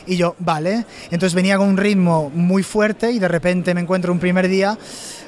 Y 0.06 0.16
yo, 0.16 0.34
vale. 0.38 0.84
Entonces 1.10 1.34
venía 1.34 1.56
con 1.56 1.68
un 1.68 1.76
ritmo 1.76 2.30
muy 2.34 2.62
fuerte 2.62 3.10
y 3.12 3.18
de 3.18 3.28
repente 3.28 3.74
me 3.74 3.80
encuentro 3.80 4.12
un 4.12 4.18
primer 4.18 4.48
día 4.48 4.76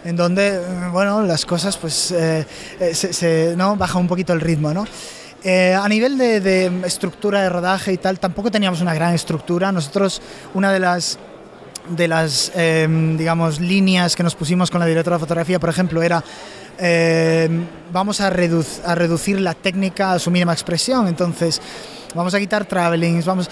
en 0.05 0.17
donde, 0.17 0.57
eh, 0.57 0.61
bueno, 0.93 1.23
las 1.23 1.47
cosas 1.47 1.77
pues 1.77 2.11
eh, 2.11 2.45
eh, 2.81 2.95
se, 2.95 3.55
¿no? 3.57 3.77
baja 3.77 3.99
un 3.99 4.09
poquito 4.09 4.33
el 4.33 4.41
ritmo, 4.41 4.75
¿no? 4.75 4.87
A 5.47 5.89
nivel 5.91 6.17
de, 6.17 6.41
de 6.41 6.73
estructura 6.87 7.43
de 7.43 7.51
rodaje 7.51 7.93
y 7.93 7.99
tal, 7.99 8.19
tampoco 8.19 8.51
teníamos 8.51 8.81
una 8.81 8.95
gran 8.95 9.13
estructura. 9.15 9.71
Nosotros, 9.73 10.23
una 10.55 10.73
de 10.73 10.81
las 10.81 11.19
de 11.91 12.09
las 12.09 12.51
eh, 12.55 12.89
digamos 13.19 13.61
líneas 13.61 14.17
que 14.17 14.23
nos 14.23 14.35
pusimos 14.35 14.71
con 14.71 14.81
la 14.81 14.87
directora 14.87 15.17
de 15.17 15.21
fotografía, 15.21 15.61
por 15.61 15.69
ejemplo, 15.69 16.03
era 16.03 16.25
eh, 16.79 17.51
vamos 17.93 18.23
a, 18.23 18.33
reduc- 18.33 18.81
a 18.87 18.95
reducir 18.95 19.39
la 19.39 19.53
técnica 19.53 20.13
a 20.13 20.19
su 20.19 20.31
mínima 20.31 20.55
expresión. 20.55 21.09
Entonces, 21.09 21.61
vamos 22.15 22.33
a 22.33 22.39
quitar 22.39 22.65
travelings, 22.65 23.27
vamos. 23.27 23.51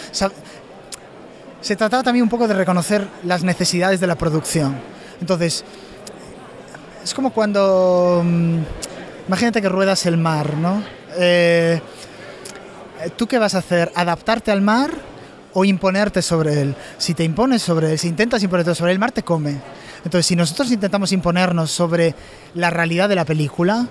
Se 1.62 1.77
trataba 1.77 2.03
también 2.03 2.25
un 2.25 2.29
poco 2.29 2.46
de 2.46 2.55
reconocer 2.55 3.09
las 3.25 3.42
necesidades 3.42 4.01
de 4.01 4.07
la 4.07 4.16
producción. 4.16 4.77
Entonces, 5.20 5.64
es 7.03 7.14
como 7.14 7.33
cuando. 7.33 8.22
mm, 8.25 8.59
Imagínate 9.29 9.62
que 9.62 9.68
ruedas 9.68 10.05
el 10.07 10.16
mar, 10.18 10.55
¿no? 10.57 10.83
Eh, 11.16 11.81
¿Tú 13.16 13.27
qué 13.29 13.38
vas 13.38 13.55
a 13.55 13.59
hacer? 13.59 13.92
¿Adaptarte 13.94 14.51
al 14.51 14.61
mar 14.62 14.90
o 15.55 15.64
imponerte 15.64 16.22
sobre 16.22 16.61
él? 16.61 16.75
Si 16.98 17.14
te 17.14 17.22
impones 17.22 17.62
sobre 17.62 17.92
él, 17.92 17.98
si 17.98 18.09
intentas 18.09 18.42
imponerte 18.42 18.75
sobre 18.75 18.90
él, 18.90 18.96
el 18.96 18.98
mar 18.98 19.12
te 19.12 19.22
come. 19.22 19.57
Entonces, 20.05 20.27
si 20.27 20.35
nosotros 20.35 20.72
intentamos 20.72 21.12
imponernos 21.12 21.70
sobre 21.70 22.14
la 22.55 22.70
realidad 22.70 23.09
de 23.09 23.14
la 23.14 23.25
película, 23.25 23.87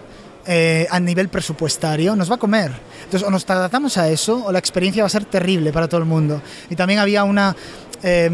eh, 0.46 0.88
a 0.90 1.00
nivel 1.00 1.30
presupuestario, 1.30 2.16
nos 2.16 2.30
va 2.32 2.36
a 2.36 2.40
comer. 2.40 2.72
Entonces, 3.04 3.28
o 3.28 3.32
nos 3.32 3.50
adaptamos 3.50 3.98
a 3.98 4.10
eso 4.10 4.44
o 4.46 4.52
la 4.52 4.60
experiencia 4.60 5.04
va 5.04 5.08
a 5.08 5.10
ser 5.10 5.26
terrible 5.26 5.72
para 5.72 5.88
todo 5.88 6.00
el 6.00 6.08
mundo. 6.08 6.42
Y 6.70 6.76
también 6.76 7.00
había 7.00 7.24
una, 7.24 7.56
eh, 8.04 8.30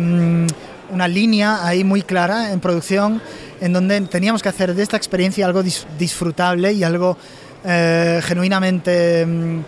una 0.92 1.08
línea 1.08 1.66
ahí 1.66 1.84
muy 1.84 2.02
clara 2.02 2.52
en 2.52 2.60
producción 2.60 3.22
en 3.60 3.74
donde 3.74 4.00
teníamos 4.02 4.42
que 4.44 4.50
hacer 4.50 4.74
de 4.74 4.84
esta 4.84 4.98
experiencia 4.98 5.46
algo 5.46 5.64
dis- 5.64 5.86
disfrutable 5.98 6.72
y 6.74 6.84
algo 6.84 7.18
eh, 7.66 8.22
genuinamente 8.24 9.26
mm, 9.26 9.60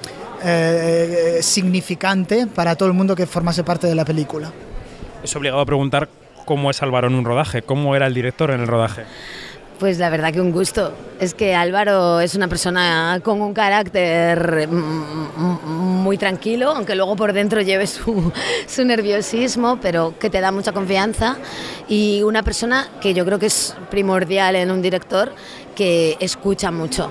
eh, 0.43 1.36
eh, 1.39 1.43
significante 1.43 2.47
para 2.47 2.75
todo 2.75 2.88
el 2.88 2.93
mundo 2.93 3.15
que 3.15 3.25
formase 3.25 3.63
parte 3.63 3.88
de 3.88 3.95
la 3.95 4.06
película. 4.06 4.52
Es 5.23 5.36
obligado 5.36 5.60
a 5.62 5.65
preguntar 5.65 6.08
cómo 6.45 6.71
es 6.71 6.82
Álvaro 6.82 7.08
en 7.08 7.15
un 7.15 7.25
rodaje, 7.25 7.62
cómo 7.62 7.95
era 7.95 8.08
el 8.08 8.13
director 8.13 8.52
en 8.52 8.62
el 8.62 8.67
rodaje. 8.67 9.04
Pues 9.79 9.97
la 9.97 10.09
verdad 10.09 10.33
que 10.33 10.41
un 10.41 10.51
gusto. 10.51 10.91
Es 11.21 11.33
que 11.33 11.55
Álvaro 11.55 12.19
es 12.19 12.35
una 12.35 12.49
persona 12.49 13.21
con 13.23 13.41
un 13.41 13.53
carácter 13.53 14.67
mm, 14.67 14.73
mm, 14.73 16.03
muy 16.03 16.17
tranquilo, 16.17 16.71
aunque 16.71 16.95
luego 16.95 17.15
por 17.15 17.31
dentro 17.31 17.61
lleve 17.61 17.87
su, 17.87 18.33
su 18.67 18.83
nerviosismo, 18.83 19.79
pero 19.81 20.13
que 20.19 20.29
te 20.29 20.41
da 20.41 20.51
mucha 20.51 20.73
confianza. 20.73 21.37
Y 21.87 22.21
una 22.23 22.43
persona 22.43 22.89
que 22.99 23.13
yo 23.13 23.23
creo 23.23 23.39
que 23.39 23.45
es 23.45 23.73
primordial 23.89 24.57
en 24.57 24.69
un 24.69 24.81
director, 24.81 25.31
que 25.75 26.17
escucha 26.19 26.71
mucho 26.71 27.09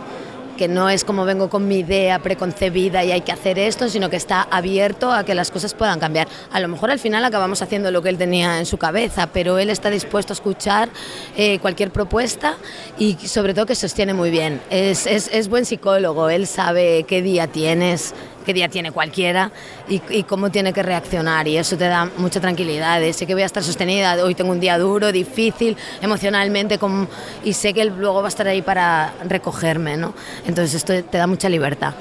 que 0.58 0.68
no 0.68 0.90
es 0.90 1.04
como 1.04 1.24
vengo 1.24 1.48
con 1.48 1.66
mi 1.66 1.78
idea 1.78 2.18
preconcebida 2.18 3.02
y 3.04 3.12
hay 3.12 3.22
que 3.22 3.32
hacer 3.32 3.58
esto, 3.58 3.88
sino 3.88 4.10
que 4.10 4.16
está 4.16 4.42
abierto 4.50 5.10
a 5.10 5.24
que 5.24 5.34
las 5.34 5.50
cosas 5.50 5.72
puedan 5.72 5.98
cambiar. 6.00 6.28
A 6.52 6.60
lo 6.60 6.68
mejor 6.68 6.90
al 6.90 6.98
final 6.98 7.24
acabamos 7.24 7.62
haciendo 7.62 7.90
lo 7.90 8.02
que 8.02 8.10
él 8.10 8.18
tenía 8.18 8.58
en 8.58 8.66
su 8.66 8.76
cabeza, 8.76 9.28
pero 9.32 9.58
él 9.58 9.70
está 9.70 9.88
dispuesto 9.88 10.32
a 10.32 10.34
escuchar 10.34 10.90
eh, 11.36 11.58
cualquier 11.60 11.90
propuesta 11.92 12.56
y 12.98 13.14
sobre 13.26 13.54
todo 13.54 13.64
que 13.64 13.74
sostiene 13.74 14.12
muy 14.12 14.30
bien. 14.30 14.60
Es, 14.68 15.06
es- 15.06 15.30
es 15.32 15.48
buen 15.48 15.64
psicólogo, 15.64 16.28
él 16.28 16.46
sabe 16.46 17.04
qué 17.06 17.22
día 17.22 17.46
tienes, 17.46 18.12
qué 18.48 18.54
día 18.54 18.70
tiene 18.70 18.92
cualquiera 18.92 19.50
y, 19.90 20.00
y 20.08 20.22
cómo 20.22 20.50
tiene 20.50 20.72
que 20.72 20.82
reaccionar 20.82 21.46
y 21.46 21.58
eso 21.58 21.76
te 21.76 21.84
da 21.84 22.08
mucha 22.16 22.40
tranquilidad. 22.40 23.02
Sé 23.12 23.26
que 23.26 23.34
voy 23.34 23.42
a 23.42 23.46
estar 23.46 23.62
sostenida, 23.62 24.14
hoy 24.24 24.34
tengo 24.34 24.52
un 24.52 24.58
día 24.58 24.78
duro, 24.78 25.12
difícil, 25.12 25.76
emocionalmente 26.00 26.78
como- 26.78 27.08
y 27.44 27.52
sé 27.52 27.74
que 27.74 27.82
él 27.82 27.92
luego 27.98 28.20
va 28.22 28.28
a 28.28 28.30
estar 28.30 28.48
ahí 28.48 28.62
para 28.62 29.12
recogerme, 29.28 29.98
¿no? 29.98 30.14
Entonces 30.46 30.72
esto 30.76 30.94
te 31.04 31.18
da 31.18 31.26
mucha 31.26 31.50
libertad, 31.50 31.92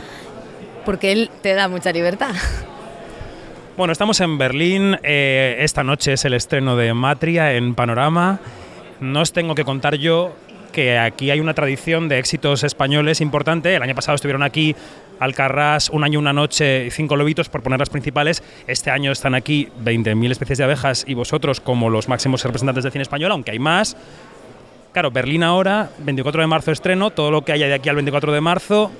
porque 0.85 1.11
él 1.11 1.29
te 1.41 1.53
da 1.53 1.67
mucha 1.67 1.91
libertad. 1.91 2.33
Bueno, 3.75 3.91
estamos 3.91 4.21
en 4.21 4.37
Berlín. 4.37 4.97
eh, 5.03 5.57
esta 5.59 5.83
noche 5.83 6.13
es 6.13 6.23
el 6.23 6.33
estreno 6.33 6.77
de 6.77 6.93
Matria 6.93 7.51
en 7.55 7.75
Panorama. 7.75 8.39
No 9.01 9.19
os 9.19 9.33
tengo 9.33 9.53
que 9.53 9.65
contar 9.65 9.95
yo 9.95 10.33
que 10.71 10.97
aquí 10.97 11.29
hay 11.29 11.41
una 11.41 11.53
tradición 11.53 12.07
de 12.07 12.19
éxitos 12.19 12.63
españoles 12.63 13.19
importante. 13.19 13.75
El 13.75 13.81
año 13.83 13.95
pasado 13.95 14.15
estuvieron 14.15 14.43
aquí 14.43 14.75
Alcarrás, 15.19 15.89
Un 15.89 16.03
año, 16.03 16.19
una 16.19 16.33
noche 16.33 16.89
Cinco 16.91 17.15
lobitos, 17.15 17.49
por 17.49 17.61
poner 17.63 17.79
las 17.79 17.89
principales. 17.89 18.43
Este 18.67 18.91
año 18.91 19.11
están 19.11 19.35
aquí 19.35 19.69
20.000 19.83 20.31
especies 20.31 20.57
de 20.57 20.63
abejas 20.63 21.05
y 21.07 21.13
vosotros 21.13 21.59
como 21.59 21.89
los 21.89 22.07
máximos 22.07 22.43
representantes 22.43 22.83
del 22.83 22.91
cine 22.91 23.03
español, 23.03 23.31
aunque 23.31 23.51
hay 23.51 23.59
más. 23.59 23.97
Claro, 24.93 25.11
Berlín 25.11 25.43
ahora, 25.43 25.89
24 25.99 26.41
de 26.41 26.47
marzo 26.47 26.71
estreno, 26.71 27.11
todo 27.11 27.29
lo 27.29 27.43
que 27.43 27.51
haya 27.51 27.67
de 27.67 27.73
aquí 27.75 27.89
al 27.89 27.95
24 27.95 28.31
de 28.31 28.41
marzo. 28.41 28.91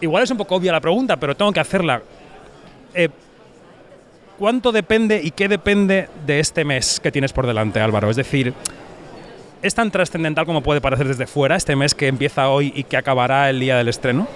Igual 0.00 0.24
es 0.24 0.30
un 0.30 0.36
poco 0.36 0.56
obvia 0.56 0.72
la 0.72 0.80
pregunta, 0.80 1.16
pero 1.16 1.36
tengo 1.36 1.52
que 1.52 1.60
hacerla. 1.60 2.02
Eh, 2.92 3.08
¿Cuánto 4.38 4.72
depende 4.72 5.20
y 5.22 5.30
qué 5.30 5.48
depende 5.48 6.08
de 6.26 6.40
este 6.40 6.64
mes 6.64 6.98
que 6.98 7.12
tienes 7.12 7.32
por 7.32 7.46
delante, 7.46 7.80
Álvaro? 7.80 8.10
Es 8.10 8.16
decir, 8.16 8.52
¿es 9.62 9.74
tan 9.74 9.92
trascendental 9.92 10.44
como 10.44 10.62
puede 10.62 10.80
parecer 10.80 11.06
desde 11.06 11.26
fuera 11.28 11.54
este 11.54 11.76
mes 11.76 11.94
que 11.94 12.08
empieza 12.08 12.48
hoy 12.48 12.72
y 12.74 12.82
que 12.82 12.96
acabará 12.96 13.48
el 13.48 13.60
día 13.60 13.76
del 13.76 13.88
estreno? 13.88 14.26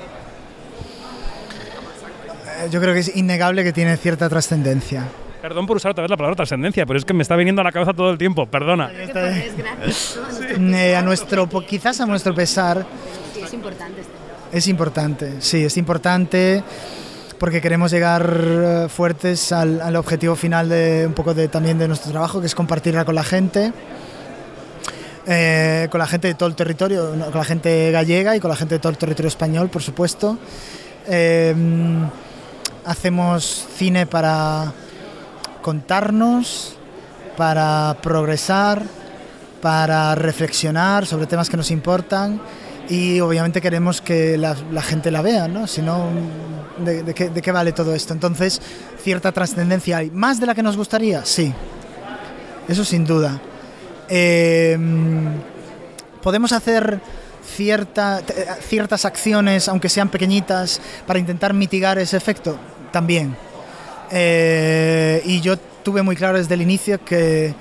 Eh, 2.59 2.69
Yo 2.71 2.81
creo 2.81 2.95
que 2.95 3.01
es 3.01 3.17
innegable 3.17 3.65
que 3.65 3.73
tiene 3.73 3.97
cierta 3.97 4.29
trascendencia. 4.29 5.05
Perdón 5.41 5.67
por 5.67 5.77
usar 5.77 5.93
otra 5.93 6.03
vez 6.03 6.11
la 6.11 6.17
palabra 6.17 6.37
trascendencia, 6.37 6.85
pero 6.85 6.99
es 6.99 7.05
que 7.05 7.15
me 7.15 7.23
está 7.23 7.37
viniendo 7.37 7.61
a 7.61 7.65
la 7.65 7.71
cabeza 7.71 7.93
todo 7.93 8.11
el 8.11 8.19
tiempo, 8.19 8.47
perdona. 8.47 8.91
Eh, 8.93 10.97
a 10.97 11.03
nuestro, 11.03 11.49
quizás 11.67 12.01
a 12.01 12.07
nuestro 12.07 12.35
pesar, 12.35 12.85
Es 13.41 13.55
importante 13.55 14.01
este 14.01 14.13
es 14.53 14.67
importante, 14.67 15.35
sí, 15.41 15.65
es 15.65 15.77
importante 15.77 16.63
porque 17.39 17.61
queremos 17.61 17.91
llegar 17.91 18.35
eh, 18.35 18.87
fuertes 18.89 19.53
al, 19.53 19.81
al 19.81 19.95
objetivo 19.97 20.35
final 20.35 20.71
de 20.71 21.05
un 21.07 21.13
poco 21.13 21.35
de, 21.35 21.49
también 21.49 21.79
de 21.79 21.87
nuestro 21.87 22.11
trabajo, 22.11 22.41
que 22.41 22.47
es 22.47 22.55
compartirla 22.55 23.05
con 23.05 23.15
la 23.15 23.23
gente, 23.23 23.73
eh, 25.27 25.87
con 25.91 25.99
la 25.99 26.07
gente 26.07 26.29
de 26.29 26.35
todo 26.35 26.49
el 26.49 26.57
territorio, 26.57 27.11
con 27.11 27.35
la 27.35 27.45
gente 27.45 27.93
gallega 27.93 28.35
y 28.35 28.41
con 28.41 28.51
la 28.51 28.57
gente 28.57 28.77
de 28.77 28.79
todo 28.81 28.91
el 28.91 28.99
territorio 28.99 29.29
español, 29.29 29.69
por 29.69 29.83
supuesto. 29.83 30.39
Eh, 31.07 31.55
hacemos 32.85 33.67
cine 33.77 34.07
para 34.07 34.73
contarnos, 35.63 36.77
para 37.37 37.97
progresar, 38.03 38.83
para 39.61 40.15
reflexionar 40.15 41.07
sobre 41.07 41.27
temas 41.27 41.51
que 41.51 41.57
nos 41.57 41.71
importan 41.71 42.41
y 42.89 43.21
obviamente 43.21 43.61
queremos 43.61 44.01
que 44.01 44.39
la, 44.39 44.55
gente 44.83 45.11
la 45.11 45.21
vea, 45.21 45.47
¿no? 45.49 45.67
Si 45.67 45.83
no, 45.83 46.07
¿de, 46.79 47.03
de 47.03 47.15
qué, 47.15 47.29
de 47.29 47.43
qué 47.43 47.53
vale 47.53 47.73
todo 47.73 47.95
esto? 47.95 48.15
Entonces, 48.15 48.61
cierta 49.03 49.31
trascendencia 49.33 49.99
hay. 49.99 50.11
¿Más 50.11 50.41
de 50.41 50.47
la 50.47 50.55
que 50.55 50.63
nos 50.63 50.77
gustaría? 50.77 51.25
Sí. 51.25 51.53
Eso 52.67 52.85
sin 52.85 53.05
duda. 53.05 53.41
Eh, 54.09 54.79
podemos 56.23 56.53
hacer 56.53 57.01
cierta, 57.57 58.21
t- 58.21 58.35
ciertas 58.69 59.05
acciones, 59.05 59.69
aunque 59.69 59.89
sean 59.89 60.09
pequeñitas, 60.09 60.81
para 61.07 61.19
intentar 61.19 61.53
mitigar 61.55 61.99
ese 61.99 62.17
efecto. 62.17 62.59
También. 62.93 63.37
Eh, 64.11 65.23
y 65.27 65.41
yo 65.41 65.57
tuve 65.83 66.03
muy 66.03 66.17
claro 66.17 66.39
desde 66.39 66.55
el 66.55 66.63
inicio 66.63 67.05
que, 67.05 67.55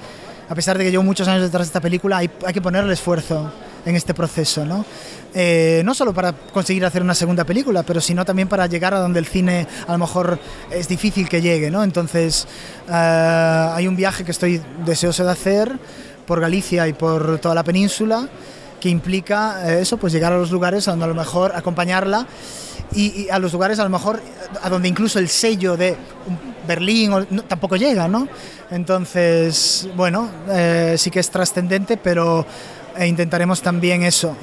a 0.47 0.55
pesar 0.55 0.77
de 0.77 0.85
que 0.85 0.91
llevo 0.91 1.03
muchos 1.03 1.27
años 1.27 1.41
detrás 1.43 1.67
de 1.67 1.69
esta 1.69 1.81
película, 1.81 2.17
hay, 2.17 2.29
hay 2.45 2.53
que 2.53 2.61
ponerle 2.61 2.93
esfuerzo 2.93 3.51
en 3.85 3.95
este 3.95 4.13
proceso, 4.13 4.65
¿no? 4.65 4.85
Eh, 5.33 5.81
no 5.85 5.93
solo 5.93 6.13
para 6.13 6.31
conseguir 6.33 6.85
hacer 6.85 7.01
una 7.01 7.13
segunda 7.13 7.43
película, 7.43 7.83
pero 7.83 7.99
sino 8.01 8.23
también 8.23 8.47
para 8.47 8.65
llegar 8.67 8.93
a 8.93 8.99
donde 8.99 9.19
el 9.19 9.25
cine 9.25 9.67
a 9.87 9.91
lo 9.91 9.97
mejor 9.97 10.39
es 10.71 10.87
difícil 10.87 11.27
que 11.27 11.41
llegue, 11.41 11.69
¿no? 11.69 11.83
Entonces, 11.83 12.47
eh, 12.89 13.69
hay 13.73 13.87
un 13.87 13.95
viaje 13.95 14.23
que 14.23 14.31
estoy 14.31 14.61
deseoso 14.85 15.25
de 15.25 15.31
hacer 15.31 15.77
por 16.25 16.39
Galicia 16.39 16.87
y 16.87 16.93
por 16.93 17.39
toda 17.39 17.53
la 17.55 17.63
península 17.63 18.27
implica 18.89 19.69
eh, 19.69 19.81
eso, 19.81 19.97
pues 19.97 20.13
llegar 20.13 20.33
a 20.33 20.37
los 20.37 20.51
lugares 20.51 20.87
a 20.87 20.91
donde 20.91 21.05
a 21.05 21.07
lo 21.07 21.15
mejor 21.15 21.53
acompañarla 21.55 22.27
y, 22.93 23.27
a 23.29 23.39
los 23.39 23.53
lugares 23.53 23.79
a 23.79 23.83
lo 23.83 23.89
mejor 23.89 24.21
a 24.61 24.69
donde 24.69 24.87
incluso 24.87 25.19
el 25.19 25.29
sello 25.29 25.75
de 25.77 25.95
Berlín 26.67 27.11
tampoco 27.47 27.75
llega, 27.75 28.07
¿no? 28.07 28.27
Entonces, 28.71 29.87
bueno, 29.95 30.29
eh, 30.49 30.95
sí 30.97 31.09
que 31.09 31.19
es 31.19 31.29
trascendente, 31.29 31.97
pero 31.97 32.45
eh, 32.97 33.07
intentaremos 33.07 33.61
también 33.61 34.03
eso, 34.03 34.35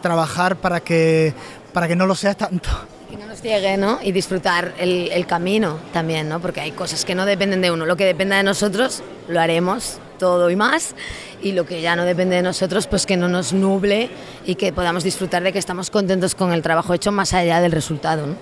trabajar 0.00 0.56
para 0.56 0.80
que, 0.80 1.34
para 1.72 1.88
que 1.88 1.96
no 1.96 2.06
lo 2.06 2.14
sea 2.14 2.34
tanto. 2.34 2.68
Que 3.10 3.16
no 3.16 3.26
nos 3.26 3.40
ciegue, 3.40 3.76
¿no? 3.76 4.00
Y 4.02 4.12
disfrutar 4.12 4.74
el, 4.78 5.10
el 5.12 5.26
camino 5.26 5.78
también, 5.92 6.28
¿no? 6.28 6.40
Porque 6.40 6.60
hay 6.60 6.72
cosas 6.72 7.04
que 7.04 7.14
no 7.14 7.26
dependen 7.26 7.60
de 7.60 7.70
uno. 7.70 7.86
Lo 7.86 7.96
que 7.96 8.04
dependa 8.04 8.36
de 8.36 8.42
nosotros, 8.42 9.02
lo 9.28 9.40
haremos 9.40 10.00
todo 10.18 10.50
y 10.50 10.56
más. 10.56 10.94
Y 11.42 11.52
lo 11.52 11.66
que 11.66 11.80
ya 11.80 11.96
no 11.96 12.04
depende 12.04 12.36
de 12.36 12.42
nosotros, 12.42 12.86
pues 12.86 13.06
que 13.06 13.16
no 13.16 13.28
nos 13.28 13.52
nuble 13.52 14.10
y 14.44 14.56
que 14.56 14.72
podamos 14.72 15.04
disfrutar 15.04 15.42
de 15.42 15.52
que 15.52 15.58
estamos 15.58 15.90
contentos 15.90 16.34
con 16.34 16.52
el 16.52 16.62
trabajo 16.62 16.94
hecho 16.94 17.12
más 17.12 17.32
allá 17.34 17.60
del 17.60 17.72
resultado, 17.72 18.26
¿no? 18.26 18.34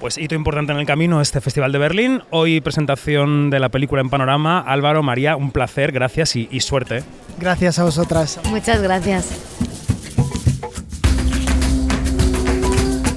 Pues 0.00 0.16
hito 0.16 0.34
importante 0.34 0.72
en 0.72 0.78
el 0.78 0.86
camino 0.86 1.20
este 1.20 1.42
Festival 1.42 1.72
de 1.72 1.78
Berlín. 1.78 2.22
Hoy 2.30 2.62
presentación 2.62 3.50
de 3.50 3.60
la 3.60 3.68
película 3.68 4.00
en 4.00 4.08
Panorama. 4.08 4.60
Álvaro, 4.60 5.02
María, 5.02 5.36
un 5.36 5.50
placer, 5.50 5.92
gracias 5.92 6.36
y, 6.36 6.48
y 6.50 6.60
suerte. 6.60 7.04
Gracias 7.38 7.78
a 7.78 7.84
vosotras. 7.84 8.40
Muchas 8.46 8.80
gracias. 8.80 9.28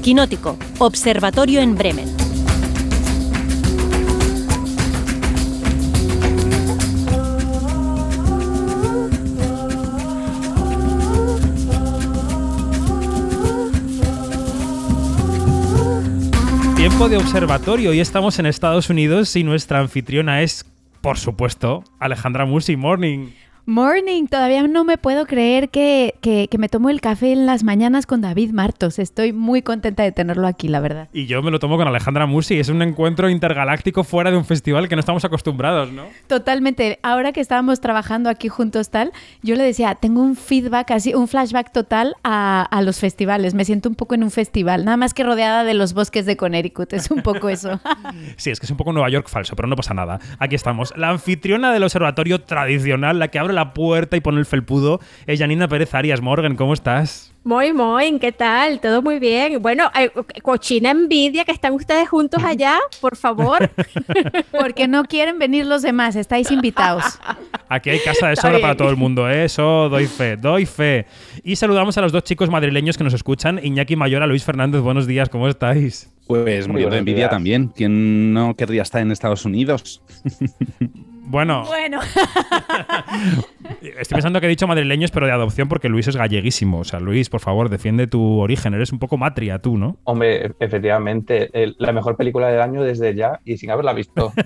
Quinótico, 0.01 0.57
Observatorio 0.79 1.61
en 1.61 1.75
Bremen. 1.75 2.22
De 16.93 17.17
observatorio. 17.17 17.89
Hoy 17.89 17.99
estamos 17.99 18.39
en 18.39 18.45
Estados 18.45 18.89
Unidos 18.89 19.35
y 19.35 19.43
nuestra 19.43 19.79
anfitriona 19.79 20.41
es, 20.41 20.65
por 21.01 21.17
supuesto, 21.17 21.83
Alejandra 21.99 22.45
Musi. 22.45 22.77
Morning. 22.77 23.31
Morning, 23.65 24.27
todavía 24.27 24.61
no 24.67 24.83
me 24.83 24.97
puedo 24.97 25.25
creer 25.25 25.69
que, 25.69 26.15
que- 26.19 26.49
que 26.51 26.57
me 26.57 26.67
tomo 26.67 26.89
el 26.89 26.99
café 26.99 27.31
en 27.31 27.45
las 27.45 27.63
mañanas 27.63 28.05
con 28.05 28.19
David 28.19 28.51
Martos. 28.51 28.99
Estoy 28.99 29.31
muy 29.31 29.61
contenta 29.61 30.03
de 30.03 30.11
tenerlo 30.11 30.47
aquí, 30.47 30.67
la 30.67 30.81
verdad. 30.81 31.07
Y 31.13 31.27
yo 31.27 31.41
me 31.41 31.49
lo 31.49 31.59
tomo 31.59 31.77
con 31.77 31.87
Alejandra 31.87 32.25
Musi. 32.25 32.59
Es 32.59 32.67
un 32.67 32.81
encuentro 32.81 33.29
intergaláctico 33.29 34.03
fuera 34.03 34.31
de 34.31 34.37
un 34.37 34.43
festival 34.43 34.89
que 34.89 34.97
no 34.97 34.99
estamos 34.99 35.23
acostumbrados, 35.23 35.93
¿no? 35.93 36.03
Totalmente. 36.27 36.99
Ahora 37.03 37.31
que 37.31 37.39
estábamos 37.39 37.79
trabajando 37.79 38.29
aquí 38.29 38.49
juntos 38.49 38.89
tal, 38.89 39.13
yo 39.43 39.55
le 39.55 39.63
decía, 39.63 39.95
tengo 39.95 40.21
un 40.21 40.35
feedback 40.35 40.91
así, 40.91 41.13
un 41.13 41.29
flashback 41.29 41.71
total 41.71 42.15
a, 42.21 42.63
a 42.63 42.81
los 42.81 42.99
festivales. 42.99 43.53
Me 43.53 43.63
siento 43.63 43.87
un 43.87 43.95
poco 43.95 44.13
en 44.15 44.23
un 44.23 44.31
festival, 44.31 44.83
nada 44.83 44.97
más 44.97 45.13
que 45.13 45.23
rodeada 45.23 45.63
de 45.63 45.73
los 45.73 45.93
bosques 45.93 46.25
de 46.25 46.35
Connecticut. 46.35 46.91
Es 46.91 47.09
un 47.11 47.21
poco 47.21 47.47
eso. 47.47 47.79
Sí, 48.35 48.49
es 48.49 48.59
que 48.59 48.65
es 48.65 48.71
un 48.71 48.77
poco 48.77 48.91
Nueva 48.91 49.09
York 49.09 49.29
falso, 49.29 49.55
pero 49.55 49.67
no 49.67 49.75
pasa 49.75 49.93
nada. 49.93 50.19
Aquí 50.39 50.55
estamos. 50.55 50.93
La 50.97 51.09
anfitriona 51.09 51.71
del 51.71 51.83
observatorio 51.83 52.41
tradicional, 52.41 53.19
la 53.19 53.29
que 53.29 53.39
abre 53.39 53.52
la 53.53 53.73
puerta 53.73 54.17
y 54.17 54.21
pone 54.21 54.39
el 54.39 54.45
felpudo, 54.45 54.99
es 55.25 55.39
Janina 55.39 55.67
Pérez 55.67 55.93
Arias. 55.95 56.21
Morgan, 56.21 56.55
¿cómo 56.55 56.73
estás? 56.73 57.33
Muy, 57.45 57.73
muy, 57.73 58.19
¿qué 58.19 58.31
tal? 58.31 58.79
Todo 58.79 59.01
muy 59.01 59.19
bien. 59.19 59.61
Bueno, 59.61 59.91
eh, 59.99 60.09
cochina 60.41 60.91
envidia 60.91 61.43
que 61.43 61.51
están 61.51 61.73
ustedes 61.73 62.07
juntos 62.07 62.41
allá, 62.41 62.79
por 63.01 63.17
favor. 63.17 63.69
Porque 64.51 64.87
no 64.87 65.03
quieren 65.03 65.39
venir 65.39 65.65
los 65.65 65.81
demás, 65.81 66.15
estáis 66.15 66.51
invitados. 66.51 67.03
Aquí 67.67 67.89
hay 67.89 67.99
casa 67.99 68.29
de 68.29 68.37
sobra 68.37 68.59
para 68.59 68.77
todo 68.77 68.89
el 68.89 68.95
mundo, 68.95 69.29
¿eh? 69.29 69.43
eso 69.43 69.89
doy 69.89 70.05
fe, 70.05 70.37
doy 70.37 70.65
fe. 70.65 71.05
Y 71.43 71.57
saludamos 71.57 71.97
a 71.97 72.01
los 72.01 72.13
dos 72.13 72.23
chicos 72.23 72.49
madrileños 72.49 72.97
que 72.97 73.03
nos 73.03 73.13
escuchan, 73.13 73.59
Iñaki 73.61 73.97
Mayora, 73.97 74.25
Luis 74.25 74.45
Fernández, 74.45 74.79
buenos 74.81 75.05
días, 75.05 75.27
¿cómo 75.27 75.49
estáis? 75.49 76.09
Pues 76.25 76.67
Muy 76.67 76.73
muriendo 76.73 76.93
de 76.93 76.99
envidia 76.99 77.17
días. 77.23 77.29
también. 77.31 77.73
¿Quién 77.75 78.31
no 78.31 78.55
querría 78.55 78.83
estar 78.83 79.01
en 79.01 79.11
Estados 79.11 79.43
Unidos? 79.43 80.01
Bueno, 81.25 81.63
Bueno, 81.65 81.99
estoy 83.81 84.15
pensando 84.15 84.39
que 84.39 84.45
he 84.45 84.49
dicho 84.49 84.67
madrileños, 84.67 85.11
pero 85.11 85.25
de 85.25 85.31
adopción 85.31 85.67
porque 85.67 85.89
Luis 85.89 86.07
es 86.07 86.15
galleguísimo. 86.15 86.79
O 86.79 86.83
sea, 86.83 86.99
Luis, 86.99 87.29
por 87.29 87.39
favor, 87.39 87.69
defiende 87.69 88.07
tu 88.07 88.39
origen, 88.39 88.73
eres 88.73 88.91
un 88.91 88.99
poco 88.99 89.17
matria 89.17 89.59
tú, 89.59 89.77
¿no? 89.77 89.97
Hombre, 90.03 90.51
efectivamente, 90.59 91.49
la 91.77 91.91
mejor 91.91 92.17
película 92.17 92.47
del 92.49 92.61
año 92.61 92.83
desde 92.83 93.15
ya 93.15 93.39
y 93.45 93.57
sin 93.57 93.71
haberla 93.71 93.93
visto. 93.93 94.31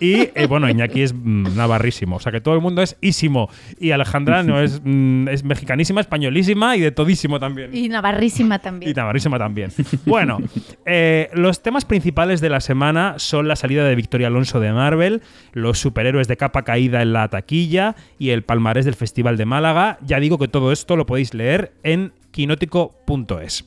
Y 0.00 0.28
eh, 0.34 0.46
bueno, 0.48 0.68
Iñaki 0.68 1.02
es 1.02 1.14
mm, 1.14 1.56
navarrísimo, 1.56 2.16
o 2.16 2.20
sea 2.20 2.30
que 2.30 2.40
todo 2.40 2.54
el 2.54 2.60
mundo 2.60 2.82
es 2.82 2.96
ísimo. 3.00 3.48
Y 3.80 3.90
Alejandra 3.92 4.42
no 4.42 4.60
es, 4.60 4.80
mm, 4.84 5.28
es 5.28 5.44
mexicanísima, 5.44 6.00
españolísima 6.00 6.76
y 6.76 6.80
de 6.80 6.90
todísimo 6.92 7.38
también. 7.40 7.74
y 7.74 7.88
navarrísima 7.88 8.56
Y 8.56 8.58
también. 8.58 8.92
navarrísima 8.94 9.38
también. 9.38 9.70
Bueno, 10.04 10.38
eh, 10.84 11.30
los 11.32 11.62
temas 11.62 11.84
principales 11.84 12.40
de 12.40 12.50
la 12.50 12.60
semana 12.60 13.14
son 13.18 13.48
la 13.48 13.56
salida 13.56 13.84
de 13.84 13.94
Victoria 13.94 14.26
Alonso 14.28 14.60
de 14.60 14.72
Marvel, 14.72 15.22
los 15.52 15.75
superhéroes 15.78 16.28
de 16.28 16.36
capa 16.36 16.62
caída 16.62 17.02
en 17.02 17.12
la 17.12 17.28
taquilla 17.28 17.96
y 18.18 18.30
el 18.30 18.42
palmarés 18.42 18.84
del 18.84 18.94
Festival 18.94 19.36
de 19.36 19.46
Málaga. 19.46 19.98
Ya 20.02 20.20
digo 20.20 20.38
que 20.38 20.48
todo 20.48 20.72
esto 20.72 20.96
lo 20.96 21.06
podéis 21.06 21.34
leer 21.34 21.72
en 21.82 22.12
quinótico.es. 22.30 23.66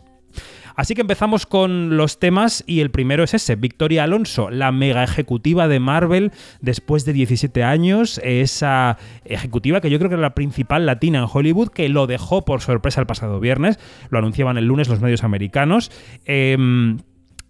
Así 0.80 0.96
que 0.96 1.02
empezamos 1.02 1.46
con 1.46 1.98
los 1.98 2.20
temas 2.20 2.64
y 2.66 2.80
el 2.80 2.90
primero 2.90 3.26
es 3.26 3.34
ese, 3.34 3.58
Victoria 3.58 4.06
Alonso, 4.06 4.50
la 4.50 4.72
mega 4.72 5.04
ejecutiva 5.04 5.68
de 5.68 5.82
Marvel 5.82 6.32
después 6.62 7.04
de 7.04 7.12
17 7.12 7.66
años, 7.66 8.22
esa 8.24 8.98
ejecutiva 9.26 9.82
que 9.82 9.90
yo 9.90 9.98
creo 9.98 10.10
que 10.10 10.16
era 10.16 10.22
la 10.22 10.36
principal 10.36 10.86
latina 10.86 11.20
en 11.20 11.28
Hollywood, 11.30 11.68
que 11.68 11.90
lo 11.90 12.08
dejó 12.08 12.46
por 12.46 12.62
sorpresa 12.62 13.02
el 13.02 13.08
pasado 13.08 13.42
viernes, 13.42 13.78
lo 14.10 14.20
anunciaban 14.20 14.58
el 14.58 14.68
lunes 14.68 14.88
los 14.88 15.02
medios 15.02 15.26
americanos. 15.26 15.92
Em, 16.24 17.00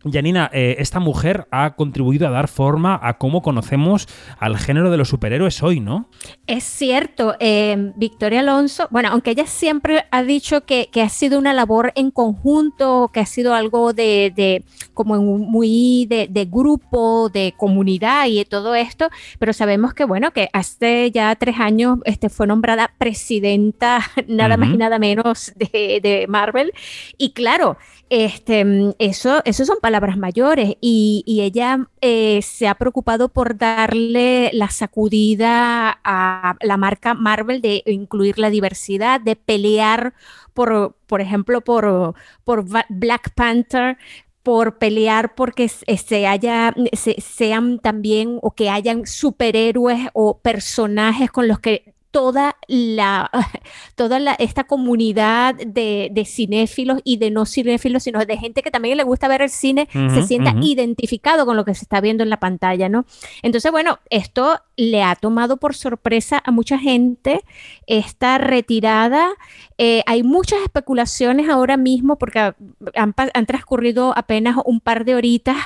Janina, 0.03 0.49
eh, 0.53 0.77
esta 0.79 0.99
mujer 0.99 1.47
ha 1.51 1.75
contribuido 1.75 2.27
a 2.27 2.31
dar 2.31 2.47
forma 2.47 2.97
a 3.01 3.17
cómo 3.17 3.41
conocemos 3.41 4.07
al 4.37 4.57
género 4.57 4.91
de 4.91 4.97
los 4.97 5.09
superhéroes 5.09 5.61
hoy, 5.61 5.81
¿no? 5.81 6.09
Es 6.47 6.63
cierto, 6.63 7.35
eh, 7.39 7.91
Victoria 7.97 8.39
Alonso, 8.39 8.87
bueno, 8.91 9.09
aunque 9.11 9.31
ella 9.31 9.45
siempre 9.45 10.05
ha 10.11 10.23
dicho 10.23 10.65
que, 10.65 10.89
que, 10.91 11.01
ha 11.01 11.09
sido 11.09 11.37
una 11.37 11.53
labor 11.53 11.91
en 11.95 12.11
conjunto, 12.11 13.09
que 13.13 13.19
ha 13.19 13.25
sido 13.25 13.53
algo 13.53 13.91
de, 13.91 14.31
de 14.33 14.63
como 14.93 15.17
muy 15.21 16.05
de, 16.09 16.27
de, 16.29 16.45
grupo, 16.45 17.29
de 17.29 17.53
comunidad 17.57 18.27
y 18.27 18.37
de 18.37 18.45
todo 18.45 18.75
esto, 18.75 19.09
pero 19.37 19.51
sabemos 19.51 19.93
que, 19.93 20.05
bueno, 20.05 20.31
que 20.31 20.49
hace 20.53 21.11
ya 21.11 21.35
tres 21.35 21.59
años 21.59 21.99
este, 22.05 22.29
fue 22.29 22.47
nombrada 22.47 22.93
presidenta, 22.97 23.99
nada 24.27 24.55
uh 24.55 24.57
-huh. 24.57 24.61
más 24.61 24.69
y 24.75 24.77
nada 24.77 24.97
menos, 24.97 25.51
de, 25.55 25.99
de 26.01 26.25
Marvel. 26.29 26.71
Y 27.17 27.31
claro, 27.31 27.77
este, 28.09 28.65
eso, 28.97 29.41
eso 29.45 29.65
son 29.65 29.77
palabras 29.89 30.17
mayores 30.17 30.75
y, 30.81 31.23
y 31.25 31.41
ella 31.41 31.87
eh, 31.99 32.41
se 32.43 32.67
ha 32.67 32.75
preocupado 32.75 33.29
por 33.29 33.57
darle 33.57 34.51
la 34.53 34.69
sacudida 34.69 35.99
a 36.03 36.55
la 36.61 36.77
marca 36.77 37.15
Marvel 37.15 37.59
de 37.59 37.81
incluir 37.87 38.37
la 38.37 38.51
diversidad, 38.51 39.19
de 39.19 39.35
pelear 39.35 40.13
por, 40.53 40.95
por 41.07 41.21
ejemplo, 41.21 41.61
por, 41.61 42.13
por 42.43 42.65
Black 42.89 43.33
Panther, 43.33 43.97
por 44.43 44.77
pelear 44.77 45.33
porque 45.33 45.67
se 45.67 46.27
haya, 46.27 46.75
se, 46.93 47.19
sean 47.19 47.79
también 47.79 48.37
o 48.43 48.51
que 48.51 48.69
hayan 48.69 49.07
superhéroes 49.07 50.09
o 50.13 50.37
personajes 50.37 51.31
con 51.31 51.47
los 51.47 51.59
que 51.59 51.95
toda 52.11 52.55
la 52.67 53.29
toda 53.95 54.19
la, 54.19 54.33
esta 54.33 54.63
comunidad 54.63 55.55
de, 55.55 56.09
de, 56.11 56.25
cinéfilos 56.25 56.99
y 57.03 57.17
de 57.17 57.31
no 57.31 57.45
cinéfilos, 57.45 58.03
sino 58.03 58.25
de 58.25 58.37
gente 58.37 58.61
que 58.61 58.71
también 58.71 58.97
le 58.97 59.03
gusta 59.03 59.27
ver 59.27 59.41
el 59.41 59.49
cine, 59.49 59.87
uh 59.93 59.97
-huh, 59.97 60.13
se 60.13 60.23
sienta 60.23 60.51
uh 60.51 60.55
-huh. 60.55 60.65
identificado 60.65 61.45
con 61.45 61.55
lo 61.55 61.65
que 61.65 61.75
se 61.75 61.83
está 61.83 62.01
viendo 62.01 62.23
en 62.23 62.29
la 62.29 62.39
pantalla, 62.39 62.89
¿no? 62.89 63.05
Entonces, 63.41 63.71
bueno, 63.71 63.99
esto 64.09 64.59
le 64.75 65.03
ha 65.03 65.15
tomado 65.15 65.57
por 65.57 65.75
sorpresa 65.75 66.41
a 66.43 66.51
mucha 66.51 66.77
gente 66.77 67.41
esta 67.87 68.37
retirada. 68.37 69.31
Eh, 69.77 70.01
hay 70.05 70.23
muchas 70.23 70.61
especulaciones 70.61 71.49
ahora 71.49 71.77
mismo 71.77 72.17
porque 72.17 72.39
han, 72.39 73.13
han 73.15 73.45
transcurrido 73.45 74.13
apenas 74.15 74.57
un 74.65 74.79
par 74.79 75.05
de 75.05 75.15
horitas, 75.15 75.57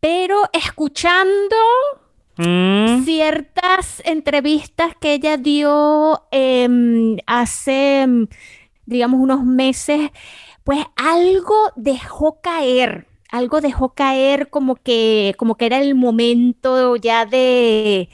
pero 0.00 0.42
escuchando 0.52 1.56
Mm. 2.40 3.04
ciertas 3.04 4.00
entrevistas 4.06 4.94
que 4.98 5.12
ella 5.14 5.36
dio 5.36 6.22
eh, 6.30 7.16
hace, 7.26 8.06
digamos, 8.86 9.20
unos 9.20 9.44
meses, 9.44 10.10
pues 10.64 10.80
algo 10.96 11.54
dejó 11.76 12.40
caer, 12.40 13.06
algo 13.30 13.60
dejó 13.60 13.94
caer 13.94 14.48
como 14.48 14.76
que, 14.76 15.34
como 15.36 15.56
que 15.56 15.66
era 15.66 15.80
el 15.80 15.94
momento 15.94 16.96
ya 16.96 17.26
de, 17.26 18.08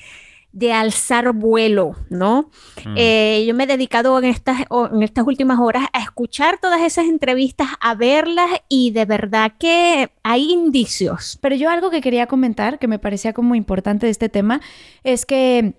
de 0.57 0.73
alzar 0.73 1.35
vuelo, 1.35 1.97
¿no? 2.09 2.49
Mm. 2.83 2.95
Eh, 2.97 3.45
yo 3.47 3.55
me 3.55 3.65
he 3.65 3.67
dedicado 3.67 4.19
en 4.19 4.25
estas, 4.25 4.61
en 4.71 5.03
estas 5.03 5.27
últimas 5.27 5.59
horas 5.61 5.85
a 5.93 6.01
escuchar 6.01 6.59
todas 6.59 6.81
esas 6.81 7.05
entrevistas, 7.05 7.69
a 7.79 7.95
verlas 7.95 8.49
y 8.67 8.91
de 8.93 9.05
verdad 9.05 9.53
que 9.59 10.11
hay 10.23 10.51
indicios. 10.51 11.39
Pero 11.43 11.57
yo 11.57 11.69
algo 11.69 11.91
que 11.91 12.01
quería 12.01 12.27
comentar, 12.27 12.79
que 12.79 12.89
me 12.89 12.99
parecía 12.99 13.35
como 13.35 13.55
importante 13.55 14.07
de 14.07 14.13
este 14.13 14.31
tema, 14.31 14.63
es 15.05 15.27
que 15.27 15.75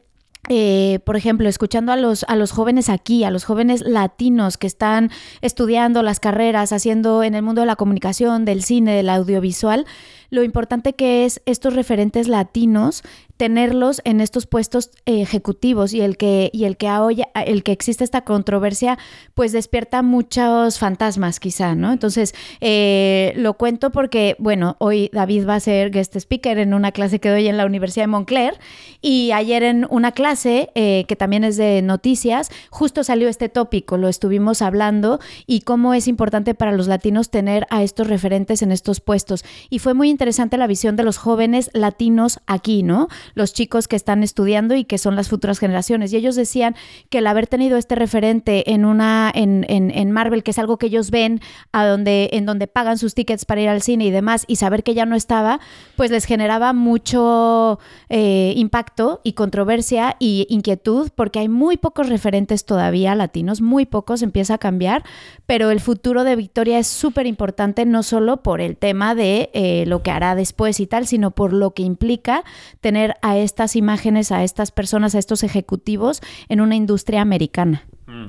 eh, 0.50 1.00
por 1.04 1.18
ejemplo, 1.18 1.50
escuchando 1.50 1.92
a 1.92 1.98
los, 1.98 2.24
a 2.24 2.36
los 2.38 2.52
jóvenes 2.52 2.90
aquí, 2.90 3.24
a 3.26 3.32
los 3.32 3.44
jóvenes 3.44 3.82
latinos 3.82 4.58
que 4.58 4.68
están 4.68 5.12
estudiando 5.42 6.04
las 6.04 6.22
carreras, 6.22 6.72
haciendo 6.72 7.24
en 7.24 7.36
el 7.36 7.42
mundo 7.42 7.62
de 7.62 7.68
la 7.68 7.76
comunicación, 7.76 8.46
del 8.46 8.63
cine, 8.63 8.96
del 8.96 9.10
audiovisual, 9.10 9.86
lo 10.30 10.44
importante 10.44 10.94
que 10.94 11.26
es 11.26 11.42
estos 11.46 11.74
referentes 11.74 12.30
latinos 12.30 13.04
tenerlos 13.38 14.02
en 14.04 14.21
estos 14.21 14.47
puestos 14.47 14.91
ejecutivos 15.06 15.93
y 15.93 16.02
el 16.02 16.17
que 16.17 16.50
y 16.54 16.65
el 16.65 16.78
que 16.78 16.89
hoy 16.89 17.23
el 17.45 17.63
que 17.63 17.71
existe 17.71 18.04
esta 18.04 18.21
controversia 18.21 18.97
pues 19.34 19.52
despierta 19.52 20.02
muchos 20.02 20.80
fantasmas 20.80 21.39
quizá 21.39 21.76
no 21.76 21.91
entonces 21.91 22.34
eh, 22.62 23.34
lo 23.36 23.54
cuento 23.54 23.91
porque 23.91 24.36
bueno 24.39 24.76
hoy 24.80 25.10
David 25.13 25.47
va 25.47 25.56
a 25.56 25.60
ser 25.60 25.91
guest 25.91 26.15
speaker 26.15 26.58
en 26.58 26.73
una 26.73 26.91
clase 26.91 27.19
que 27.19 27.30
doy 27.30 27.47
en 27.47 27.58
la 27.58 27.65
Universidad 27.65 28.04
de 28.04 28.08
Montclair 28.08 28.60
y 29.02 29.32
ayer 29.32 29.63
en 29.63 29.88
una 29.89 30.12
clase 30.12 30.69
eh, 30.76 31.06
que 31.08 31.15
también 31.15 31.43
es 31.43 31.58
de 31.58 31.82
noticias 31.82 32.50
justo 32.69 33.04
salió 33.04 33.30
este 33.30 33.50
tópico 33.50 33.97
lo 33.97 34.08
estuvimos 34.08 34.62
hablando 34.62 35.19
y 35.45 35.62
cómo 35.62 35.93
es 35.93 36.08
importante 36.08 36.56
para 36.56 36.71
los 36.71 36.88
latinos 36.88 37.30
tener 37.30 37.67
a 37.69 37.84
estos 37.84 38.08
referentes 38.08 38.62
en 38.62 38.71
estos 38.71 39.00
puestos. 39.00 39.43
Y 39.69 39.80
fue 39.80 39.93
muy 39.93 40.10
interesante 40.10 40.58
la 40.58 40.67
visión 40.67 40.95
de 40.95 41.04
los 41.04 41.17
jóvenes 41.17 41.69
latinos 41.73 42.39
aquí 42.47 42.84
no 42.84 43.08
los 43.34 43.54
chicos 43.54 43.88
que 43.88 43.96
están 43.96 44.24
estudiando 44.24 44.76
y 44.76 44.84
que 44.84 44.98
son 44.98 45.16
las 45.16 45.30
futuras 45.30 45.60
generaciones. 45.60 46.13
Y 46.13 46.18
ellos 46.18 46.36
decían 46.36 46.76
que 47.10 47.20
el 47.20 47.28
haber 47.28 47.48
tenido 47.48 47.78
este 47.78 47.96
referente 47.96 48.72
en 48.72 48.86
una 48.86 49.32
en, 49.34 49.66
en, 49.70 49.92
en, 49.92 50.12
Marvel, 50.12 50.44
que 50.44 50.52
es 50.52 50.60
algo 50.60 50.78
que 50.78 50.88
ellos 50.88 51.12
ven 51.12 51.42
a 51.72 51.86
donde, 51.86 52.30
en 52.34 52.46
donde 52.46 52.68
pagan 52.68 52.98
sus 52.98 53.13
tickets 53.13 53.46
para 53.46 53.62
ir 53.62 53.70
al 53.70 53.82
cine 53.82 54.06
y 54.06 54.12
demás, 54.12 54.46
y 54.48 54.58
saber 54.58 54.84
que 54.84 54.94
ya 54.94 55.06
no 55.06 55.16
estaba, 55.16 55.60
pues 55.96 56.12
les 56.12 56.26
generaba 56.26 56.74
mucho 56.74 57.80
eh, 58.10 58.54
impacto 58.56 59.22
y 59.24 59.34
controversia 59.34 60.16
y 60.20 60.48
inquietud, 60.50 61.10
porque 61.16 61.40
hay 61.40 61.50
muy 61.50 61.78
pocos 61.78 62.10
referentes 62.10 62.66
todavía 62.66 63.16
latinos, 63.16 63.62
muy 63.62 63.86
pocos, 63.86 64.22
empieza 64.22 64.56
a 64.56 64.58
cambiar, 64.58 65.04
pero 65.46 65.72
el 65.72 65.80
futuro 65.80 66.24
de 66.24 66.36
Victoria 66.36 66.80
es 66.80 66.88
súper 66.88 67.26
importante, 67.26 67.86
no 67.86 68.04
solo 68.04 68.38
por 68.38 68.62
el 68.62 68.78
tema 68.78 69.16
de 69.16 69.50
eh, 69.54 69.86
lo 69.88 70.04
que 70.04 70.12
hará 70.12 70.36
después 70.36 70.80
y 70.80 70.88
tal, 70.88 71.08
sino 71.08 71.32
por 71.32 71.54
lo 71.54 71.72
que 71.72 71.84
implica 71.84 72.44
tener 72.82 73.16
a 73.21 73.38
estas 73.38 73.75
imágenes, 73.75 74.32
a 74.32 74.43
estas 74.43 74.71
personas, 74.71 75.15
a 75.15 75.19
estos 75.19 75.43
ejecutivos 75.43 76.21
en 76.49 76.62
una 76.62 76.75
industria 76.75 77.21
americana. 77.21 77.84
Mm. 78.08 78.27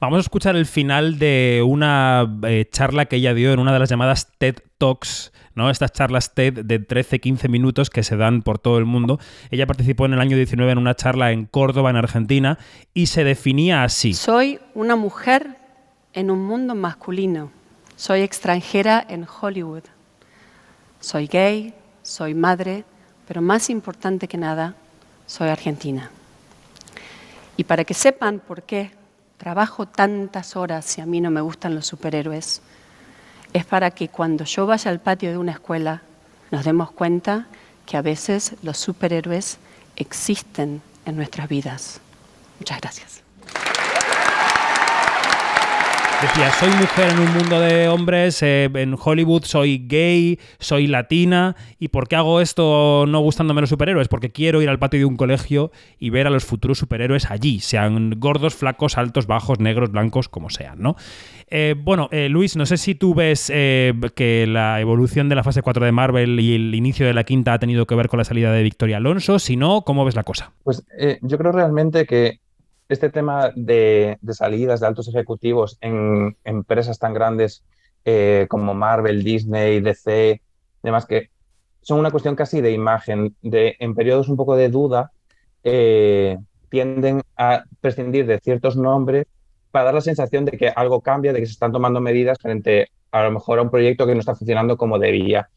Vamos 0.00 0.18
a 0.18 0.20
escuchar 0.20 0.54
el 0.54 0.66
final 0.66 1.18
de 1.18 1.64
una 1.66 2.38
eh, 2.44 2.68
charla 2.70 3.06
que 3.06 3.16
ella 3.16 3.34
dio 3.34 3.52
en 3.52 3.58
una 3.58 3.72
de 3.72 3.80
las 3.80 3.88
llamadas 3.90 4.30
TED 4.38 4.58
Talks, 4.78 5.32
¿no? 5.56 5.70
Estas 5.70 5.90
charlas 5.90 6.34
TED 6.34 6.64
de 6.64 6.80
13-15 6.80 7.48
minutos 7.48 7.90
que 7.90 8.04
se 8.04 8.16
dan 8.16 8.42
por 8.42 8.60
todo 8.60 8.78
el 8.78 8.84
mundo. 8.84 9.18
Ella 9.50 9.66
participó 9.66 10.06
en 10.06 10.12
el 10.12 10.20
año 10.20 10.36
19 10.36 10.70
en 10.70 10.78
una 10.78 10.94
charla 10.94 11.32
en 11.32 11.46
Córdoba, 11.46 11.90
en 11.90 11.96
Argentina, 11.96 12.60
y 12.94 13.06
se 13.06 13.24
definía 13.24 13.82
así. 13.82 14.14
Soy 14.14 14.60
una 14.74 14.94
mujer 14.94 15.56
en 16.12 16.30
un 16.30 16.46
mundo 16.46 16.76
masculino. 16.76 17.50
Soy 17.96 18.20
extranjera 18.20 19.04
en 19.08 19.26
Hollywood. 19.28 19.82
Soy 21.00 21.26
gay, 21.26 21.74
soy 22.02 22.34
madre, 22.34 22.84
pero 23.28 23.42
más 23.42 23.68
importante 23.68 24.26
que 24.26 24.38
nada, 24.38 24.74
soy 25.26 25.50
argentina. 25.50 26.10
Y 27.58 27.64
para 27.64 27.84
que 27.84 27.92
sepan 27.92 28.40
por 28.40 28.62
qué 28.62 28.90
trabajo 29.36 29.86
tantas 29.86 30.56
horas 30.56 30.86
si 30.86 31.02
a 31.02 31.06
mí 31.06 31.20
no 31.20 31.30
me 31.30 31.42
gustan 31.42 31.74
los 31.74 31.86
superhéroes, 31.86 32.62
es 33.52 33.64
para 33.66 33.90
que 33.90 34.08
cuando 34.08 34.44
yo 34.44 34.66
vaya 34.66 34.90
al 34.90 35.00
patio 35.00 35.30
de 35.30 35.36
una 35.36 35.52
escuela 35.52 36.02
nos 36.50 36.64
demos 36.64 36.90
cuenta 36.90 37.46
que 37.84 37.98
a 37.98 38.02
veces 38.02 38.54
los 38.62 38.78
superhéroes 38.78 39.58
existen 39.96 40.80
en 41.04 41.16
nuestras 41.16 41.48
vidas. 41.48 42.00
Muchas 42.58 42.80
gracias. 42.80 43.27
Decía, 46.20 46.50
soy 46.50 46.70
mujer 46.70 47.12
en 47.12 47.20
un 47.20 47.32
mundo 47.32 47.60
de 47.60 47.86
hombres, 47.86 48.42
eh, 48.42 48.68
en 48.74 48.96
Hollywood 49.00 49.44
soy 49.44 49.86
gay, 49.86 50.40
soy 50.58 50.88
latina, 50.88 51.54
¿y 51.78 51.88
por 51.88 52.08
qué 52.08 52.16
hago 52.16 52.40
esto 52.40 53.04
no 53.06 53.20
gustándome 53.20 53.60
los 53.60 53.70
superhéroes? 53.70 54.08
Porque 54.08 54.32
quiero 54.32 54.60
ir 54.60 54.68
al 54.68 54.80
patio 54.80 54.98
de 54.98 55.04
un 55.04 55.16
colegio 55.16 55.70
y 55.96 56.10
ver 56.10 56.26
a 56.26 56.30
los 56.30 56.44
futuros 56.44 56.78
superhéroes 56.78 57.30
allí, 57.30 57.60
sean 57.60 58.18
gordos, 58.18 58.56
flacos, 58.56 58.98
altos, 58.98 59.28
bajos, 59.28 59.60
negros, 59.60 59.92
blancos, 59.92 60.28
como 60.28 60.50
sean, 60.50 60.80
¿no? 60.80 60.96
Eh, 61.50 61.76
bueno, 61.78 62.08
eh, 62.10 62.28
Luis, 62.28 62.56
no 62.56 62.66
sé 62.66 62.78
si 62.78 62.96
tú 62.96 63.14
ves 63.14 63.46
que 63.46 64.44
la 64.48 64.80
evolución 64.80 65.28
de 65.28 65.36
la 65.36 65.44
fase 65.44 65.62
4 65.62 65.86
de 65.86 65.92
Marvel 65.92 66.40
y 66.40 66.56
el 66.56 66.74
inicio 66.74 67.06
de 67.06 67.14
la 67.14 67.22
quinta 67.22 67.52
ha 67.52 67.58
tenido 67.60 67.86
que 67.86 67.94
ver 67.94 68.08
con 68.08 68.18
la 68.18 68.24
salida 68.24 68.50
de 68.50 68.64
Victoria 68.64 68.96
Alonso, 68.96 69.38
si 69.38 69.56
no, 69.56 69.82
¿cómo 69.82 70.04
ves 70.04 70.16
la 70.16 70.24
cosa? 70.24 70.50
Pues 70.64 70.84
yo 71.22 71.38
creo 71.38 71.52
realmente 71.52 72.06
que 72.06 72.40
este 72.88 73.10
tema 73.10 73.52
de, 73.54 74.18
salidas 74.30 74.80
de 74.80 74.86
altos 74.86 75.08
ejecutivos 75.08 75.76
en 75.80 76.36
empresas 76.44 76.98
tan 76.98 77.12
grandes 77.12 77.64
eh, 78.04 78.46
como 78.48 78.74
Marvel, 78.74 79.22
Disney, 79.22 79.80
DC, 79.80 80.40
demás, 80.82 81.06
que 81.06 81.30
son 81.82 81.98
una 81.98 82.10
cuestión 82.10 82.34
casi 82.34 82.60
de 82.60 82.72
imagen, 82.72 83.36
de 83.42 83.76
en 83.78 83.94
periodos 83.94 84.28
un 84.28 84.36
poco 84.36 84.56
de 84.56 84.68
duda, 84.68 85.12
eh, 85.64 86.38
tienden 86.70 87.22
a 87.36 87.64
prescindir 87.80 88.26
de 88.26 88.40
ciertos 88.40 88.76
nombres 88.76 89.26
para 89.70 89.86
dar 89.86 89.94
la 89.94 90.00
sensación 90.00 90.44
de 90.44 90.52
que 90.52 90.68
algo 90.68 91.00
cambia, 91.00 91.32
de 91.32 91.40
que 91.40 91.46
se 91.46 91.52
están 91.52 91.72
tomando 91.72 92.00
medidas 92.00 92.38
frente 92.40 92.90
a 93.10 93.22
lo 93.22 93.30
mejor 93.30 93.58
a 93.58 93.62
un 93.62 93.70
proyecto 93.70 94.06
que 94.06 94.14
no 94.14 94.20
está 94.20 94.34
funcionando 94.34 94.76
como 94.76 94.98
debía. 94.98 95.48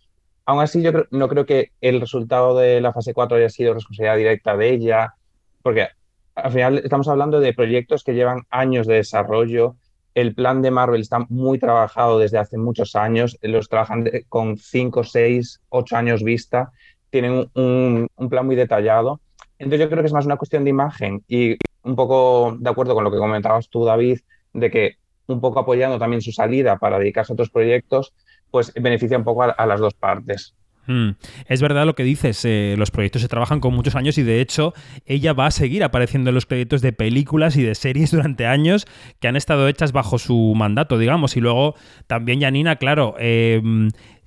Aún 0.45 0.61
así, 0.61 0.81
yo 0.81 0.91
no 1.11 1.29
creo 1.29 1.45
que 1.45 1.71
el 1.81 2.01
resultado 2.01 2.57
de 2.57 2.81
la 2.81 2.93
fase 2.93 3.13
4 3.13 3.37
haya 3.37 3.49
sido 3.49 3.73
responsabilidad 3.73 4.17
directa 4.17 4.57
de 4.57 4.69
ella, 4.69 5.13
porque 5.61 5.87
al 6.35 6.51
final 6.51 6.77
estamos 6.79 7.07
hablando 7.07 7.39
de 7.39 7.53
proyectos 7.53 8.03
que 8.03 8.13
llevan 8.13 8.43
años 8.49 8.87
de 8.87 8.95
desarrollo, 8.95 9.75
el 10.13 10.35
plan 10.35 10.61
de 10.61 10.71
Marvel 10.71 11.01
está 11.01 11.19
muy 11.29 11.57
trabajado 11.59 12.19
desde 12.19 12.37
hace 12.37 12.57
muchos 12.57 12.95
años, 12.95 13.37
los 13.41 13.69
trabajan 13.69 14.03
de- 14.03 14.25
con 14.27 14.57
5, 14.57 15.03
6, 15.03 15.61
8 15.69 15.95
años 15.95 16.23
vista, 16.23 16.71
tienen 17.09 17.49
un, 17.53 18.09
plan 18.29 18.45
muy 18.45 18.55
detallado. 18.55 19.21
Entonces 19.57 19.81
yo 19.81 19.89
creo 19.89 20.01
que 20.01 20.07
es 20.07 20.13
más 20.13 20.25
una 20.25 20.37
cuestión 20.37 20.63
de 20.63 20.69
imagen 20.69 21.23
y 21.27 21.57
un 21.83 21.95
poco 21.95 22.55
de 22.59 22.69
acuerdo 22.69 22.93
con 22.95 23.03
lo 23.03 23.11
que 23.11 23.17
comentabas 23.17 23.69
tú, 23.69 23.85
David, 23.85 24.19
de 24.53 24.71
que 24.71 24.95
un 25.27 25.39
poco 25.39 25.59
apoyando 25.59 25.99
también 25.99 26.21
su 26.21 26.31
salida 26.31 26.77
para 26.77 26.99
dedicarse 26.99 27.31
a 27.31 27.35
otros 27.35 27.49
proyectos, 27.49 28.13
pues 28.49 28.73
beneficia 28.73 29.17
un 29.17 29.23
poco 29.23 29.43
a 29.43 29.65
las 29.65 29.79
dos 29.79 29.93
partes. 29.93 30.55
Mm. 30.87 31.11
Es 31.47 31.61
verdad 31.61 31.85
lo 31.85 31.95
que 31.95 32.03
dices, 32.03 32.43
eh, 32.43 32.75
los 32.77 32.91
proyectos 32.91 33.21
se 33.21 33.27
trabajan 33.27 33.59
con 33.59 33.73
muchos 33.73 33.95
años 33.95 34.17
y 34.17 34.23
de 34.23 34.41
hecho 34.41 34.73
ella 35.05 35.33
va 35.33 35.45
a 35.45 35.51
seguir 35.51 35.83
apareciendo 35.83 36.29
en 36.29 36.35
los 36.35 36.45
créditos 36.45 36.81
de 36.81 36.91
películas 36.91 37.55
y 37.55 37.63
de 37.63 37.75
series 37.75 38.11
durante 38.11 38.47
años 38.47 38.87
que 39.19 39.27
han 39.27 39.35
estado 39.35 39.67
hechas 39.67 39.91
bajo 39.91 40.17
su 40.17 40.53
mandato, 40.55 40.97
digamos. 40.97 41.37
Y 41.37 41.41
luego 41.41 41.75
también 42.07 42.41
Janina, 42.41 42.77
claro, 42.77 43.15
eh, 43.19 43.61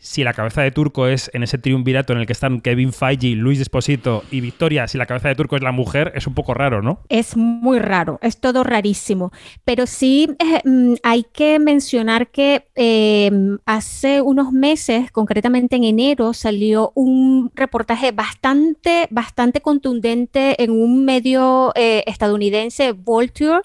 si 0.05 0.23
la 0.23 0.35
cabeza 0.35 0.61
de 0.61 0.71
turco 0.71 1.07
es 1.07 1.31
en 1.33 1.43
ese 1.43 1.57
triunvirato 1.57 2.13
en 2.13 2.19
el 2.19 2.27
que 2.27 2.35
están 2.35 2.61
Kevin 2.61 2.93
Feige, 2.93 3.31
Luis 3.37 3.59
Esposito 3.59 4.23
y 4.31 4.43
Victoria, 4.43 4.87
si 4.87 4.99
la 4.99 5.07
cabeza 5.07 5.29
de 5.29 5.35
turco 5.35 5.57
es 5.57 5.63
la 5.63 5.73
mujer, 5.73 6.13
es 6.15 6.27
un 6.27 6.35
poco 6.35 6.53
raro, 6.53 6.83
¿no? 6.83 7.01
Es 7.09 7.39
muy 7.39 7.79
raro, 7.79 8.19
es 8.21 8.39
todo 8.39 8.65
rarísimo. 8.65 9.33
Pero 9.65 9.87
sí 9.87 10.29
eh, 10.39 10.61
mm, 10.63 10.97
hay 11.03 11.25
que 11.25 11.59
mencionar 11.59 12.29
que 12.29 12.67
eh, 12.75 13.31
hace 13.65 14.21
unos 14.21 14.53
meses, 14.53 15.11
concretamente 15.11 15.77
en 15.77 15.85
enero, 15.85 16.35
salió 16.35 16.93
un 16.95 17.51
reportaje 17.55 18.13
bastante, 18.13 19.09
bastante 19.11 19.63
contundente 19.63 20.63
en 20.63 20.71
un 20.71 21.07
medio 21.07 21.73
eh, 21.77 22.05
estadounidense, 22.07 22.93
Vulture, 22.93 23.63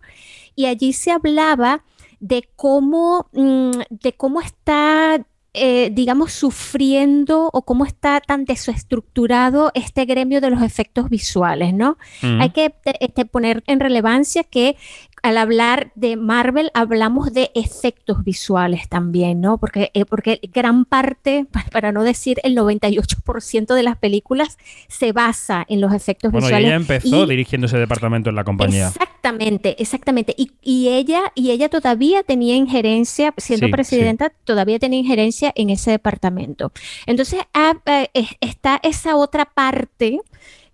y 0.55 0.67
allí 0.67 0.93
se 0.93 1.11
hablaba 1.11 1.83
de 2.21 2.47
cómo, 2.55 3.27
mm, 3.33 3.71
de 3.89 4.13
cómo 4.13 4.39
está 4.39 5.25
eh, 5.53 5.89
digamos, 5.91 6.31
sufriendo 6.31 7.49
o 7.51 7.63
cómo 7.63 7.85
está 7.85 8.21
tan 8.21 8.45
desestructurado 8.45 9.71
este 9.73 10.05
gremio 10.05 10.41
de 10.41 10.49
los 10.49 10.61
efectos 10.61 11.09
visuales, 11.09 11.73
¿no? 11.73 11.97
Mm. 12.21 12.41
Hay 12.41 12.49
que 12.51 12.69
te- 12.69 13.03
este, 13.03 13.25
poner 13.25 13.63
en 13.67 13.79
relevancia 13.79 14.43
que 14.43 14.77
al 15.21 15.37
hablar 15.37 15.91
de 15.95 16.15
Marvel 16.15 16.71
hablamos 16.73 17.33
de 17.33 17.51
efectos 17.55 18.23
visuales 18.23 18.87
también, 18.89 19.41
¿no? 19.41 19.57
Porque, 19.57 19.91
eh, 19.93 20.05
porque 20.05 20.39
gran 20.53 20.85
parte, 20.85 21.45
pa- 21.51 21.65
para 21.71 21.91
no 21.91 22.03
decir 22.03 22.39
el 22.43 22.55
98% 22.55 23.73
de 23.73 23.83
las 23.83 23.97
películas, 23.97 24.57
se 24.87 25.11
basa 25.11 25.65
en 25.69 25.81
los 25.81 25.93
efectos 25.93 26.31
Bueno, 26.31 26.47
visuales. 26.47 26.67
ella 26.67 26.75
empezó 26.75 27.23
Y- 27.25 27.29
dirigiendo 27.29 27.67
ese 27.67 27.77
departamento 27.77 28.29
en 28.29 28.35
la 28.35 28.43
compañía. 28.43 28.87
Exactamente, 28.87 29.81
exactamente. 29.81 30.33
Y, 30.37 30.51
y 30.61 30.89
ella, 30.89 31.31
y 31.35 31.51
ella 31.51 31.69
todavía 31.69 32.23
tenía 32.23 32.55
injerencia, 32.55 33.33
siendo 33.37 33.67
Sí, 33.67 33.71
presidenta, 33.71 34.31
todavía 34.45 34.79
tenía 34.79 34.99
injerencia 34.99 35.51
en 35.55 35.69
ese 35.69 35.91
departamento. 35.91 36.71
Entonces, 37.05 37.41
ah, 37.53 37.73
eh, 37.85 38.09
es- 38.13 38.35
está 38.41 38.79
esa 38.83 39.15
otra 39.15 39.45
parte 39.45 40.19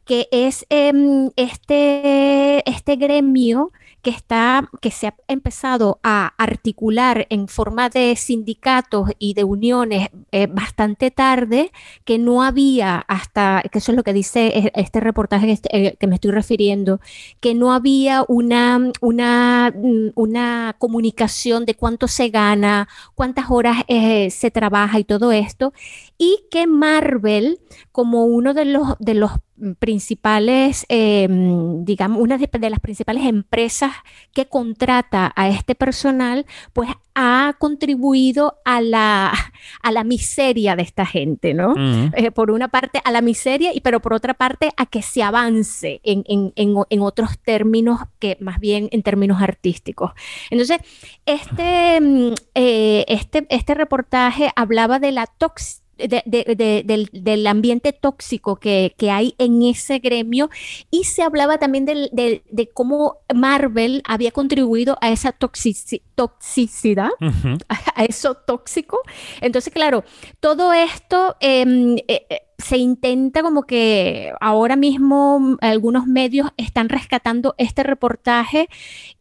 que 0.06 0.28
es 0.32 0.66
em, 0.70 1.32
este, 1.36 2.70
este 2.70 2.96
gremio 2.96 3.72
que 4.06 4.12
está, 4.12 4.70
que 4.82 4.92
se 4.92 5.08
ha 5.08 5.16
empezado 5.28 6.00
a 6.04 6.28
articular 6.38 7.26
en 7.32 7.48
forma 7.48 7.90
de 7.90 8.16
sindicatos 8.16 9.10
y 9.18 9.34
de 9.34 9.44
uniones 9.44 10.10
eh, 10.32 10.46
bastante 10.46 11.10
tarde, 11.10 11.72
que 12.04 12.20
no 12.20 12.44
había 12.44 13.04
hasta, 13.08 13.64
que 13.72 13.80
eso 13.80 13.92
es 13.92 13.96
lo 13.96 14.04
que 14.04 14.14
dice 14.14 14.46
eh, 14.56 14.72
este 14.76 15.00
reportaje 15.00 15.48
que, 15.48 15.70
eh, 15.72 15.96
que 16.00 16.06
me 16.06 16.16
estoy 16.16 16.30
refiriendo, 16.30 17.00
que 17.40 17.56
no 17.56 17.74
había 17.74 18.24
una, 18.28 18.92
una, 19.02 19.74
mm, 19.76 20.10
una 20.14 20.76
comunicación 20.78 21.66
de 21.66 21.74
cuánto 21.74 22.08
se 22.08 22.30
gana, 22.30 22.88
cuántas 23.16 23.50
horas 23.50 23.78
eh, 23.88 24.30
se 24.30 24.52
trabaja 24.52 25.00
y 25.00 25.04
todo 25.04 25.32
esto, 25.32 25.74
y 26.18 26.46
que 26.52 26.68
Marvel, 26.68 27.60
como 27.92 28.26
uno 28.26 28.54
de 28.54 28.66
los, 28.66 28.96
de 29.00 29.14
los 29.16 29.32
principales, 29.80 30.86
eh, 30.90 31.28
digamos, 31.30 32.22
una 32.22 32.38
de, 32.38 32.50
de 32.52 32.70
las 32.70 32.80
principales 32.82 33.24
empresas 33.26 33.92
que 34.34 34.48
contrata 34.48 35.32
a 35.36 35.48
este 35.50 35.76
personal, 35.76 36.46
pues 36.74 36.90
ha 37.16 37.56
contribuido 37.58 38.58
a 38.66 38.82
la, 38.82 39.34
a 39.82 39.92
la 39.94 40.04
miseria 40.04 40.76
de 40.76 40.84
esta 40.84 41.06
gente, 41.06 41.54
¿no? 41.54 41.74
Mm. 41.76 42.12
Eh, 42.18 42.32
por 42.32 42.52
una 42.52 42.68
parte 42.68 43.02
a 43.06 43.12
la 43.12 43.22
miseria, 43.22 43.72
y 43.74 43.80
pero 43.80 44.02
por 44.02 44.14
otra 44.14 44.34
parte 44.34 44.72
a 44.76 44.86
que 44.86 45.02
se 45.02 45.24
avance 45.24 46.02
en, 46.04 46.24
en- 46.28 46.52
en 46.90 47.02
otros 47.02 47.40
términos 47.40 48.00
que 48.20 48.38
más 48.42 48.60
bien 48.60 48.90
en 48.92 49.04
términos 49.04 49.42
artísticos. 49.42 50.12
Entonces, 50.50 50.80
este, 51.26 52.02
mm, 52.02 52.34
eh, 52.56 53.06
este, 53.08 53.48
este 53.50 53.74
reportaje 53.74 54.50
hablaba 54.58 55.00
de 55.00 55.12
la 55.14 55.28
toxicidad 55.28 55.85
de- 55.98 56.24
de- 56.26 56.56
de- 56.56 56.84
del, 56.86 57.10
del 57.12 57.48
ambiente 57.48 57.94
tóxico 57.94 58.58
que, 58.58 58.94
que 58.98 59.12
hay 59.12 59.36
en 59.38 59.62
ese 59.64 60.00
gremio 60.00 60.50
y 60.92 61.04
se 61.06 61.24
hablaba 61.24 61.58
también 61.58 61.86
del- 61.86 62.10
del- 62.12 62.44
de 62.50 62.68
cómo 62.70 63.18
Marvel 63.34 64.02
había 64.06 64.32
contribuido 64.32 64.98
a 65.02 65.12
esa 65.12 65.38
toxici- 65.38 66.02
toxicidad, 66.16 67.10
a 67.96 68.04
eso 68.06 68.36
tóxico. 68.36 69.00
Entonces, 69.42 69.74
claro, 69.74 70.04
todo 70.40 70.74
esto 70.74 71.36
em, 71.40 71.98
eh, 72.08 72.26
eh, 72.30 72.42
se 72.58 72.78
intenta 72.78 73.42
como 73.44 73.64
que 73.64 74.32
ahora 74.40 74.76
mismo 74.76 75.40
mm, 75.40 75.58
algunos 75.62 76.08
medios 76.08 76.50
están 76.58 76.90
rescatando 76.90 77.56
este 77.58 77.84
reportaje 77.84 78.68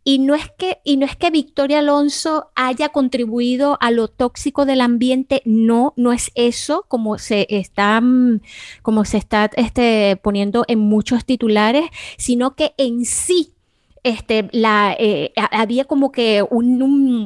y 0.04 0.18
no 0.18 0.34
es 0.34 0.50
que, 0.58 0.78
y 0.84 0.96
no 0.98 1.06
es 1.06 1.16
que 1.16 1.30
Victoria 1.30 1.78
Alonso 1.80 2.50
haya 2.54 2.90
contribuido 2.90 3.78
a 3.80 3.90
lo 3.90 4.08
tóxico 4.08 4.66
del 4.66 4.80
ambiente, 4.82 5.42
no, 5.44 5.94
no 5.96 6.12
es 6.12 6.30
eso, 6.34 6.84
como 6.88 7.18
se 7.18 7.46
está, 7.50 8.00
mm, 8.00 8.40
como 8.82 9.04
se 9.04 9.16
está 9.18 9.50
este, 9.56 10.18
poniendo 10.22 10.64
en 10.68 10.78
muchos 10.80 11.24
titulares, 11.24 11.86
sino 12.18 12.54
que 12.54 12.74
en 12.76 13.04
sí 13.04 13.50
este, 14.02 14.48
la, 14.52 14.94
eh, 14.98 15.32
ha- 15.36 15.60
había 15.62 15.84
como 15.86 16.12
que 16.12 16.44
un, 16.48 16.82
un- 16.82 17.24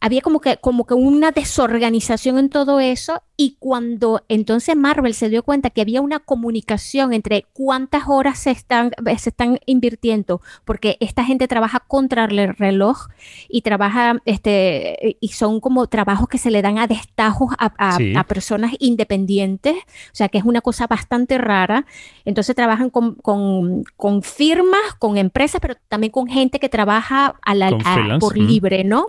había 0.00 0.20
como 0.20 0.40
que, 0.40 0.56
como 0.56 0.84
que 0.86 0.94
una 0.94 1.30
desorganización 1.32 2.38
en 2.38 2.48
todo 2.48 2.80
eso 2.80 3.22
y 3.44 3.56
cuando 3.58 4.22
entonces 4.28 4.76
Marvel 4.76 5.14
se 5.14 5.28
dio 5.28 5.42
cuenta 5.42 5.70
que 5.70 5.80
había 5.80 6.00
una 6.00 6.20
comunicación 6.20 7.12
entre 7.12 7.44
cuántas 7.52 8.04
horas 8.06 8.38
se 8.38 8.52
están, 8.52 8.92
se 9.18 9.30
están 9.30 9.58
invirtiendo, 9.66 10.40
porque 10.64 10.96
esta 11.00 11.24
gente 11.24 11.48
trabaja 11.48 11.80
contra 11.80 12.26
el 12.26 12.54
reloj 12.56 13.08
y 13.48 13.62
trabaja, 13.62 14.20
este, 14.26 15.16
y 15.20 15.28
son 15.28 15.58
como 15.58 15.88
trabajos 15.88 16.28
que 16.28 16.38
se 16.38 16.52
le 16.52 16.62
dan 16.62 16.78
a 16.78 16.86
destajos 16.86 17.50
a, 17.58 17.72
a- 17.78 17.96
Sí. 17.96 18.12
a 18.16 18.22
personas 18.24 18.72
independientes, 18.78 19.74
o 19.74 20.14
sea 20.14 20.28
que 20.28 20.38
es 20.38 20.44
una 20.44 20.60
cosa 20.60 20.86
bastante 20.86 21.36
rara. 21.36 21.84
Entonces 22.24 22.54
trabajan 22.54 22.90
con, 22.90 23.16
con- 23.16 23.82
con 23.96 24.22
firmas, 24.22 24.94
con 25.00 25.16
empresas, 25.16 25.60
pero 25.60 25.74
también 25.88 26.12
con 26.12 26.28
gente 26.28 26.60
que 26.60 26.68
trabaja 26.68 27.34
a 27.42 27.54
la- 27.56 27.70
a- 27.84 28.18
por 28.20 28.38
libre, 28.38 28.84
¿no? 28.84 29.06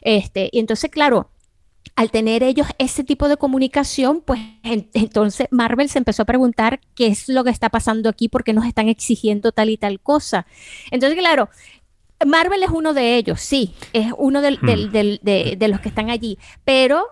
Este, 0.00 0.48
y 0.50 0.60
entonces, 0.60 0.90
claro, 0.90 1.28
al 1.96 2.10
tener 2.10 2.42
ellos 2.42 2.66
ese 2.78 3.02
tipo 3.04 3.28
de 3.28 3.36
comunicación, 3.38 4.20
pues 4.24 4.38
en- 4.62 4.88
entonces 4.94 5.48
Marvel 5.50 5.88
se 5.88 5.98
empezó 5.98 6.22
a 6.22 6.26
preguntar 6.26 6.80
qué 6.94 7.06
es 7.08 7.28
lo 7.28 7.42
que 7.42 7.50
está 7.50 7.70
pasando 7.70 8.08
aquí, 8.08 8.28
por 8.28 8.44
qué 8.44 8.52
nos 8.52 8.66
están 8.66 8.88
exigiendo 8.88 9.50
tal 9.52 9.70
y 9.70 9.76
tal 9.78 9.98
cosa. 10.00 10.46
Entonces, 10.90 11.18
claro, 11.18 11.48
Marvel 12.24 12.62
es 12.62 12.70
uno 12.70 12.94
de 12.94 13.16
ellos, 13.16 13.40
sí, 13.40 13.74
es 13.92 14.12
uno 14.16 14.40
Hmm. 14.40 14.66
de 14.92 15.68
los 15.68 15.80
que 15.80 15.88
están 15.88 16.10
allí, 16.10 16.38
pero 16.64 17.06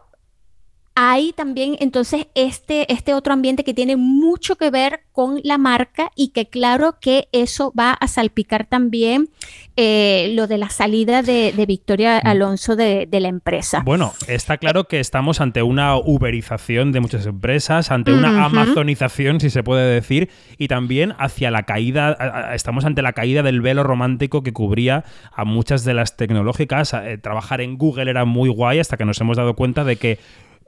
hay 0.94 1.32
también 1.32 1.76
entonces 1.80 2.28
este, 2.34 2.92
este 2.92 3.14
otro 3.14 3.32
ambiente 3.32 3.64
que 3.64 3.74
tiene 3.74 3.96
mucho 3.96 4.56
que 4.56 4.70
ver 4.70 5.00
con 5.12 5.40
la 5.42 5.58
marca 5.58 6.10
y 6.14 6.28
que 6.28 6.46
claro 6.46 6.96
que 7.00 7.28
eso 7.32 7.72
va 7.78 7.92
a 7.92 8.06
salpicar 8.06 8.66
también 8.66 9.28
eh, 9.76 10.32
lo 10.34 10.46
de 10.46 10.56
la 10.56 10.68
salida 10.70 11.22
de, 11.22 11.52
de 11.52 11.66
Victoria 11.66 12.18
Alonso 12.18 12.76
de, 12.76 13.06
de 13.06 13.20
la 13.20 13.28
empresa. 13.28 13.82
Bueno, 13.84 14.12
está 14.28 14.56
claro 14.58 14.84
que 14.84 15.00
estamos 15.00 15.40
ante 15.40 15.62
una 15.62 15.96
uberización 15.96 16.92
de 16.92 17.00
muchas 17.00 17.26
empresas, 17.26 17.90
ante 17.90 18.12
una 18.12 18.44
amazonización, 18.44 19.40
si 19.40 19.50
se 19.50 19.64
puede 19.64 19.92
decir, 19.92 20.30
y 20.58 20.68
también 20.68 21.14
hacia 21.18 21.50
la 21.50 21.64
caída, 21.64 22.52
estamos 22.54 22.84
ante 22.84 23.02
la 23.02 23.12
caída 23.12 23.42
del 23.42 23.60
velo 23.60 23.82
romántico 23.82 24.44
que 24.44 24.52
cubría 24.52 25.04
a 25.32 25.44
muchas 25.44 25.84
de 25.84 25.94
las 25.94 26.16
tecnológicas. 26.16 26.94
Eh, 26.94 27.18
trabajar 27.18 27.60
en 27.60 27.76
Google 27.76 28.10
era 28.10 28.24
muy 28.24 28.48
guay 28.48 28.78
hasta 28.78 28.96
que 28.96 29.04
nos 29.04 29.20
hemos 29.20 29.36
dado 29.36 29.54
cuenta 29.54 29.82
de 29.82 29.96
que 29.96 30.18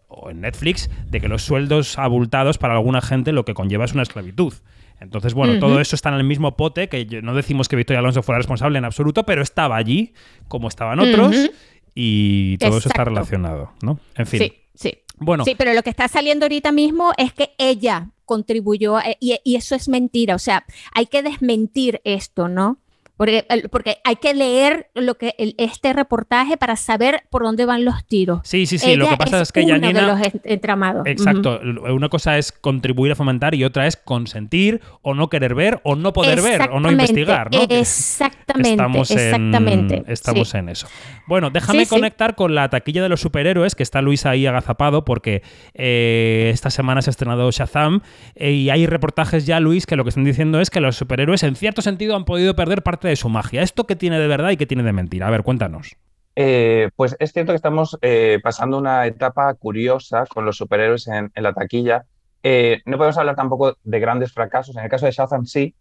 o 0.08 0.30
en 0.30 0.40
Netflix, 0.40 0.90
de 1.08 1.20
que 1.20 1.28
los 1.28 1.42
sueldos 1.42 1.98
abultados 1.98 2.58
para 2.58 2.74
alguna 2.74 3.00
gente 3.00 3.32
lo 3.32 3.44
que 3.44 3.54
conlleva 3.54 3.84
es 3.84 3.92
una 3.92 4.02
esclavitud. 4.02 4.54
Entonces, 5.00 5.34
bueno, 5.34 5.58
todo 5.58 5.80
eso 5.80 5.94
está 5.94 6.08
en 6.08 6.14
el 6.14 6.24
mismo 6.24 6.56
pote, 6.56 6.88
que 6.88 7.04
no 7.22 7.34
decimos 7.34 7.68
que 7.68 7.76
Victoria 7.76 7.98
Alonso 7.98 8.22
fuera 8.22 8.38
responsable 8.38 8.78
en 8.78 8.84
absoluto, 8.84 9.24
pero 9.24 9.42
estaba 9.42 9.76
allí, 9.76 10.14
como 10.48 10.68
estaban 10.68 11.00
otros, 11.00 11.50
y 11.94 12.56
todo 12.58 12.78
eso 12.78 12.88
está 12.88 13.04
relacionado, 13.04 13.72
¿no? 13.82 14.00
En 14.14 14.26
fin. 14.26 14.40
Sí, 14.40 14.52
sí. 14.74 14.98
Bueno. 15.18 15.44
Sí, 15.44 15.54
pero 15.56 15.74
lo 15.74 15.82
que 15.82 15.90
está 15.90 16.08
saliendo 16.08 16.46
ahorita 16.46 16.72
mismo 16.72 17.12
es 17.18 17.32
que 17.32 17.50
ella 17.58 18.10
contribuyó, 18.24 18.98
eh, 19.00 19.16
y, 19.20 19.38
y 19.44 19.56
eso 19.56 19.74
es 19.74 19.88
mentira. 19.88 20.34
O 20.34 20.38
sea, 20.38 20.64
hay 20.94 21.06
que 21.06 21.22
desmentir 21.22 22.00
esto, 22.04 22.48
¿no? 22.48 22.78
Porque, 23.16 23.46
porque 23.70 23.98
hay 24.04 24.16
que 24.16 24.34
leer 24.34 24.90
lo 24.94 25.16
que 25.16 25.34
este 25.56 25.92
reportaje 25.92 26.56
para 26.56 26.76
saber 26.76 27.22
por 27.30 27.42
dónde 27.42 27.64
van 27.64 27.84
los 27.84 28.04
tiros. 28.06 28.40
Sí, 28.44 28.66
sí, 28.66 28.78
sí. 28.78 28.94
lo 28.96 29.08
que 29.08 29.16
pasa 29.16 29.40
es, 29.40 29.52
que 29.52 29.60
uno 29.60 29.74
Janina. 29.74 30.00
de 30.00 30.06
los 30.06 30.20
entramados. 30.44 31.06
Exacto. 31.06 31.60
Una 31.90 32.08
cosa 32.08 32.36
es 32.36 32.52
contribuir 32.52 33.12
a 33.12 33.14
fomentar 33.14 33.54
y 33.54 33.64
otra 33.64 33.86
es 33.86 33.96
consentir 33.96 34.80
o 35.02 35.14
no 35.14 35.28
querer 35.28 35.54
ver 35.54 35.80
o 35.82 35.96
no 35.96 36.12
poder 36.12 36.42
ver 36.42 36.68
o 36.70 36.80
no 36.80 36.90
investigar. 36.90 37.50
¿no? 37.50 37.62
Exactamente. 37.70 38.35
Estamos 38.46 39.10
exactamente. 39.10 39.96
En, 39.96 40.04
estamos 40.08 40.54
en 40.54 40.68
eso. 40.68 40.86
Bueno, 41.26 41.50
déjame 41.50 41.86
conectar 41.86 42.34
con 42.34 42.54
la 42.54 42.68
taquilla 42.68 43.02
de 43.02 43.08
los 43.08 43.20
superhéroes, 43.20 43.74
que 43.74 43.82
está 43.82 44.02
Luis 44.02 44.26
ahí 44.26 44.46
agazapado, 44.46 45.04
porque 45.04 45.42
eh, 45.74 46.50
esta 46.52 46.70
semana 46.70 47.02
se 47.02 47.10
ha 47.10 47.12
estrenado 47.12 47.50
Shazam 47.50 48.02
eh, 48.34 48.52
y 48.52 48.70
hay 48.70 48.86
reportajes 48.86 49.46
ya, 49.46 49.60
Luis, 49.60 49.86
que 49.86 49.96
lo 49.96 50.04
que 50.04 50.10
están 50.10 50.24
diciendo 50.24 50.60
es 50.60 50.70
que 50.70 50.80
los 50.80 50.96
superhéroes 50.96 51.42
en 51.42 51.56
cierto 51.56 51.82
sentido 51.82 52.16
han 52.16 52.24
podido 52.24 52.54
perder 52.54 52.82
parte 52.82 53.08
de 53.08 53.16
su 53.16 53.28
magia. 53.28 53.62
¿Esto 53.62 53.86
qué 53.86 53.96
tiene 53.96 54.18
de 54.18 54.28
verdad 54.28 54.50
y 54.50 54.56
qué 54.56 54.66
tiene 54.66 54.82
de 54.82 54.92
mentira? 54.92 55.26
A 55.26 55.30
ver, 55.30 55.42
cuéntanos. 55.42 55.96
Eh, 56.38 56.90
pues 56.96 57.16
es 57.18 57.32
cierto 57.32 57.52
que 57.52 57.56
estamos 57.56 57.98
eh, 58.02 58.38
pasando 58.42 58.76
una 58.76 59.06
etapa 59.06 59.54
curiosa 59.54 60.26
con 60.26 60.44
los 60.44 60.58
superhéroes 60.58 61.08
en, 61.08 61.32
la 61.34 61.54
taquilla. 61.54 62.04
Eh, 62.42 62.82
no 62.84 62.98
podemos 62.98 63.16
hablar 63.16 63.36
tampoco 63.36 63.78
de 63.82 64.00
grandes 64.00 64.32
fracasos. 64.32 64.76
En 64.76 64.84
el 64.84 64.90
caso 64.90 65.06
de 65.06 65.12
Shazam 65.12 65.46
sí, 65.46 65.74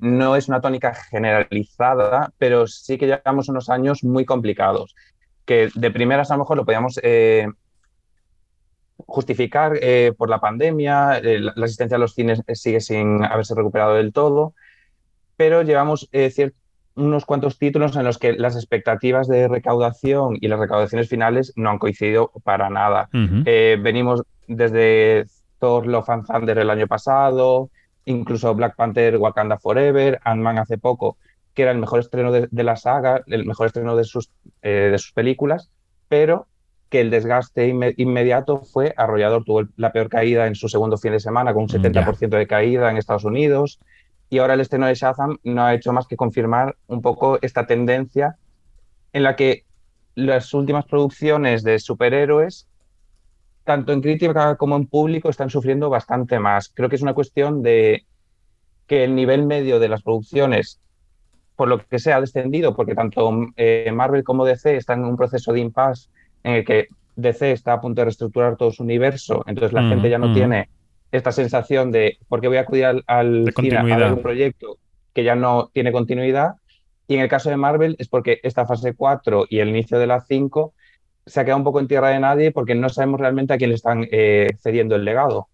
no 0.00 0.36
es 0.36 0.48
una 0.48 0.60
tónica 0.60 0.94
generalizada, 0.94 2.32
pero 2.38 2.66
sí 2.66 2.96
que 2.96 3.06
llevamos 3.06 3.48
unos 3.48 3.68
años 3.68 4.02
muy 4.02 4.24
complicados, 4.24 4.94
que 5.44 5.68
de 5.74 5.90
primeras 5.90 6.30
a 6.30 6.34
lo 6.34 6.40
mejor 6.40 6.56
lo 6.56 6.64
podíamos 6.64 6.98
justificar 9.06 9.78
por 10.16 10.30
la 10.30 10.40
pandemia, 10.40 11.20
la 11.20 11.64
asistencia 11.64 11.96
a 11.96 12.00
los 12.00 12.14
cines 12.14 12.42
sigue 12.54 12.80
sin 12.80 13.24
haberse 13.24 13.54
recuperado 13.54 13.94
del 13.94 14.12
todo, 14.12 14.54
pero 15.42 15.62
llevamos 15.62 16.08
eh, 16.12 16.52
unos 16.94 17.24
cuantos 17.24 17.58
títulos 17.58 17.96
en 17.96 18.04
los 18.04 18.18
que 18.18 18.34
las 18.34 18.54
expectativas 18.54 19.26
de 19.26 19.48
recaudación 19.48 20.36
y 20.40 20.48
las 20.48 20.60
recaudaciones 20.60 21.08
finales 21.08 21.52
no 21.56 21.70
han 21.70 21.78
coincidido 21.78 22.30
para 22.44 22.70
nada. 22.70 23.08
Eh, 23.44 23.76
venimos 23.80 24.22
desde 24.46 25.26
Thor 25.58 25.86
Love 25.86 26.10
and 26.10 26.26
Thunder 26.26 26.58
el 26.58 26.70
año 26.70 26.86
pasado, 26.86 27.70
incluso 28.04 28.54
Black 28.54 28.76
Panther 28.76 29.16
Wakanda 29.16 29.58
Forever, 29.58 30.20
Ant-Man 30.24 30.58
hace 30.58 30.78
poco, 30.78 31.16
que 31.54 31.62
era 31.62 31.70
el 31.70 31.78
mejor 31.78 32.00
estreno 32.00 32.32
de, 32.32 32.48
la 32.62 32.76
saga, 32.76 33.22
el 33.26 33.44
mejor 33.44 33.66
estreno 33.66 33.96
de 33.96 34.04
sus, 34.04 34.30
eh, 34.62 34.88
de 34.90 34.98
sus 34.98 35.12
películas, 35.12 35.70
pero 36.08 36.46
que 36.88 37.00
el 37.00 37.10
desgaste 37.10 37.68
inmediato 37.96 38.58
fue 38.64 38.92
arrollador. 38.96 39.44
Tuvo 39.44 39.62
la 39.76 39.92
peor 39.92 40.08
caída 40.08 40.46
en 40.46 40.54
su 40.54 40.68
segundo 40.68 40.98
fin 40.98 41.12
de 41.12 41.20
semana, 41.20 41.54
con 41.54 41.62
un 41.62 41.68
70% 41.68 42.28
de 42.28 42.46
caída 42.46 42.90
en 42.90 42.98
Estados 42.98 43.24
Unidos 43.24 43.80
y 44.32 44.38
ahora 44.38 44.54
el 44.54 44.62
estreno 44.62 44.86
de 44.86 44.94
Shazam 44.94 45.36
no 45.44 45.62
ha 45.62 45.74
hecho 45.74 45.92
más 45.92 46.06
que 46.06 46.16
confirmar 46.16 46.74
un 46.86 47.02
poco 47.02 47.38
esta 47.42 47.66
tendencia 47.66 48.38
en 49.12 49.24
la 49.24 49.36
que 49.36 49.66
las 50.14 50.54
últimas 50.54 50.86
producciones 50.86 51.62
de 51.62 51.78
superhéroes, 51.78 52.66
tanto 53.64 53.92
en 53.92 54.00
crítica 54.00 54.56
como 54.56 54.76
en 54.76 54.86
público, 54.86 55.28
están 55.28 55.50
sufriendo 55.50 55.88
bastante 55.90 56.38
más. 56.38 56.70
Creo 56.74 56.88
que 56.88 56.96
es 56.96 57.02
una 57.02 57.14
cuestión 57.14 57.62
de 57.62 58.04
que 58.86 59.04
el 59.04 59.14
nivel 59.14 59.46
medio 59.46 59.78
de 59.78 59.88
las 59.88 60.02
producciones, 60.02 60.80
por 61.56 61.68
lo 61.68 61.78
que 61.78 61.98
sea, 61.98 62.16
ha 62.16 62.20
descendido, 62.20 62.74
porque 62.74 62.94
tanto 62.94 63.30
eh, 63.56 63.90
Marvel 63.92 64.24
como 64.24 64.44
DC 64.44 64.76
están 64.76 65.00
en 65.00 65.06
un 65.06 65.16
proceso 65.16 65.52
de 65.52 65.60
impasse 65.60 66.08
en 66.42 66.54
el 66.54 66.64
que 66.64 66.88
DC 67.16 67.52
está 67.52 67.74
a 67.74 67.80
punto 67.80 68.00
de 68.00 68.06
reestructurar 68.06 68.56
todo 68.56 68.72
su 68.72 68.82
universo, 68.82 69.44
entonces 69.46 69.72
la 69.72 69.82
gente 69.82 70.08
ya 70.08 70.18
no 70.18 70.32
tiene 70.32 70.68
esta 71.12 71.30
sensación 71.30 71.92
de 71.92 72.18
por 72.28 72.40
qué 72.40 72.48
voy 72.48 72.56
a 72.56 72.62
acudir 72.62 72.86
al, 72.86 73.04
al 73.06 73.52
cine 73.54 73.76
a 73.76 73.82
ver 73.82 74.12
un 74.12 74.22
proyecto 74.22 74.78
que 75.12 75.24
ya 75.24 75.34
no 75.34 75.70
tiene 75.72 75.92
continuidad. 75.92 76.54
Y 77.06 77.16
en 77.16 77.20
el 77.20 77.28
caso 77.28 77.50
de 77.50 77.58
Marvel 77.58 77.96
es 77.98 78.08
porque 78.08 78.40
esta 78.42 78.66
fase 78.66 78.94
4 78.94 79.46
y 79.50 79.58
el 79.58 79.68
inicio 79.68 79.98
de 79.98 80.06
la 80.06 80.20
5 80.20 80.72
se 81.26 81.40
ha 81.40 81.44
quedado 81.44 81.58
un 81.58 81.64
poco 81.64 81.80
en 81.80 81.88
tierra 81.88 82.08
de 82.08 82.20
nadie 82.20 82.52
porque 82.52 82.74
no 82.74 82.88
sabemos 82.88 83.20
realmente 83.20 83.54
a 83.54 83.58
quién 83.58 83.70
le 83.70 83.76
están 83.76 84.06
eh, 84.10 84.48
cediendo 84.60 84.96
el 84.96 85.04
legado. 85.04 85.48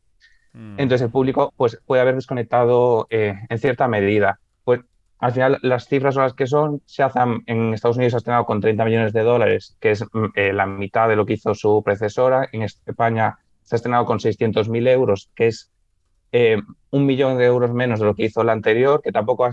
Mm. 0.53 0.75
Entonces 0.79 1.05
el 1.05 1.11
público 1.11 1.53
pues, 1.57 1.81
puede 1.87 2.03
haber 2.03 2.15
desconectado 2.15 3.07
eh, 3.11 3.35
en 3.49 3.59
cierta 3.59 3.89
medida. 3.89 4.41
Pues 4.65 4.81
al 5.19 5.33
final 5.33 5.59
las 5.63 5.87
cifras 5.87 6.15
son 6.15 6.25
las 6.25 6.35
que 6.35 6.47
son. 6.47 6.83
Shazam 6.87 7.43
en 7.47 7.75
Estados 7.75 7.97
Unidos 7.97 8.15
ha 8.15 8.19
estrenado 8.19 8.47
con 8.47 8.61
30 8.61 8.85
millones 8.85 9.13
de 9.13 9.23
dólares, 9.23 9.77
que 9.81 9.93
es 9.93 10.05
mm, 10.13 10.27
eh, 10.35 10.53
la 10.53 10.67
mitad 10.67 11.09
de 11.09 11.17
lo 11.17 11.27
que 11.27 11.35
hizo 11.35 11.55
su 11.55 11.83
predecesora. 11.85 12.49
En 12.53 12.63
España 12.63 13.39
se 13.63 13.75
ha 13.75 13.77
estrenado 13.77 14.07
con 14.07 14.19
600.000 14.19 14.89
euros, 14.89 15.31
que 15.35 15.49
es 15.49 15.71
eh, 16.33 16.61
un 16.91 17.07
millón 17.07 17.39
de 17.39 17.45
euros 17.45 17.73
menos 17.73 18.01
de 18.01 18.07
lo 18.07 18.15
que 18.15 18.25
hizo 18.25 18.43
la 18.45 18.53
anterior, 18.53 19.01
que 19.03 19.13
tampoco 19.13 19.51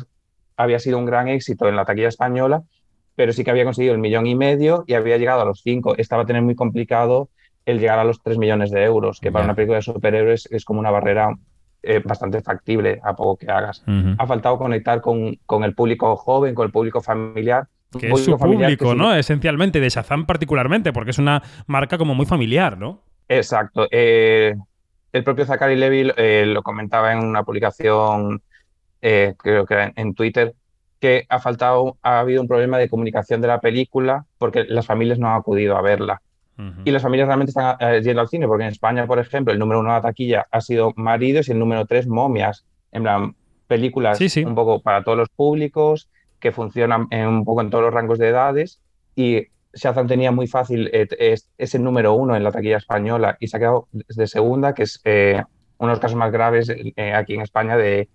había 0.57 0.79
sido 0.79 0.97
un 0.97 1.05
gran 1.05 1.27
éxito 1.27 1.67
en 1.67 1.75
la 1.75 1.85
taquilla 1.85 2.07
española, 2.07 2.63
pero 3.15 3.33
sí 3.33 3.43
que 3.43 3.51
había 3.51 3.63
conseguido 3.63 3.93
el 3.93 3.99
millón 3.99 4.27
y 4.27 4.35
medio 4.35 4.83
y 4.87 4.93
había 4.93 5.17
llegado 5.17 5.41
a 5.41 5.45
los 5.45 5.61
cinco. 5.61 5.95
Estaba 5.97 6.23
a 6.23 6.25
tener 6.25 6.41
muy 6.41 6.55
complicado 6.55 7.29
el 7.65 7.79
llegar 7.79 7.99
a 7.99 8.03
los 8.03 8.21
tres 8.21 8.37
millones 8.37 8.71
de 8.71 8.83
euros, 8.83 9.19
que 9.19 9.31
para 9.31 9.45
una 9.45 9.55
película 9.55 9.77
de 9.77 9.81
superhéroes 9.81 10.47
es 10.51 10.65
como 10.65 10.79
una 10.79 10.91
barrera 10.91 11.35
eh, 11.81 12.01
bastante 12.03 12.41
factible 12.41 12.99
a 13.03 13.15
poco 13.15 13.37
que 13.37 13.51
hagas. 13.51 13.83
Ha 14.17 14.27
faltado 14.27 14.57
conectar 14.57 15.01
con, 15.01 15.37
con, 15.45 15.63
el 15.63 15.73
público 15.73 16.15
joven, 16.15 16.53
con 16.53 16.65
el 16.65 16.71
público 16.71 17.01
familiar. 17.01 17.67
Que 17.97 18.09
es 18.11 18.25
su 18.25 18.37
público, 18.37 18.93
¿no? 18.93 19.15
Esencialmente, 19.15 19.79
de 19.79 19.89
Shazam 19.89 20.25
particularmente, 20.25 20.91
porque 20.91 21.11
es 21.11 21.17
una 21.17 21.41
marca 21.65 21.97
como 21.97 22.13
muy 22.13 22.25
familiar, 22.25 22.77
¿no? 22.77 23.01
Exacto. 23.27 23.87
Eh, 23.89 24.55
el 25.15 25.23
propio 25.23 25.45
Zachary 25.45 25.77
Levy 25.77 26.11
eh, 26.17 26.43
lo 26.45 26.61
comentaba 26.61 27.13
en 27.13 27.19
una 27.19 27.43
publicación, 27.43 28.41
eh, 29.01 29.33
creo 29.37 29.65
que 29.65 29.93
en 29.95 30.13
Twitter, 30.13 30.53
que 31.05 31.27
ha 31.29 31.37
faltado, 31.37 31.97
ha 32.01 32.19
habido 32.19 32.41
un 32.41 32.47
problema 32.47 32.79
de 32.79 32.89
comunicación 32.89 33.39
de 33.39 33.47
la 33.47 33.61
película 33.61 34.25
porque 34.39 34.63
las 34.63 34.87
familias 34.87 35.19
no 35.19 35.29
han 35.29 35.37
acudido 35.37 35.77
a 35.77 35.81
verla. 35.83 36.23
Y 36.83 36.89
las 36.89 37.03
familias 37.03 37.27
realmente 37.27 37.51
están 37.51 37.77
yendo 38.01 38.21
al 38.21 38.29
cine, 38.29 38.47
porque 38.47 38.63
en 38.63 38.69
España, 38.69 39.05
por 39.05 39.19
ejemplo, 39.19 39.53
el 39.53 39.59
número 39.59 39.81
uno 39.81 39.89
de 39.89 39.95
la 39.97 40.01
taquilla 40.01 40.47
ha 40.49 40.61
sido 40.61 40.93
Maridos 40.95 41.47
y 41.47 41.51
el 41.51 41.59
número 41.59 41.85
tres 41.85 42.07
Momias. 42.07 42.65
En 42.91 43.03
plan, 43.03 43.35
películas 43.67 44.19
un 44.37 44.55
poco 44.55 44.81
para 44.81 45.03
todos 45.03 45.17
los 45.17 45.29
públicos, 45.29 46.09
que 46.39 46.51
funcionan 46.51 47.07
un 47.11 47.43
poco 47.43 47.61
en 47.61 47.69
todos 47.69 47.83
los 47.83 47.93
rangos 47.93 48.17
de 48.17 48.29
edades. 48.29 48.79
Y 49.15 49.47
Shazam 49.73 50.07
tenía 50.07 50.31
muy 50.31 50.47
fácil, 50.47 50.89
eh, 50.91 51.07
es, 51.19 51.75
el 51.75 51.83
número 51.83 52.13
uno 52.13 52.35
en 52.35 52.43
la 52.43 52.51
taquilla 52.51 52.77
española 52.77 53.37
y 53.39 53.47
se 53.47 53.57
ha 53.57 53.59
quedado 53.59 53.87
de 53.91 54.25
segunda, 54.25 54.73
que 54.73 54.83
es 54.83 55.01
eh, 55.03 55.43
uno 55.77 55.89
de 55.89 55.93
los 55.93 55.99
casos 55.99 56.17
más 56.17 56.31
graves 56.31 56.69
eh, 56.69 57.13
aquí 57.13 57.35
en 57.35 57.41
España 57.41 57.77
de, 57.77 58.07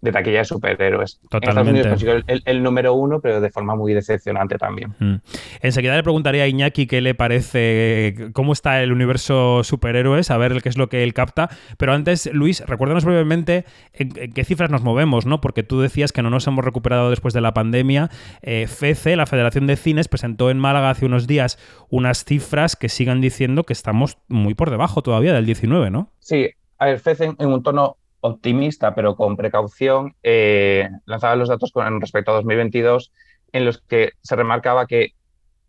de 0.00 0.12
taquilla 0.12 0.38
de 0.38 0.44
superhéroes. 0.44 1.20
Totalmente. 1.30 1.46
En 1.46 1.48
Estados 1.48 1.68
Unidos 1.68 2.24
consiguió 2.24 2.42
el, 2.44 2.62
número 2.62 2.94
uno, 2.94 3.20
pero 3.20 3.40
de 3.40 3.50
forma 3.50 3.74
muy 3.74 3.94
decepcionante 3.94 4.56
también. 4.58 4.94
Mm. 4.98 5.16
Enseguida 5.60 5.96
le 5.96 6.02
preguntaría 6.02 6.44
a 6.44 6.48
Iñaki 6.48 6.86
qué 6.86 7.00
le 7.00 7.14
parece, 7.14 8.30
cómo 8.32 8.52
está 8.52 8.82
el 8.82 8.92
universo 8.92 9.64
superhéroes, 9.64 10.30
a 10.30 10.36
ver 10.36 10.62
qué 10.62 10.68
es 10.68 10.76
lo 10.76 10.88
que 10.88 11.02
él 11.02 11.14
capta. 11.14 11.48
Pero 11.78 11.92
antes, 11.92 12.30
Luis, 12.32 12.64
recuérdanos 12.66 13.04
brevemente 13.04 13.64
en, 13.92 14.32
qué 14.32 14.44
cifras 14.44 14.70
nos 14.70 14.82
movemos, 14.82 15.26
¿no? 15.26 15.40
Porque 15.40 15.62
tú 15.62 15.80
decías 15.80 16.12
que 16.12 16.22
no 16.22 16.30
nos 16.30 16.46
hemos 16.46 16.64
recuperado 16.64 17.10
después 17.10 17.34
de 17.34 17.40
la 17.40 17.54
pandemia. 17.54 18.10
Eh, 18.42 18.66
FECE, 18.66 19.16
la 19.16 19.26
Federación 19.26 19.66
de 19.66 19.76
Cines, 19.76 20.08
presentó 20.08 20.50
en 20.50 20.58
Málaga 20.58 20.90
hace 20.90 21.06
unos 21.06 21.26
días 21.26 21.58
unas 21.88 22.24
cifras 22.24 22.76
que 22.76 22.88
sigan 22.88 23.20
diciendo 23.20 23.64
que 23.64 23.72
estamos 23.72 24.18
muy 24.28 24.54
por 24.54 24.70
debajo 24.70 25.02
todavía 25.02 25.32
del 25.32 25.46
19, 25.46 25.90
¿no? 25.90 26.12
Sí, 26.18 26.50
a 26.78 26.86
ver, 26.86 27.00
FECE 27.00 27.34
en 27.38 27.48
un 27.48 27.62
tono 27.62 27.96
optimista, 28.26 28.94
pero 28.94 29.16
con 29.16 29.36
precaución, 29.36 30.14
eh, 30.22 30.88
lanzaba 31.04 31.36
los 31.36 31.48
datos 31.48 31.72
con 31.72 32.00
respecto 32.00 32.30
a 32.30 32.34
2022, 32.34 33.12
en 33.52 33.64
los 33.64 33.78
que 33.78 34.12
se 34.22 34.36
remarcaba 34.36 34.86
que 34.86 35.12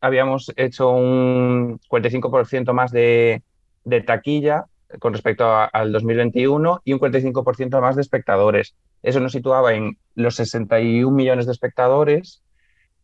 habíamos 0.01 0.51
hecho 0.55 0.91
un 0.91 1.79
45% 1.89 2.73
más 2.73 2.91
de, 2.91 3.43
taquilla 4.05 4.65
con 4.99 5.13
respecto 5.13 5.45
al 5.71 5.91
2021 5.91 6.81
y 6.85 6.93
un 6.93 6.99
45% 6.99 7.81
más 7.81 7.95
de 7.95 8.01
espectadores. 8.01 8.75
Eso 9.03 9.19
nos 9.19 9.33
situaba 9.33 9.73
en 9.73 9.97
los 10.15 10.35
61 10.35 11.15
millones 11.15 11.45
de 11.45 11.51
espectadores, 11.51 12.41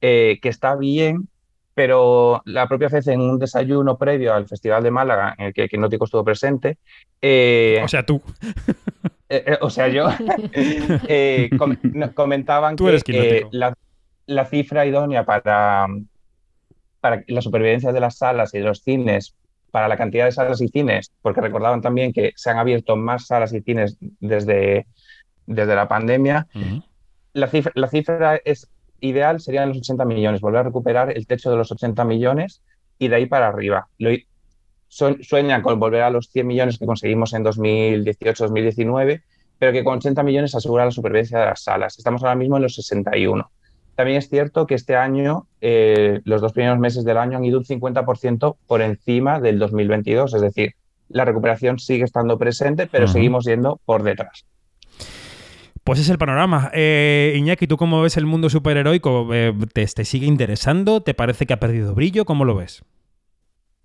eh, 0.01 0.39
que 0.41 0.49
está 0.49 0.75
bien, 0.75 1.27
pero 1.73 2.41
la 2.45 2.67
propia 2.67 2.89
FED 2.89 3.09
en 3.09 3.21
un 3.21 3.39
desayuno 3.39 3.97
previo 3.97 4.33
al 4.33 4.47
Festival 4.47 4.83
de 4.83 4.91
Málaga, 4.91 5.35
en 5.37 5.47
el 5.47 5.53
que 5.53 5.67
Quinótico 5.67 6.05
estuvo 6.05 6.23
presente. 6.23 6.77
Eh, 7.21 7.81
o 7.83 7.87
sea, 7.87 8.05
tú. 8.05 8.21
Eh, 9.33 9.43
eh, 9.47 9.57
o 9.61 9.69
sea, 9.71 9.87
yo, 9.87 10.09
eh, 11.07 11.49
comentaban 12.13 12.75
que 12.75 13.47
la, 13.51 14.45
cifra 14.45 14.85
idónea 14.85 15.25
para, 15.25 15.87
para 16.99 17.23
la 17.27 17.41
supervivencia 17.41 17.91
de 17.91 17.99
las 17.99 18.19
salas 18.19 18.53
y 18.53 18.59
de 18.59 18.65
los 18.65 18.83
cines, 18.83 19.33
para 19.71 19.87
la 19.87 19.97
cantidad 19.97 20.25
de 20.25 20.33
salas 20.33 20.61
y 20.61 20.67
cines, 20.67 21.11
porque 21.23 21.41
recordaban 21.41 21.81
también 21.81 22.13
que 22.13 22.33
se 22.35 22.51
han 22.51 22.59
abierto 22.59 22.95
más 22.95 23.25
salas 23.25 23.51
y 23.53 23.61
cines 23.61 23.97
desde, 24.19 24.85
desde 25.47 25.75
la 25.75 25.87
pandemia, 25.87 26.45
la, 27.33 27.47
cifra, 27.47 27.71
la 27.73 27.87
cifra 27.87 28.39
es 28.45 28.69
ideal 28.99 29.39
serían 29.39 29.69
los 29.69 29.79
80 29.79 30.05
millones, 30.05 30.41
volver 30.41 30.59
a 30.59 30.63
recuperar 30.65 31.17
el 31.17 31.25
techo 31.25 31.49
de 31.49 31.57
los 31.57 31.71
80 31.71 32.05
millones 32.05 32.61
y 32.99 33.07
de 33.07 33.15
ahí 33.15 33.25
para 33.25 33.47
arriba. 33.47 33.87
Lo, 33.97 34.11
sueñan 35.21 35.61
con 35.61 35.79
volver 35.79 36.01
a 36.01 36.09
los 36.09 36.29
100 36.29 36.47
millones 36.47 36.77
que 36.77 36.85
conseguimos 36.85 37.33
en 37.33 37.43
2018-2019, 37.43 39.21
pero 39.59 39.71
que 39.71 39.83
con 39.83 39.97
80 39.97 40.23
millones 40.23 40.55
asegura 40.55 40.85
la 40.85 40.91
supervivencia 40.91 41.39
de 41.39 41.45
las 41.45 41.63
salas. 41.63 41.97
Estamos 41.97 42.23
ahora 42.23 42.35
mismo 42.35 42.57
en 42.57 42.63
los 42.63 42.75
61. 42.75 43.49
también 43.95 44.17
es 44.17 44.29
cierto 44.29 44.65
que 44.65 44.75
este 44.75 44.95
año, 44.95 45.47
eh, 45.61 46.21
los 46.25 46.41
dos 46.41 46.53
primeros 46.53 46.79
meses 46.79 47.03
del 47.03 47.17
año 47.17 47.37
han 47.37 47.45
ido 47.45 47.59
un 47.59 47.65
50% 47.65 48.55
por 48.67 48.81
encima 48.81 49.39
del 49.39 49.59
2022, 49.59 50.33
es 50.33 50.41
decir, 50.41 50.75
la 51.09 51.25
recuperación 51.25 51.79
sigue 51.79 52.03
estando 52.03 52.37
presente, 52.37 52.87
pero 52.87 53.07
seguimos 53.07 53.45
yendo 53.45 53.79
por 53.85 54.03
detrás. 54.03 54.45
Pues 55.83 55.99
es 55.99 56.09
el 56.09 56.17
panorama. 56.17 56.71
Eh, 56.73 57.35
Iñaki, 57.37 57.67
¿tú 57.67 57.77
cómo 57.77 58.01
ves 58.01 58.15
el 58.15 58.25
mundo 58.25 58.49
superheroico? 58.49 59.33
Eh, 59.33 59.53
¿te, 59.73 59.85
¿Te 59.85 60.05
sigue 60.05 60.25
interesando? 60.25 61.01
¿Te 61.01 61.13
parece 61.13 61.45
que 61.45 61.53
ha 61.53 61.59
perdido 61.59 61.93
brillo? 61.93 62.23
¿Cómo 62.25 62.45
lo 62.45 62.55
ves? 62.55 62.83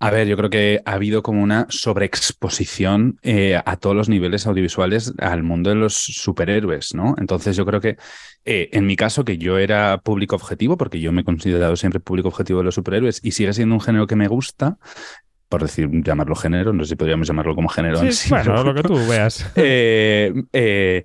A 0.01 0.11
ver, 0.11 0.27
yo 0.27 0.37
creo 0.37 0.49
que 0.49 0.81
ha 0.85 0.93
habido 0.93 1.21
como 1.21 1.43
una 1.43 1.65
sobreexposición 1.69 3.19
eh, 3.21 3.59
a 3.65 3.75
todos 3.75 3.95
los 3.95 4.07
niveles 4.07 4.47
audiovisuales 4.47 5.13
al 5.19 5.43
mundo 5.43 5.69
de 5.69 5.75
los 5.75 5.93
superhéroes, 5.93 6.93
¿no? 6.95 7.15
Entonces 7.17 7.57
yo 7.57 7.65
creo 7.65 7.81
que 7.81 7.97
eh, 8.45 8.69
en 8.71 8.85
mi 8.85 8.95
caso, 8.95 9.25
que 9.25 9.37
yo 9.37 9.57
era 9.57 9.97
público 9.97 10.35
objetivo, 10.37 10.77
porque 10.77 11.01
yo 11.01 11.11
me 11.11 11.21
he 11.21 11.25
considerado 11.25 11.75
siempre 11.75 11.99
público 11.99 12.29
objetivo 12.29 12.59
de 12.59 12.65
los 12.65 12.75
superhéroes 12.75 13.19
y 13.23 13.31
sigue 13.31 13.51
siendo 13.53 13.75
un 13.75 13.81
género 13.81 14.07
que 14.07 14.15
me 14.15 14.27
gusta, 14.29 14.77
por 15.49 15.63
decir, 15.63 15.89
llamarlo 15.91 16.35
género, 16.35 16.71
no 16.71 16.83
sé 16.83 16.89
si 16.89 16.95
podríamos 16.95 17.27
llamarlo 17.27 17.53
como 17.55 17.67
género 17.69 17.99
en 18.01 18.13
Sí, 18.13 18.23
sí. 18.23 18.29
bueno, 18.29 18.53
pero- 18.55 18.63
lo 18.63 18.73
que 18.75 18.83
tú 18.83 18.95
veas. 19.07 19.51
Eh, 19.55 21.03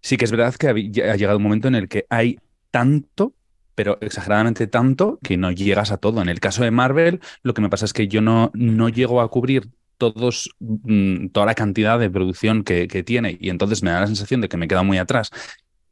sí 0.00 0.16
que 0.16 0.24
es 0.24 0.30
verdad 0.30 0.54
que 0.56 0.68
ha 0.68 1.16
llegado 1.16 1.36
un 1.36 1.42
momento 1.42 1.68
en 1.68 1.76
el 1.76 1.88
que 1.88 2.04
hay 2.10 2.38
tanto, 2.70 3.32
pero 3.74 3.98
exageradamente 4.00 4.66
tanto, 4.66 5.18
que 5.22 5.36
no 5.36 5.50
llegas 5.50 5.90
a 5.92 5.96
todo. 5.98 6.22
En 6.22 6.28
el 6.28 6.40
caso 6.40 6.64
de 6.64 6.70
Marvel, 6.70 7.20
lo 7.42 7.54
que 7.54 7.62
me 7.62 7.68
pasa 7.70 7.84
es 7.84 7.92
que 7.92 8.08
yo 8.08 8.20
no, 8.20 8.50
no 8.54 8.88
llego 8.88 9.20
a 9.20 9.28
cubrir 9.30 9.68
todos, 9.98 10.50
mm, 10.60 11.28
toda 11.28 11.46
la 11.46 11.54
cantidad 11.54 11.98
de 11.98 12.10
producción 12.10 12.64
que, 12.64 12.88
que 12.88 13.02
tiene 13.02 13.36
y 13.40 13.50
entonces 13.50 13.82
me 13.82 13.90
da 13.90 14.00
la 14.00 14.06
sensación 14.06 14.40
de 14.40 14.48
que 14.48 14.56
me 14.56 14.68
queda 14.68 14.82
muy 14.82 14.98
atrás. 14.98 15.30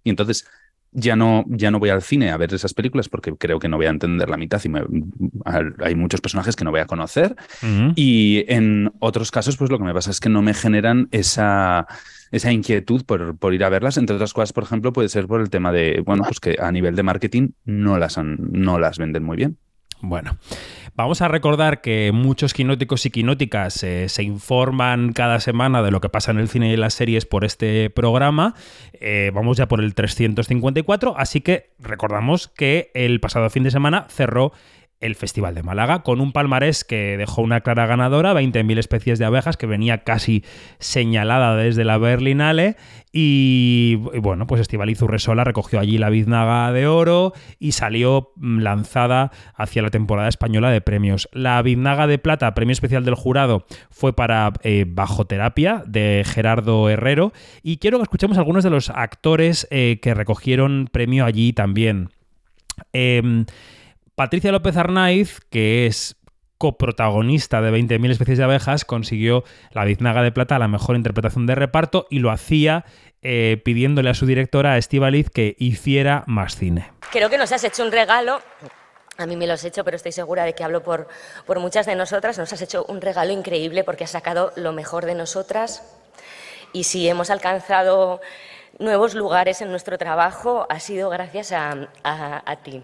Y 0.04 0.10
entonces 0.10 0.46
ya 0.90 1.16
no, 1.16 1.44
ya 1.48 1.70
no 1.70 1.78
voy 1.78 1.88
al 1.90 2.02
cine 2.02 2.30
a 2.30 2.36
ver 2.36 2.52
esas 2.52 2.74
películas 2.74 3.08
porque 3.08 3.34
creo 3.36 3.58
que 3.58 3.68
no 3.68 3.78
voy 3.78 3.86
a 3.86 3.90
entender 3.90 4.28
la 4.28 4.36
mitad 4.36 4.60
y 4.64 4.68
me- 4.68 4.82
hay 5.78 5.94
muchos 5.94 6.20
personajes 6.20 6.54
que 6.56 6.64
no 6.64 6.70
voy 6.70 6.80
a 6.80 6.86
conocer. 6.86 7.34
Ujú. 7.62 7.92
Y 7.96 8.44
en 8.48 8.92
otros 8.98 9.30
casos, 9.30 9.56
pues 9.56 9.70
lo 9.70 9.78
que 9.78 9.84
me 9.84 9.94
pasa 9.94 10.10
es 10.10 10.20
que 10.20 10.28
no 10.28 10.42
me 10.42 10.52
generan 10.54 11.08
esa, 11.10 11.86
esa 12.32 12.50
inquietud 12.50 13.04
por, 13.04 13.36
por 13.38 13.54
ir 13.54 13.62
a 13.62 13.68
verlas. 13.68 13.96
Entre 13.98 14.16
otras 14.16 14.32
cosas, 14.32 14.52
por 14.52 14.64
ejemplo, 14.64 14.92
puede 14.92 15.08
ser 15.08 15.28
por 15.28 15.40
el 15.40 15.48
tema 15.50 15.70
de, 15.70 16.02
bueno, 16.04 16.24
pues 16.24 16.40
que 16.40 16.56
a 16.60 16.72
nivel 16.72 16.96
de 16.96 17.04
marketing 17.04 17.50
no 17.64 17.98
las, 17.98 18.18
han- 18.18 18.38
no 18.50 18.80
las 18.80 18.98
venden 18.98 19.22
muy 19.22 19.36
bien. 19.36 19.58
Bueno, 20.04 20.36
vamos 20.96 21.22
a 21.22 21.28
recordar 21.28 21.80
que 21.80 22.10
muchos 22.12 22.54
quinóticos 22.54 23.06
y 23.06 23.10
quinóticas 23.10 23.84
eh, 23.84 24.08
se 24.08 24.24
informan 24.24 25.12
cada 25.12 25.38
semana 25.38 25.80
de 25.80 25.92
lo 25.92 26.00
que 26.00 26.08
pasa 26.08 26.32
en 26.32 26.38
el 26.40 26.48
cine 26.48 26.70
y 26.70 26.74
en 26.74 26.80
las 26.80 26.94
series 26.94 27.24
por 27.24 27.44
este 27.44 27.88
programa. 27.88 28.56
Eh, 28.94 29.30
vamos 29.32 29.58
ya 29.58 29.68
por 29.68 29.80
el 29.80 29.94
354, 29.94 31.14
así 31.16 31.40
que 31.40 31.70
recordamos 31.78 32.48
que 32.48 32.90
el 32.94 33.20
pasado 33.20 33.48
fin 33.48 33.62
de 33.62 33.70
semana 33.70 34.06
cerró 34.08 34.52
el 35.02 35.14
Festival 35.14 35.54
de 35.54 35.62
Málaga 35.62 36.02
con 36.02 36.20
un 36.20 36.32
palmarés 36.32 36.84
que 36.84 37.16
dejó 37.16 37.42
una 37.42 37.60
clara 37.60 37.86
ganadora, 37.86 38.32
20.000 38.32 38.78
especies 38.78 39.18
de 39.18 39.26
abejas, 39.26 39.56
que 39.56 39.66
venía 39.66 39.98
casi 40.04 40.44
señalada 40.78 41.56
desde 41.56 41.84
la 41.84 41.98
Berlinale. 41.98 42.76
Y, 43.12 43.98
y 44.14 44.18
bueno, 44.20 44.46
pues 44.46 44.62
Estivaliz 44.62 45.02
Urresola 45.02 45.44
recogió 45.44 45.78
allí 45.78 45.98
la 45.98 46.08
biznaga 46.08 46.72
de 46.72 46.86
oro 46.86 47.34
y 47.58 47.72
salió 47.72 48.32
mm, 48.36 48.60
lanzada 48.60 49.32
hacia 49.54 49.82
la 49.82 49.90
temporada 49.90 50.28
española 50.28 50.70
de 50.70 50.80
premios. 50.80 51.28
La 51.32 51.60
biznaga 51.60 52.06
de 52.06 52.18
plata, 52.18 52.54
premio 52.54 52.72
especial 52.72 53.04
del 53.04 53.14
jurado, 53.14 53.66
fue 53.90 54.14
para 54.14 54.52
eh, 54.62 54.86
Bajo 54.88 55.26
Terapia 55.26 55.82
de 55.86 56.24
Gerardo 56.24 56.88
Herrero. 56.88 57.32
Y 57.62 57.76
quiero 57.76 57.98
que 57.98 58.04
escuchemos 58.04 58.38
algunos 58.38 58.64
de 58.64 58.70
los 58.70 58.88
actores 58.88 59.66
eh, 59.70 59.98
que 60.00 60.14
recogieron 60.14 60.88
premio 60.90 61.24
allí 61.24 61.52
también. 61.52 62.10
Em, 62.92 63.44
Patricia 64.14 64.52
López 64.52 64.76
Arnaiz, 64.76 65.40
que 65.50 65.86
es 65.86 66.16
coprotagonista 66.58 67.60
de 67.60 67.72
20.000 67.72 68.10
especies 68.12 68.38
de 68.38 68.44
abejas, 68.44 68.84
consiguió 68.84 69.42
la 69.72 69.84
biznaga 69.84 70.22
de 70.22 70.30
plata 70.30 70.58
la 70.58 70.68
mejor 70.68 70.96
interpretación 70.96 71.46
de 71.46 71.54
reparto 71.54 72.06
y 72.10 72.20
lo 72.20 72.30
hacía 72.30 72.84
eh, 73.22 73.60
pidiéndole 73.64 74.10
a 74.10 74.14
su 74.14 74.26
directora, 74.26 74.72
a 74.72 74.78
Estíbaliz, 74.78 75.28
que 75.30 75.56
hiciera 75.58 76.24
más 76.26 76.56
cine. 76.56 76.92
Creo 77.10 77.30
que 77.30 77.38
nos 77.38 77.50
has 77.52 77.64
hecho 77.64 77.82
un 77.84 77.90
regalo. 77.90 78.40
A 79.18 79.26
mí 79.26 79.36
me 79.36 79.46
lo 79.46 79.54
has 79.54 79.64
hecho, 79.64 79.84
pero 79.84 79.96
estoy 79.96 80.12
segura 80.12 80.44
de 80.44 80.54
que 80.54 80.62
hablo 80.64 80.82
por, 80.82 81.08
por 81.46 81.58
muchas 81.58 81.86
de 81.86 81.94
nosotras. 81.96 82.38
Nos 82.38 82.52
has 82.52 82.62
hecho 82.62 82.84
un 82.88 83.00
regalo 83.00 83.32
increíble 83.32 83.82
porque 83.84 84.04
has 84.04 84.10
sacado 84.10 84.52
lo 84.56 84.72
mejor 84.72 85.04
de 85.04 85.14
nosotras. 85.14 85.82
Y 86.72 86.84
si 86.84 87.08
hemos 87.08 87.30
alcanzado 87.30 88.20
nuevos 88.78 89.14
lugares 89.14 89.60
en 89.62 89.70
nuestro 89.70 89.98
trabajo, 89.98 90.66
ha 90.70 90.80
sido 90.80 91.10
gracias 91.10 91.52
a- 91.52 91.88
a 92.04 92.56
ti. 92.62 92.82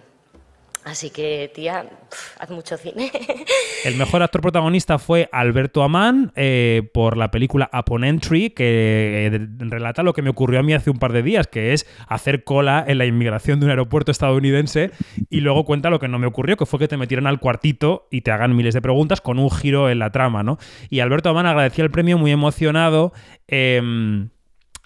Así 0.84 1.10
que, 1.10 1.50
tía, 1.54 1.82
pf, 1.82 2.36
haz 2.38 2.50
mucho 2.50 2.76
cine. 2.76 3.10
El 3.84 3.96
mejor 3.96 4.22
actor 4.22 4.40
protagonista 4.40 4.98
fue 4.98 5.28
Alberto 5.32 5.82
Amán 5.82 6.32
eh, 6.34 6.88
por 6.94 7.16
la 7.16 7.30
película 7.30 7.68
Upon 7.78 8.04
Entry, 8.04 8.50
que 8.50 9.26
eh, 9.26 9.48
relata 9.58 10.02
lo 10.02 10.14
que 10.14 10.22
me 10.22 10.30
ocurrió 10.30 10.60
a 10.60 10.62
mí 10.62 10.72
hace 10.72 10.90
un 10.90 10.98
par 10.98 11.12
de 11.12 11.22
días, 11.22 11.46
que 11.46 11.72
es 11.74 11.86
hacer 12.06 12.44
cola 12.44 12.84
en 12.86 12.98
la 12.98 13.06
inmigración 13.06 13.60
de 13.60 13.66
un 13.66 13.70
aeropuerto 13.70 14.10
estadounidense 14.10 14.90
y 15.28 15.40
luego 15.40 15.64
cuenta 15.64 15.90
lo 15.90 15.98
que 15.98 16.08
no 16.08 16.18
me 16.18 16.26
ocurrió, 16.26 16.56
que 16.56 16.66
fue 16.66 16.78
que 16.78 16.88
te 16.88 16.96
metieran 16.96 17.26
al 17.26 17.38
cuartito 17.38 18.08
y 18.10 18.22
te 18.22 18.30
hagan 18.30 18.56
miles 18.56 18.74
de 18.74 18.80
preguntas 18.80 19.20
con 19.20 19.38
un 19.38 19.50
giro 19.50 19.90
en 19.90 19.98
la 19.98 20.10
trama, 20.10 20.42
¿no? 20.42 20.58
Y 20.88 21.00
Alberto 21.00 21.28
Amán 21.28 21.46
agradecía 21.46 21.84
el 21.84 21.90
premio 21.90 22.18
muy 22.18 22.30
emocionado. 22.30 23.12
em, 23.46 24.30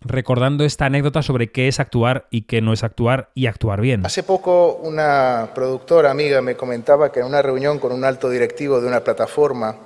recordando 0.05 0.65
esta 0.65 0.87
anécdota 0.87 1.23
sobre 1.23 1.51
qué 1.51 1.69
es 1.69 1.81
actuar 1.81 2.27
y 2.31 2.43
qué 2.43 2.61
no 2.61 2.73
es 2.73 2.85
actuar 2.85 3.31
y 3.35 3.47
actuar 3.47 3.81
bien. 3.81 4.05
Hace 4.05 4.23
poco 4.23 4.75
una 4.83 5.51
productora 5.55 6.11
amiga 6.11 6.43
me 6.43 6.57
comentaba 6.57 7.13
que 7.13 7.21
en 7.21 7.27
una 7.27 7.43
reunión 7.43 7.79
con 7.79 7.93
un 7.93 8.05
alto 8.05 8.29
directivo 8.31 8.81
de 8.81 8.89
una 8.89 9.01
plataforma, 9.01 9.77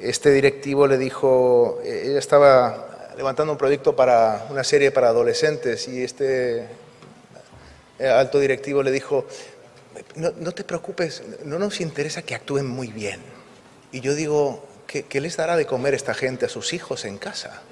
este 0.00 0.30
directivo 0.30 0.86
le 0.86 0.98
dijo, 0.98 1.78
eh, 1.84 2.04
ella 2.06 2.18
estaba 2.18 2.86
levantando 3.16 3.52
un 3.52 3.58
proyecto 3.58 3.96
para 3.96 4.46
una 4.50 4.62
serie 4.62 4.90
para 4.92 5.08
adolescentes 5.08 5.88
y 5.88 6.02
este 6.02 6.68
eh, 7.98 8.08
alto 8.08 8.38
directivo 8.38 8.82
le 8.82 8.92
dijo, 8.92 9.26
no, 10.14 10.52
te 10.52 10.64
preocupes, 10.64 11.22
no 11.44 11.58
nos 11.58 11.80
interesa 11.80 12.22
que 12.22 12.34
actúen 12.34 12.66
muy 12.66 12.88
bien. 12.88 13.20
Y 13.90 14.00
yo 14.00 14.14
digo, 14.14 14.64
¿qué, 14.86 15.04
qué 15.04 15.20
les 15.20 15.36
dará 15.36 15.56
de 15.56 15.66
comer 15.66 15.94
esta 15.94 16.14
gente 16.14 16.46
a 16.46 16.48
sus 16.48 16.72
hijos 16.72 17.04
en 17.04 17.18
casa? 17.18 17.62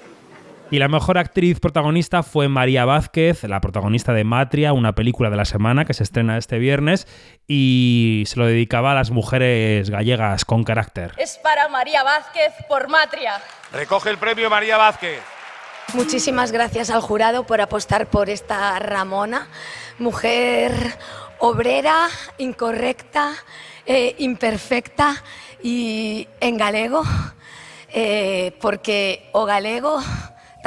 Y 0.69 0.79
la 0.79 0.89
mejor 0.89 1.17
actriz 1.17 1.61
protagonista 1.61 2.23
fue 2.23 2.49
María 2.49 2.83
Vázquez, 2.83 3.43
la 3.43 3.61
protagonista 3.61 4.11
de 4.11 4.25
Matria, 4.25 4.73
una 4.73 4.93
película 4.95 5.29
de 5.29 5.37
la 5.37 5.45
semana 5.45 5.85
que 5.85 5.93
se 5.93 6.03
estrena 6.03 6.37
este 6.37 6.59
viernes 6.59 7.07
y 7.47 8.25
se 8.27 8.37
lo 8.37 8.45
dedicaba 8.45 8.91
a 8.91 8.95
las 8.95 9.09
mujeres 9.09 9.89
gallegas 9.89 10.43
con 10.43 10.65
carácter. 10.65 11.13
Es 11.17 11.37
para 11.41 11.69
María 11.69 12.03
Vázquez 12.03 12.51
por 12.67 12.89
Matria. 12.89 13.41
Recoge 13.71 14.09
el 14.09 14.17
premio 14.17 14.49
María 14.49 14.75
Vázquez. 14.75 15.21
Muchísimas 15.93 16.51
gracias 16.51 16.89
al 16.89 16.99
jurado 16.99 17.45
por 17.45 17.61
apostar 17.61 18.07
por 18.07 18.29
esta 18.29 18.77
Ramona, 18.79 19.47
mujer 19.99 20.73
obrera, 21.39 22.09
incorrecta, 22.39 23.31
eh, 23.85 24.15
imperfecta 24.17 25.23
y 25.63 26.27
en 26.41 26.57
galego, 26.57 27.03
eh, 27.93 28.51
porque 28.59 29.29
o 29.31 29.45
galego 29.45 30.01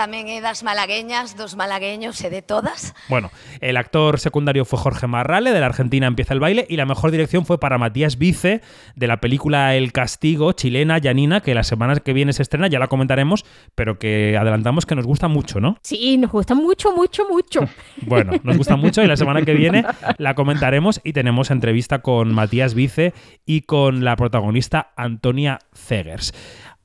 tamén 0.00 0.32
é 0.32 0.40
das 0.40 0.64
malagueñas, 0.64 1.36
dos 1.36 1.60
malagueños 1.60 2.16
e 2.24 2.32
de 2.32 2.40
todas. 2.40 2.96
Bueno, 3.12 3.28
el 3.60 3.76
actor 3.76 4.16
secundario 4.16 4.64
fue 4.64 4.80
Jorge 4.80 5.04
Marrale, 5.04 5.52
de 5.52 5.60
la 5.60 5.66
Argentina 5.66 6.06
empieza 6.08 6.32
el 6.32 6.40
baile, 6.40 6.64
y 6.70 6.80
la 6.80 6.86
mejor 6.88 7.10
dirección 7.10 7.44
fue 7.44 7.60
para 7.60 7.76
Matías 7.76 8.16
Vice, 8.16 8.62
de 8.96 9.06
la 9.06 9.20
película 9.20 9.76
El 9.76 9.92
Castigo, 9.92 10.52
chilena, 10.52 10.96
Yanina, 10.96 11.42
que 11.42 11.52
la 11.52 11.64
semana 11.64 11.96
que 11.96 12.14
viene 12.14 12.32
se 12.32 12.40
estrena, 12.40 12.68
ya 12.68 12.78
la 12.78 12.88
comentaremos, 12.88 13.44
pero 13.74 13.98
que 13.98 14.38
adelantamos 14.40 14.86
que 14.86 14.94
nos 14.94 15.04
gusta 15.04 15.28
mucho, 15.28 15.60
¿no? 15.60 15.76
Sí, 15.82 16.16
nos 16.16 16.30
gusta 16.32 16.54
mucho, 16.54 16.92
mucho, 16.92 17.28
mucho. 17.28 17.60
Bueno, 18.06 18.32
nos 18.42 18.56
gusta 18.56 18.76
mucho 18.76 19.02
y 19.02 19.06
la 19.06 19.16
semana 19.16 19.42
que 19.42 19.52
viene 19.52 19.84
la 20.16 20.34
comentaremos 20.34 21.02
y 21.04 21.12
tenemos 21.12 21.50
entrevista 21.50 21.98
con 21.98 22.32
Matías 22.32 22.72
Vice 22.72 23.12
y 23.44 23.62
con 23.62 24.02
la 24.02 24.16
protagonista 24.16 24.92
Antonia 24.96 25.58
Zegers. 25.74 26.32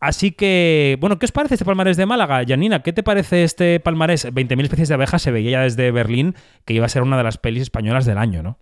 Así 0.05 0.31
que, 0.31 0.97
bueno, 0.99 1.17
¿qué 1.17 1.25
os 1.25 1.31
parece 1.31 1.55
este 1.55 1.65
palmarés 1.65 1.97
de 1.97 2.05
Málaga? 2.05 2.43
Janina, 2.47 2.83
¿qué 2.83 2.93
te 2.93 3.01
parece 3.01 3.43
este 3.43 3.79
palmarés? 3.79 4.31
20.000 4.31 4.61
especies 4.61 4.87
de 4.87 4.93
abejas 4.93 5.23
se 5.23 5.31
veía 5.31 5.49
ya 5.49 5.61
desde 5.61 5.89
Berlín 5.89 6.35
que 6.63 6.75
iba 6.75 6.85
a 6.85 6.89
ser 6.89 7.01
una 7.01 7.17
de 7.17 7.23
las 7.23 7.39
pelis 7.39 7.63
españolas 7.63 8.05
del 8.05 8.19
año, 8.19 8.43
¿no? 8.43 8.59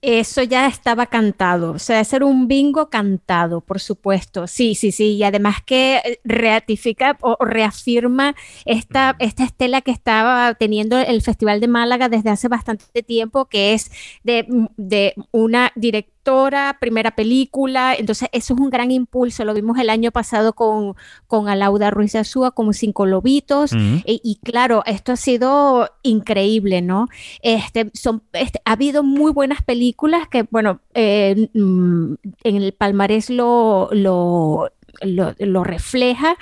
Eso 0.00 0.42
ya 0.42 0.66
estaba 0.66 1.04
cantado, 1.06 1.72
o 1.72 1.78
sea, 1.78 2.02
ser 2.04 2.24
un 2.24 2.48
bingo 2.48 2.88
cantado, 2.88 3.60
por 3.60 3.78
supuesto. 3.78 4.46
Sí, 4.46 4.74
sí, 4.74 4.90
sí, 4.90 5.16
y 5.16 5.22
además 5.22 5.56
que 5.64 5.96
eh, 5.96 6.20
ratifica 6.24 7.18
o 7.20 7.36
reafirma 7.44 8.34
esta, 8.64 9.16
esta 9.18 9.44
estela 9.44 9.82
que 9.82 9.90
estaba 9.90 10.54
teniendo 10.54 10.98
el 10.98 11.20
Festival 11.20 11.60
de 11.60 11.68
Málaga 11.68 12.08
desde 12.08 12.30
hace 12.30 12.48
bastante 12.48 13.02
tiempo, 13.02 13.46
que 13.50 13.74
es 13.74 13.90
de, 14.22 14.46
de 14.78 15.14
una 15.30 15.72
directora 15.74 16.13
directora, 16.24 16.76
primera 16.80 17.10
película, 17.14 17.94
entonces 17.94 18.28
eso 18.32 18.54
es 18.54 18.60
un 18.60 18.70
gran 18.70 18.90
impulso, 18.90 19.44
lo 19.44 19.52
vimos 19.52 19.78
el 19.78 19.90
año 19.90 20.10
pasado 20.10 20.54
con, 20.54 20.94
con 21.26 21.48
Alauda 21.48 21.90
Ruiz 21.90 22.12
de 22.12 22.20
Azúa, 22.20 22.50
como 22.52 22.72
Cinco 22.72 23.04
Lobitos, 23.04 23.72
Ujú. 23.72 23.82
y, 24.06 24.20
y 24.24 24.36
claro, 24.42 24.82
esto 24.86 25.12
ha 25.12 25.16
sido 25.16 25.90
increíble, 26.02 26.80
¿no? 26.80 27.08
Este, 27.42 27.90
son, 27.92 28.22
este, 28.32 28.60
ha 28.64 28.72
habido 28.72 29.02
muy 29.02 29.32
buenas 29.32 29.62
películas 29.62 30.26
que, 30.28 30.46
bueno, 30.50 30.80
eh, 30.94 31.48
mm, 31.52 32.14
en 32.44 32.56
el 32.56 32.72
palmarés 32.72 33.28
lo, 33.28 33.90
lo, 33.92 34.70
lo, 35.02 35.34
lo 35.38 35.64
refleja. 35.64 36.36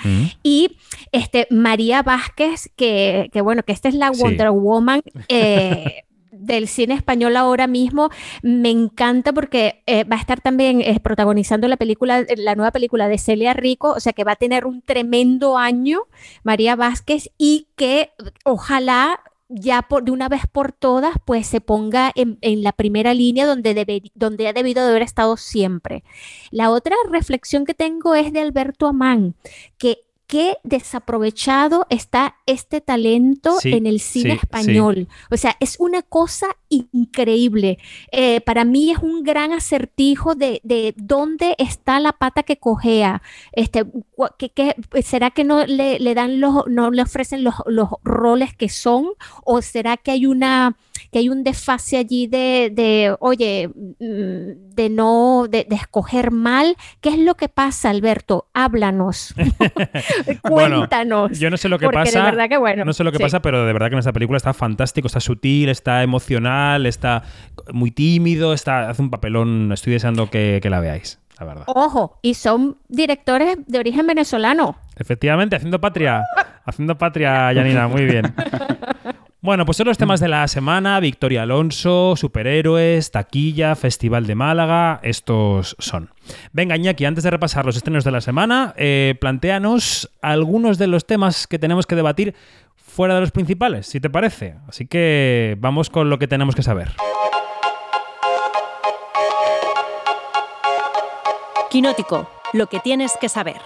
Y 0.45 0.76
este, 1.11 1.49
María 1.51 2.03
Vázquez, 2.03 2.70
que, 2.76 3.30
que 3.33 3.41
bueno, 3.41 3.62
que 3.64 3.72
esta 3.72 3.89
es 3.89 3.95
la 3.95 4.12
Sí. 4.14 4.22
Wonder 4.22 4.51
Woman. 4.51 5.03
eh, 5.28 6.03
del 6.45 6.68
cine 6.68 6.95
español 6.95 7.36
ahora 7.36 7.66
mismo 7.66 8.11
me 8.43 8.70
encanta 8.70 9.32
porque 9.32 9.82
eh, 9.86 10.05
va 10.05 10.16
a 10.16 10.20
estar 10.20 10.40
también 10.40 10.80
eh, 10.80 10.99
protagonizando 11.01 11.68
la 11.68 11.76
película 11.76 12.24
la 12.36 12.55
nueva 12.55 12.70
película 12.72 13.09
de 13.09 13.18
Celia 13.18 13.55
Rico 13.55 13.93
o 13.93 14.01
sea 14.01 14.12
que 14.12 14.24
va 14.24 14.32
a 14.32 14.36
tener 14.36 14.66
un 14.66 14.82
tremendo 14.82 15.57
año 15.59 16.03
María 16.43 16.76
Vázquez 16.76 17.30
y 17.38 17.68
que 17.76 18.11
ojalá 18.45 19.20
ya 19.55 19.82
por, 19.82 20.03
de 20.05 20.12
una 20.12 20.30
vez 20.30 20.43
por 20.51 20.72
todas, 20.72 21.12
pues 21.26 21.47
se 21.47 21.61
ponga 21.61 22.11
en, 22.14 22.38
en 22.40 22.62
la 22.62 22.72
primera 22.72 23.12
línea 23.12 23.45
donde, 23.47 23.74
debe- 23.74 24.11
donde 24.14 24.49
ha 24.49 24.55
debido 24.55 24.82
de 24.82 24.90
haber 24.93 25.03
estado 25.03 25.36
siempre. 25.36 26.05
La 26.51 26.70
otra 26.70 26.97
reflexión 27.11 27.66
que 27.66 27.74
tengo 27.74 28.14
es 28.14 28.32
de 28.32 28.40
Alberto 28.40 28.86
Amán, 28.86 29.34
que 29.76 29.99
qué 30.33 30.57
desaprovechado 30.64 31.87
está 31.91 32.37
este 32.47 32.80
talento 32.80 33.59
Sí, 33.61 33.70
en 33.74 33.87
el 33.87 34.01
cine 34.01 34.30
sí, 34.30 34.37
sí. 34.39 34.41
español. 34.43 35.07
O 35.30 35.37
sea, 35.37 35.57
es 35.61 35.76
una 35.78 36.01
cosa 36.01 36.47
increíble. 36.70 37.76
Eh, 38.12 38.41
para 38.41 38.64
mí 38.64 38.91
es 38.93 38.99
un 38.99 39.24
gran 39.24 39.53
acertijo 39.53 40.35
de, 40.35 40.62
de 40.64 40.95
dónde 40.97 41.55
está 41.59 42.01
la 42.01 42.12
pata 42.12 42.45
que 42.45 42.57
cojea. 42.57 43.20
Este, 43.53 43.85
que- 44.39 44.49
que- 44.49 45.03
¿Será 45.03 45.28
que 45.30 45.45
no 45.45 45.66
le, 45.66 45.99
le 45.99 46.14
dan 46.14 46.41
los, 46.41 46.66
no 46.66 46.91
le 46.91 47.03
ofrecen 47.03 47.45
los, 47.45 47.57
los 47.66 47.89
roles 48.03 48.55
que 48.57 48.70
son? 48.70 49.09
¿O 49.45 49.61
será 49.61 49.99
que 49.99 50.12
hay 50.12 50.24
una 50.24 50.76
que 51.12 51.18
hay 51.18 51.28
un 51.28 51.44
desfase 51.44 51.98
allí 51.98 52.26
de, 52.26 52.72
de 52.72 53.14
oye, 53.20 53.68
mm, 53.68 54.74
de 54.74 54.88
no, 54.88 55.46
de, 55.48 55.66
de 55.68 55.76
escoger 55.76 56.30
mal? 56.30 56.76
¿Qué 57.02 57.10
es 57.10 57.18
lo 57.18 57.34
que 57.34 57.48
pasa, 57.48 57.90
Alberto? 57.90 58.48
Háblanos. 58.54 59.34
Bueno, 60.48 60.78
Cuéntanos. 60.78 61.38
yo 61.38 61.50
no 61.50 61.56
sé 61.56 61.68
lo 61.68 61.78
que 61.78 61.86
porque 61.86 61.98
pasa. 61.98 62.18
de 62.18 62.24
verdad 62.24 62.48
que 62.48 62.56
bueno. 62.56 62.84
No 62.84 62.92
sé 62.92 63.04
lo 63.04 63.12
que 63.12 63.18
sí. 63.18 63.22
pasa, 63.22 63.40
pero 63.42 63.64
de 63.66 63.72
verdad 63.72 63.88
que 63.88 63.94
en 63.94 63.98
esta 63.98 64.12
película 64.12 64.36
está 64.36 64.52
fantástico, 64.54 65.06
está 65.06 65.20
sutil, 65.20 65.68
está 65.68 66.02
emocional, 66.02 66.86
está 66.86 67.22
muy 67.72 67.90
tímido, 67.90 68.52
está, 68.52 68.88
hace 68.90 69.02
un 69.02 69.10
papelón. 69.10 69.70
Estoy 69.72 69.92
deseando 69.94 70.30
que, 70.30 70.60
que 70.62 70.70
la 70.70 70.80
veáis, 70.80 71.20
la 71.38 71.46
verdad. 71.46 71.64
Ojo, 71.68 72.18
y 72.22 72.34
son 72.34 72.78
directores 72.88 73.58
de 73.66 73.78
origen 73.78 74.06
venezolano. 74.06 74.76
Efectivamente, 74.96 75.56
haciendo 75.56 75.80
patria. 75.80 76.22
haciendo 76.64 76.96
patria, 76.96 77.52
Janina, 77.54 77.88
muy 77.88 78.04
bien. 78.04 78.34
Bueno, 79.43 79.66
pues 79.66 79.76
son 79.76 79.88
los 79.88 79.99
temas 79.99 80.20
de 80.20 80.28
la 80.28 80.47
semana. 80.47 81.01
Victoria 81.01 81.43
Alonso, 81.43 82.14
superhéroes, 82.14 83.11
taquilla, 83.11 83.74
Festival 83.74 84.24
de 84.28 84.36
Málaga. 84.36 85.01
Estos 85.03 85.74
son. 85.80 86.11
Venga, 86.53 86.76
Iñaki, 86.76 87.05
antes 87.05 87.24
de 87.24 87.30
repasar 87.30 87.66
los 87.66 87.76
estrenos 87.76 88.05
de 88.05 88.12
la 88.12 88.20
semana, 88.20 88.72
eh, 88.76 89.16
plantéanos 89.20 90.09
algunos 90.22 90.78
de 90.78 90.86
los 90.86 91.07
temas 91.09 91.49
que 91.49 91.59
tenemos 91.59 91.88
que 91.88 91.97
debatir 91.97 92.36
fuera 92.76 93.16
de 93.16 93.20
los 93.20 93.32
principales, 93.32 93.88
si 93.88 93.99
te 93.99 94.09
parece. 94.09 94.55
Así 94.68 94.86
que 94.86 95.57
vamos 95.59 95.90
con 95.90 96.09
lo 96.09 96.20
que 96.20 96.28
tenemos 96.28 96.55
que 96.55 96.62
saber. 96.62 96.93
Quinótico, 101.68 102.30
lo 102.53 102.68
que 102.68 102.78
tienes 102.78 103.16
que 103.20 103.28
saber. 103.28 103.57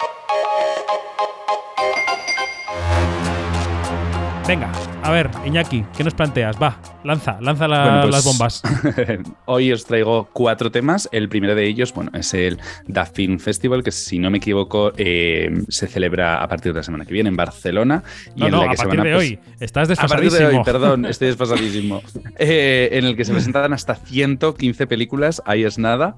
Venga, 4.49 4.73
a 5.07 5.11
ver, 5.13 5.31
Iñaki, 5.45 5.85
¿qué 5.97 6.03
nos 6.03 6.15
planteas? 6.15 6.57
Va, 6.61 6.81
lanza, 7.05 7.39
lanza 7.41 7.69
la- 7.69 7.83
Bueno, 7.85 8.01
pues, 8.03 8.13
las 8.13 8.25
bombas. 8.25 8.63
Hoy 9.47 9.71
os 9.73 9.85
traigo 9.85 10.29
cuatro 10.33 10.73
temas. 10.73 11.09
El 11.13 11.29
primero 11.29 11.55
de 11.55 11.65
ellos, 11.65 11.95
bueno, 11.95 12.11
es 12.13 12.35
el 12.35 12.59
Da 12.89 13.07
Film 13.07 13.39
Festival, 13.39 13.85
que 13.85 13.93
si 13.93 14.19
no 14.19 14.31
me 14.31 14.39
equivoco, 14.39 14.93
eh, 14.97 15.63
se 15.69 15.87
celebra 15.87 16.43
a 16.43 16.49
partir 16.49 16.73
de 16.73 16.81
la 16.81 16.83
semana 16.83 17.05
que 17.05 17.13
viene 17.13 17.29
en 17.29 17.37
Barcelona. 17.37 18.03
Y 18.35 18.41
No, 18.41 18.47
en 18.47 18.53
no, 18.53 18.61
la 18.63 18.67
que 18.69 18.75
a 18.75 18.77
se 18.79 18.83
partir 18.85 19.03
de 19.05 19.13
pues- 19.15 19.19
hoy. 19.31 19.39
Estás 19.61 19.91
A 19.91 19.95
partir 20.09 20.17
de 20.19 20.25
desfasadísimo. 20.25 20.59
hoy, 20.59 20.65
perdón, 20.65 21.05
estoy 21.07 21.29
desfasadísimo. 21.29 22.03
Eh, 22.39 22.89
en 22.93 23.05
el 23.05 23.17
que 23.17 23.25
se 23.25 23.33
presentan 23.33 23.73
hasta 23.73 23.95
115 23.95 24.87
películas, 24.89 25.41
ahí 25.47 25.63
es 25.63 25.79
nada. 25.79 26.17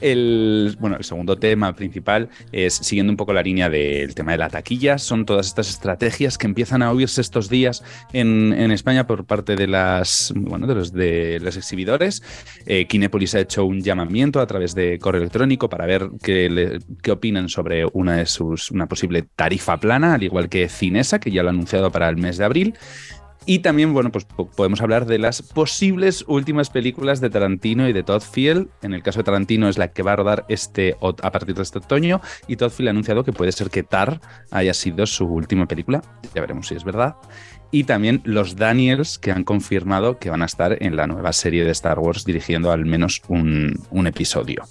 El, 0.00 0.76
bueno, 0.78 0.96
el 0.96 1.04
segundo 1.04 1.36
tema 1.38 1.74
principal 1.74 2.28
es, 2.52 2.74
siguiendo 2.74 3.10
un 3.12 3.16
poco 3.16 3.32
la 3.32 3.42
línea 3.42 3.68
del 3.68 4.14
tema 4.14 4.30
de 4.32 4.38
la 4.38 4.48
taquilla, 4.48 4.98
son 4.98 5.26
todas 5.26 5.46
estas 5.46 5.68
estrategias 5.70 6.38
que 6.38 6.46
empiezan 6.46 6.82
a 6.82 6.92
oírse 6.92 7.20
estos 7.20 7.48
días 7.48 7.82
en, 8.12 8.27
en 8.52 8.70
España 8.70 9.06
por 9.06 9.24
parte 9.24 9.56
de 9.56 9.66
las 9.66 10.32
bueno, 10.36 10.66
de 10.66 10.74
los 10.74 10.92
de 10.92 11.38
los 11.40 11.56
exhibidores. 11.56 12.22
Eh, 12.66 12.86
Kinépolis 12.86 13.34
ha 13.34 13.40
hecho 13.40 13.64
un 13.64 13.80
llamamiento 13.80 14.40
a 14.40 14.46
través 14.46 14.74
de 14.74 14.98
correo 14.98 15.20
electrónico 15.20 15.68
para 15.68 15.86
ver 15.86 16.08
qué, 16.22 16.78
qué 17.02 17.10
opinan 17.10 17.48
sobre 17.48 17.86
una 17.92 18.16
de 18.16 18.26
sus 18.26 18.70
una 18.70 18.86
posible 18.86 19.22
tarifa 19.36 19.78
plana, 19.78 20.14
al 20.14 20.22
igual 20.22 20.48
que 20.48 20.68
Cinesa, 20.68 21.18
que 21.18 21.30
ya 21.30 21.42
lo 21.42 21.48
ha 21.48 21.52
anunciado 21.52 21.90
para 21.90 22.08
el 22.08 22.16
mes 22.16 22.38
de 22.38 22.44
abril. 22.44 22.74
Y 23.46 23.60
también, 23.60 23.94
bueno, 23.94 24.12
pues 24.12 24.26
po- 24.26 24.50
podemos 24.50 24.82
hablar 24.82 25.06
de 25.06 25.16
las 25.18 25.40
posibles 25.40 26.22
últimas 26.28 26.68
películas 26.68 27.22
de 27.22 27.30
Tarantino 27.30 27.88
y 27.88 27.94
de 27.94 28.02
Todd 28.02 28.20
Field. 28.20 28.68
En 28.82 28.92
el 28.92 29.02
caso 29.02 29.20
de 29.20 29.24
Tarantino 29.24 29.70
es 29.70 29.78
la 29.78 29.88
que 29.88 30.02
va 30.02 30.12
a 30.12 30.16
rodar 30.16 30.44
este 30.50 30.96
a 31.00 31.30
partir 31.30 31.54
de 31.54 31.62
este 31.62 31.78
otoño 31.78 32.20
y 32.46 32.56
Todd 32.56 32.70
Field 32.70 32.88
ha 32.88 32.90
anunciado 32.90 33.24
que 33.24 33.32
puede 33.32 33.52
ser 33.52 33.70
que 33.70 33.82
Tar 33.82 34.20
haya 34.50 34.74
sido 34.74 35.06
su 35.06 35.24
última 35.24 35.64
película. 35.64 36.02
Ya 36.34 36.42
veremos 36.42 36.66
si 36.66 36.74
es 36.74 36.84
verdad. 36.84 37.14
Y 37.70 37.84
también 37.84 38.22
los 38.24 38.56
Daniels 38.56 39.18
que 39.18 39.30
han 39.30 39.44
confirmado 39.44 40.18
que 40.18 40.30
van 40.30 40.42
a 40.42 40.46
estar 40.46 40.82
en 40.82 40.96
la 40.96 41.06
nueva 41.06 41.32
serie 41.32 41.64
de 41.64 41.70
Star 41.72 41.98
Wars 41.98 42.24
dirigiendo 42.24 42.72
al 42.72 42.86
menos 42.86 43.22
un, 43.28 44.06
episodio. 44.06 44.64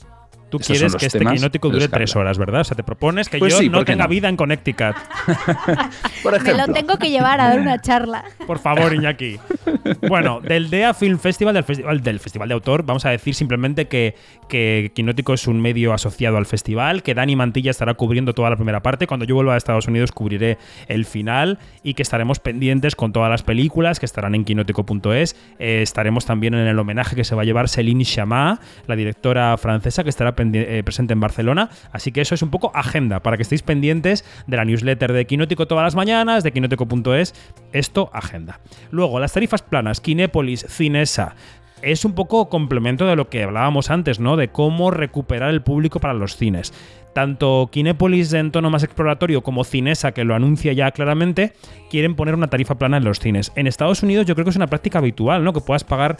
Tú 0.50 0.58
Esos 0.58 0.68
quieres 0.68 0.96
que 0.96 1.06
este 1.08 1.20
quinótico 1.20 1.70
dure 1.70 1.88
tres 1.88 2.16
horas, 2.16 2.38
¿verdad? 2.38 2.62
O 2.62 2.64
sea, 2.64 2.76
te 2.78 2.84
propones 2.84 3.28
que 3.28 3.38
Pues 3.38 3.54
yo 3.54 3.60
sí, 3.60 3.70
no 3.70 3.80
¿por 3.80 3.86
tenga 3.86 4.06
no? 4.06 4.10
vida 4.10 4.30
en 4.30 4.38
Connecticut. 4.38 4.96
Me 6.44 6.54
lo 6.54 6.74
tengo 6.74 6.98
que 6.98 7.10
llevar 7.10 7.40
a 7.42 7.50
dar 7.50 7.60
una 7.60 7.82
charla. 7.82 8.24
Por 8.46 8.60
favor, 8.60 8.94
Iñaki. 8.94 9.40
Bueno, 10.08 10.40
del 10.42 10.70
DEA 10.70 10.94
Film 10.94 11.20
Festival, 11.20 11.54
del 11.54 11.64
festival, 11.64 12.02
del 12.02 12.20
festival 12.20 12.48
de 12.48 12.54
autor, 12.54 12.84
vamos 12.84 13.06
a 13.06 13.10
decir 13.10 13.36
simplemente 13.36 13.88
que, 13.88 14.16
que 14.48 14.92
Quinótico 14.94 15.34
es 15.34 15.48
un 15.48 15.62
medio 15.62 15.94
asociado 15.94 16.38
al 16.38 16.46
festival, 16.46 17.04
que 17.04 17.14
Dani 17.14 17.36
Mantilla 17.36 17.72
estará 17.72 17.94
cubriendo 17.96 18.34
toda 18.34 18.50
la 18.50 18.56
primera 18.56 18.82
parte. 18.82 19.08
Cuando 19.08 19.26
yo 19.26 19.36
vuelva 19.36 19.54
a 19.54 19.58
Estados 19.58 19.88
Unidos 19.88 20.12
cubriré 20.12 20.58
el 20.88 21.06
final 21.06 21.60
y 21.84 21.94
que 21.94 22.04
estaremos 22.04 22.40
pendientes 22.40 22.96
con 22.96 23.12
todas 23.12 23.30
las 23.30 23.44
películas 23.44 24.00
que 24.00 24.06
estarán 24.06 24.36
en 24.36 24.46
quinótico.es. 24.46 25.36
Eh, 25.60 25.82
estaremos 25.82 26.26
también 26.26 26.54
en 26.54 26.68
el 26.68 26.80
homenaje 26.80 27.16
que 27.16 27.24
se 27.24 27.36
va 27.36 27.42
a 27.42 27.46
llevar 27.46 27.70
Céline 27.70 28.04
Chama, 28.04 28.60
la 28.88 28.96
directora 28.96 29.58
francesa 29.58 30.04
que 30.04 30.10
estará 30.10 30.36
presente 30.84 31.14
en 31.14 31.20
Barcelona. 31.20 31.70
Así 31.92 32.12
que 32.12 32.22
eso 32.22 32.36
es 32.36 32.42
un 32.42 32.50
poco 32.50 32.72
agenda 32.74 33.22
para 33.22 33.36
que 33.38 33.44
estéis 33.44 33.64
pendientes 33.64 34.24
de 34.48 34.58
la 34.58 34.66
newsletter 34.66 35.12
de 35.12 35.26
Quinótico 35.26 35.68
todas 35.68 35.84
las 35.84 35.96
mañanas, 35.96 36.44
de 36.44 36.52
quinótico.es. 36.52 37.34
Esto, 37.74 38.10
agenda. 38.14 38.60
Luego, 38.92 39.20
las 39.20 39.34
tarifas 39.34 39.62
planas, 39.62 40.02
Kinépolis, 40.02 40.66
Cinesa. 40.70 41.36
Es 41.82 42.06
un 42.06 42.14
poco 42.14 42.50
complemento 42.50 43.06
de 43.06 43.16
lo 43.16 43.30
que 43.30 43.44
hablábamos 43.44 43.92
antes, 43.92 44.20
¿no? 44.20 44.36
De 44.36 44.48
cómo 44.48 44.90
recuperar 44.90 45.52
el 45.52 45.62
público 45.62 46.00
para 46.00 46.16
los 46.16 46.36
cines. 46.36 46.74
Tanto 47.14 47.70
Kinépolis 47.72 48.34
en 48.34 48.52
tono 48.52 48.70
más 48.70 48.84
exploratorio 48.84 49.42
como 49.42 49.64
Cinesa, 49.64 50.12
que 50.12 50.24
lo 50.24 50.36
anuncia 50.36 50.74
ya 50.74 50.92
claramente, 50.92 51.54
quieren 51.90 52.16
poner 52.16 52.36
una 52.36 52.48
tarifa 52.48 52.76
plana 52.76 52.98
en 52.98 53.04
los 53.04 53.20
cines. 53.20 53.52
En 53.56 53.68
Estados 53.68 54.04
Unidos 54.04 54.26
yo 54.26 54.36
creo 54.36 54.46
que 54.46 54.52
es 54.52 54.56
una 54.56 54.68
práctica 54.68 55.00
habitual, 55.00 55.44
¿no? 55.44 55.54
Que 55.54 55.62
puedas 55.62 55.84
pagar 55.84 56.18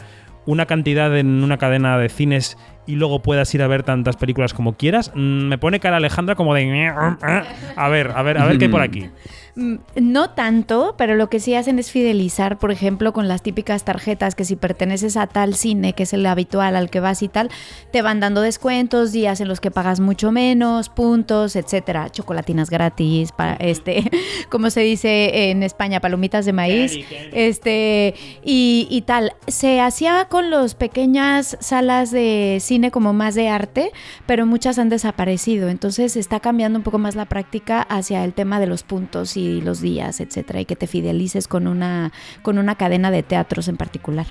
una 0.48 0.64
cantidad 0.64 1.14
en 1.18 1.42
una 1.44 1.58
cadena 1.58 1.98
de 1.98 2.08
cines 2.08 2.56
y 2.86 2.96
luego 2.96 3.20
puedas 3.20 3.54
ir 3.54 3.60
a 3.62 3.66
ver 3.66 3.82
tantas 3.82 4.16
películas 4.16 4.54
como 4.54 4.72
quieras. 4.78 5.12
Mm, 5.14 5.48
Me 5.48 5.58
pone 5.58 5.78
cara 5.78 5.98
Alejandra 5.98 6.36
como 6.36 6.54
de... 6.54 6.86
A 6.88 7.88
ver, 7.90 8.10
a 8.14 8.22
ver, 8.22 8.38
a 8.38 8.46
ver 8.46 8.56
qué 8.58 8.64
hay 8.64 8.70
por 8.70 8.80
aquí. 8.82 9.10
Mm, 9.58 9.74
No 9.96 10.30
tanto, 10.30 10.94
pero 10.96 11.16
lo 11.16 11.28
que 11.28 11.40
sí 11.40 11.56
hacen 11.56 11.80
es 11.80 11.90
fidelizar, 11.90 12.58
por 12.58 12.70
ejemplo, 12.70 13.12
con 13.12 13.26
las 13.26 13.42
típicas 13.42 13.84
tarjetas 13.84 14.36
que 14.36 14.44
si 14.44 14.54
perteneces 14.54 15.16
a 15.16 15.26
tal 15.26 15.56
cine, 15.56 15.94
que 15.94 16.04
es 16.04 16.12
el 16.12 16.24
habitual 16.26 16.76
al 16.76 16.90
que 16.90 17.00
vas 17.00 17.22
y 17.24 17.28
tal, 17.28 17.50
te 17.90 18.00
van 18.00 18.20
dando 18.20 18.40
descuentos, 18.40 19.10
días 19.10 19.40
en 19.40 19.48
los 19.48 19.58
que 19.60 19.72
pagas 19.72 19.98
mucho 19.98 20.30
menos, 20.30 20.88
puntos, 20.88 21.56
etcétera, 21.56 22.08
chocolatinas 22.08 22.70
gratis, 22.70 23.32
para 23.32 23.54
este, 23.54 24.08
como 24.48 24.70
se 24.70 24.82
dice 24.82 25.50
en 25.50 25.64
España, 25.64 26.00
palomitas 26.00 26.46
de 26.46 26.52
maíz, 26.52 26.96
este 27.32 28.14
y, 28.44 28.86
y 28.88 29.02
tal. 29.02 29.32
Se 29.48 29.80
hacía 29.80 30.26
con 30.26 30.50
las 30.50 30.76
pequeñas 30.76 31.56
salas 31.60 32.12
de 32.12 32.58
cine 32.60 32.92
como 32.92 33.12
más 33.12 33.34
de 33.34 33.48
arte, 33.48 33.90
pero 34.24 34.46
muchas 34.46 34.78
han 34.78 34.88
desaparecido. 34.88 35.68
Entonces 35.68 36.16
está 36.16 36.38
cambiando 36.38 36.78
un 36.78 36.84
poco 36.84 36.98
más 36.98 37.16
la 37.16 37.24
práctica 37.24 37.82
hacia 37.82 38.22
el 38.24 38.34
tema 38.34 38.60
de 38.60 38.68
los 38.68 38.84
puntos 38.84 39.36
y 39.36 39.47
los 39.62 39.80
días, 39.80 40.20
etcétera, 40.20 40.60
y 40.60 40.64
que 40.64 40.76
te 40.76 40.86
fidelices 40.86 41.48
con 41.48 41.66
una, 41.66 42.12
con 42.42 42.58
una 42.58 42.74
cadena 42.76 43.10
de 43.10 43.22
teatros 43.22 43.68
en 43.68 43.76
particular. 43.76 44.26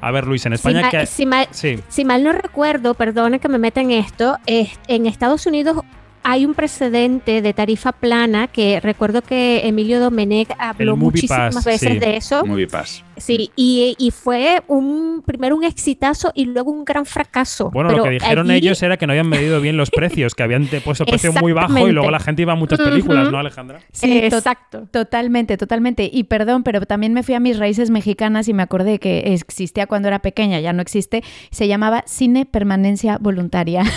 A 0.00 0.10
ver, 0.12 0.26
Luis, 0.26 0.46
en 0.46 0.52
España... 0.52 0.78
si, 0.78 0.84
ma- 0.84 0.90
que... 0.90 1.06
si 1.06 1.26
mal, 1.26 1.48
Sí. 1.50 1.80
si 1.88 2.04
mal 2.04 2.22
no 2.22 2.32
recuerdo, 2.32 2.94
perdone 2.94 3.40
que 3.40 3.48
me 3.48 3.58
meta 3.58 3.80
en 3.80 3.90
esto, 3.90 4.38
es- 4.46 4.78
en 4.86 5.06
Estados 5.06 5.44
Unidos 5.46 5.82
hay 6.30 6.44
un 6.44 6.52
precedente 6.54 7.40
de 7.40 7.54
tarifa 7.54 7.92
plana 7.92 8.48
que 8.48 8.80
recuerdo 8.80 9.22
que 9.22 9.66
Emilio 9.66 9.98
Domenech 9.98 10.50
habló 10.58 10.94
muchísimas 10.94 11.54
Pass, 11.54 11.64
veces 11.64 11.92
sí. 11.94 11.98
de 11.98 12.16
eso. 12.16 12.44
Movie 12.44 12.66
Pass. 12.66 13.02
Sí, 13.16 13.50
y, 13.56 13.96
y 13.98 14.10
fue 14.10 14.62
un 14.68 15.22
primero 15.26 15.56
un 15.56 15.64
exitazo 15.64 16.30
y 16.34 16.44
luego 16.44 16.70
un 16.70 16.84
gran 16.84 17.06
fracaso. 17.06 17.70
Bueno, 17.70 17.88
Pero 17.88 17.98
lo 17.98 18.04
que 18.04 18.10
dijeron 18.10 18.50
allí- 18.50 18.58
ellos 18.58 18.82
era 18.82 18.96
que 18.98 19.06
no 19.06 19.12
habían 19.12 19.28
medido 19.28 19.60
bien 19.62 19.76
los 19.78 19.90
precios, 19.90 20.34
que 20.34 20.42
habían 20.42 20.68
puesto 20.84 21.06
precio 21.06 21.32
muy 21.32 21.52
bajo 21.52 21.88
y 21.88 21.92
luego 21.92 22.10
la 22.10 22.20
gente 22.20 22.42
iba 22.42 22.52
a 22.52 22.56
muchas 22.56 22.78
películas. 22.78 23.32
¿no, 23.32 23.38
Alejandra? 23.38 23.80
Sí, 23.92 24.20
to- 24.28 24.36
Exacto. 24.36 24.86
Totalmente, 24.90 25.56
totalmente. 25.56 26.08
Y 26.12 26.24
perdón, 26.24 26.62
pero 26.62 26.82
también 26.82 27.14
me 27.14 27.22
fui 27.22 27.34
a 27.34 27.40
mis 27.40 27.58
raíces 27.58 27.88
mexicanas 27.90 28.48
y 28.48 28.52
me 28.52 28.62
acordé 28.62 28.98
que 28.98 29.32
existía 29.32 29.86
cuando 29.86 30.08
era 30.08 30.18
pequeña, 30.20 30.60
ya 30.60 30.72
no 30.74 30.82
existe. 30.82 31.24
Se 31.50 31.66
llamaba 31.66 32.04
Cine 32.06 32.44
Permanencia 32.44 33.16
Voluntaria. 33.18 33.82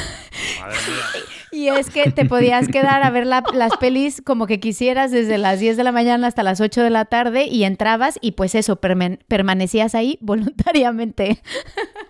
Y 1.53 1.67
es 1.67 1.89
que 1.89 2.11
te 2.11 2.25
podías 2.25 2.67
quedar 2.69 3.03
a 3.03 3.09
ver 3.09 3.25
la- 3.25 3.43
las 3.53 3.75
pelis 3.77 4.21
como 4.21 4.47
que 4.47 4.59
quisieras 4.61 5.11
desde 5.11 5.37
las 5.37 5.59
10 5.59 5.75
de 5.75 5.83
la 5.83 5.91
mañana 5.91 6.27
hasta 6.27 6.43
las 6.43 6.61
8 6.61 6.81
de 6.81 6.89
la 6.89 7.05
tarde 7.05 7.45
y 7.45 7.65
entrabas 7.65 8.17
y 8.21 8.31
pues 8.33 8.55
eso, 8.55 8.79
permen- 8.79 9.19
permanecías 9.27 9.93
ahí 9.93 10.17
voluntariamente. 10.21 11.41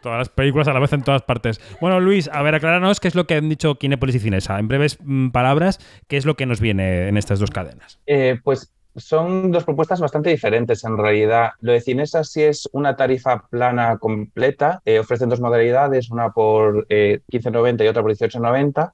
Todas 0.04 0.20
las 0.20 0.30
películas 0.30 0.68
a 0.68 0.74
la 0.74 0.80
vez 0.80 0.94
en 0.94 1.02
todas 1.04 1.24
partes. 1.24 1.60
Bueno, 1.80 2.00
Luis, 2.00 2.30
a 2.32 2.42
ver, 2.44 2.56
acláranos 2.56 3.00
qué 3.00 3.08
es 3.08 3.16
lo 3.16 3.26
que 3.26 3.36
han 3.36 3.50
dicho 3.50 3.76
Kinépolis 3.76 4.16
y 4.16 4.20
Cinesa. 4.20 4.60
En 4.60 4.68
breves 4.68 4.98
mm, 5.04 5.30
palabras, 5.30 5.80
¿qué 6.08 6.18
es 6.18 6.26
lo 6.26 6.36
que 6.36 6.46
nos 6.46 6.60
viene 6.62 7.08
en 7.08 7.18
estas 7.18 7.40
dos 7.40 7.50
cadenas? 7.50 8.00
Eh, 8.06 8.40
pues 8.44 8.72
son 8.96 9.52
dos 9.52 9.64
propuestas 9.64 10.00
bastante 10.02 10.30
diferentes 10.30 10.84
en 10.84 10.98
realidad. 10.98 11.52
Lo 11.62 11.72
de 11.72 11.82
Cinesa 11.82 12.24
sí 12.24 12.44
es 12.44 12.68
una 12.74 12.96
tarifa 12.96 13.48
plana 13.50 13.98
completa. 13.98 14.82
eh, 14.86 15.00
ofrecen 15.00 15.30
dos 15.30 15.40
modalidades, 15.40 16.12
una 16.12 16.30
por 16.30 16.86
eh, 16.90 17.22
15.90 17.32 17.86
y 17.86 17.88
otra 17.88 18.02
por 18.02 18.12
18.90. 18.12 18.92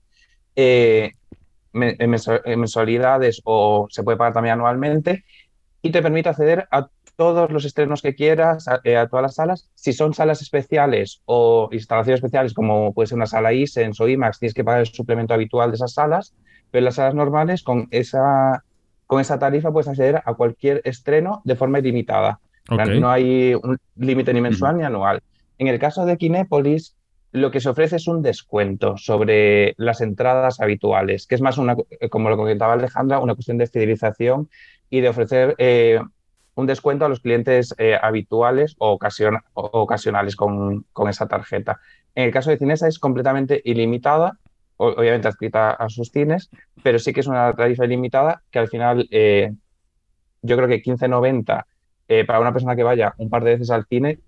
eh, 0.58 1.12
mensu- 1.74 2.42
en 2.44 2.60
mensualidades 2.60 3.42
o 3.46 3.88
se 3.90 4.04
puede 4.04 4.18
pagar 4.18 4.34
también 4.34 4.54
anualmente 4.54 5.24
y 5.82 5.92
te 5.92 6.02
permite 6.02 6.30
acceder 6.30 6.68
a 6.72 6.90
todos 7.16 7.50
los 7.52 7.66
estrenos 7.66 8.02
que 8.02 8.14
quieras, 8.14 8.68
a, 8.68 8.80
eh, 8.84 8.98
a 8.98 9.08
todas 9.08 9.24
las 9.24 9.36
salas. 9.36 9.70
Si 9.76 9.94
son 9.94 10.14
salas 10.14 10.42
especiales 10.42 11.22
o 11.26 11.70
instalaciones 11.72 12.20
especiales, 12.20 12.54
como 12.54 12.94
puede 12.94 13.08
ser 13.08 13.16
una 13.16 13.26
sala 13.26 13.54
ISENS 13.54 14.00
o 14.02 14.08
IMAX, 14.08 14.40
tienes 14.40 14.54
que 14.54 14.64
pagar 14.64 14.82
el 14.82 14.88
suplemento 14.88 15.34
habitual 15.34 15.72
de 15.72 15.76
esas 15.76 15.94
salas, 15.94 16.34
pero 16.70 16.80
en 16.80 16.86
las 16.86 16.96
salas 16.96 17.16
normales, 17.16 17.64
con 17.64 17.88
esa, 17.92 18.64
con 19.06 19.22
esa 19.22 19.40
tarifa, 19.40 19.72
puedes 19.72 19.88
acceder 19.88 20.22
a 20.26 20.34
cualquier 20.34 20.82
estreno 20.84 21.42
de 21.46 21.56
forma 21.56 21.80
ilimitada. 21.80 22.40
Ok. 22.70 22.80
No 23.00 23.10
hay 23.10 23.54
un 23.56 23.78
límite 23.96 24.34
ni 24.34 24.42
mensual 24.42 24.78
ni 24.78 24.84
anual. 24.84 25.22
En 25.58 25.68
el 25.68 25.80
caso 25.80 26.06
de 26.06 26.18
Kinépolis, 26.18 26.97
lo 27.32 27.52
que 27.52 27.60
se 27.60 27.70
ofrece 27.70 27.98
es 27.98 28.08
un 28.08 28.22
descuento 28.22 28.98
sobre 28.98 29.74
las 29.78 30.02
entradas 30.02 30.60
habituales, 30.60 31.28
que 31.28 31.36
es 31.36 31.42
más 31.42 31.58
una, 31.58 31.76
eh, 32.00 32.10
como 32.10 32.30
lo 32.30 32.38
comentaba 32.38 32.74
Alejandra, 32.74 33.20
una 33.20 33.36
cuestión 33.36 33.58
de 33.58 33.68
fidelización 33.68 34.50
y 34.90 35.02
de 35.02 35.10
ofrecer 35.10 35.56
eh, 35.58 36.00
un 36.56 36.66
descuento 36.66 37.06
a 37.06 37.10
los 37.10 37.20
clientes 37.20 37.76
eh, 37.78 37.98
habituales 38.02 38.76
o, 38.80 38.92
ocasiona- 38.98 39.44
o- 39.54 39.70
ocasionales 39.82 40.36
con, 40.36 40.86
con 40.94 41.10
esa 41.10 41.28
tarjeta. 41.28 41.80
En 42.16 42.24
el 42.26 42.32
caso 42.32 42.50
de 42.50 42.58
Cinesa 42.58 42.88
es 42.88 42.98
completamente 43.00 43.62
ilimitada, 43.66 44.40
obviamente 44.78 45.28
adscrita 45.28 45.72
a 45.72 45.90
sus 45.90 46.10
cines, 46.10 46.50
pero 46.84 46.98
sí 47.00 47.14
que 47.14 47.20
es 47.20 47.28
una 47.28 47.54
tarifa 47.54 47.86
ilimitada 47.86 48.42
que 48.52 48.60
al 48.60 48.68
final 48.70 49.08
yo 50.42 50.56
creo 50.56 50.68
que 50.68 50.82
15.90 50.82 51.66
eh, 52.08 52.26
para 52.26 52.40
una 52.40 52.54
persona 52.54 52.76
que 52.76 52.84
vaya 52.84 53.14
un 53.18 53.30
par 53.30 53.44
de 53.44 53.52
veces 53.52 53.70
al 53.70 53.86
cine, 53.86 54.20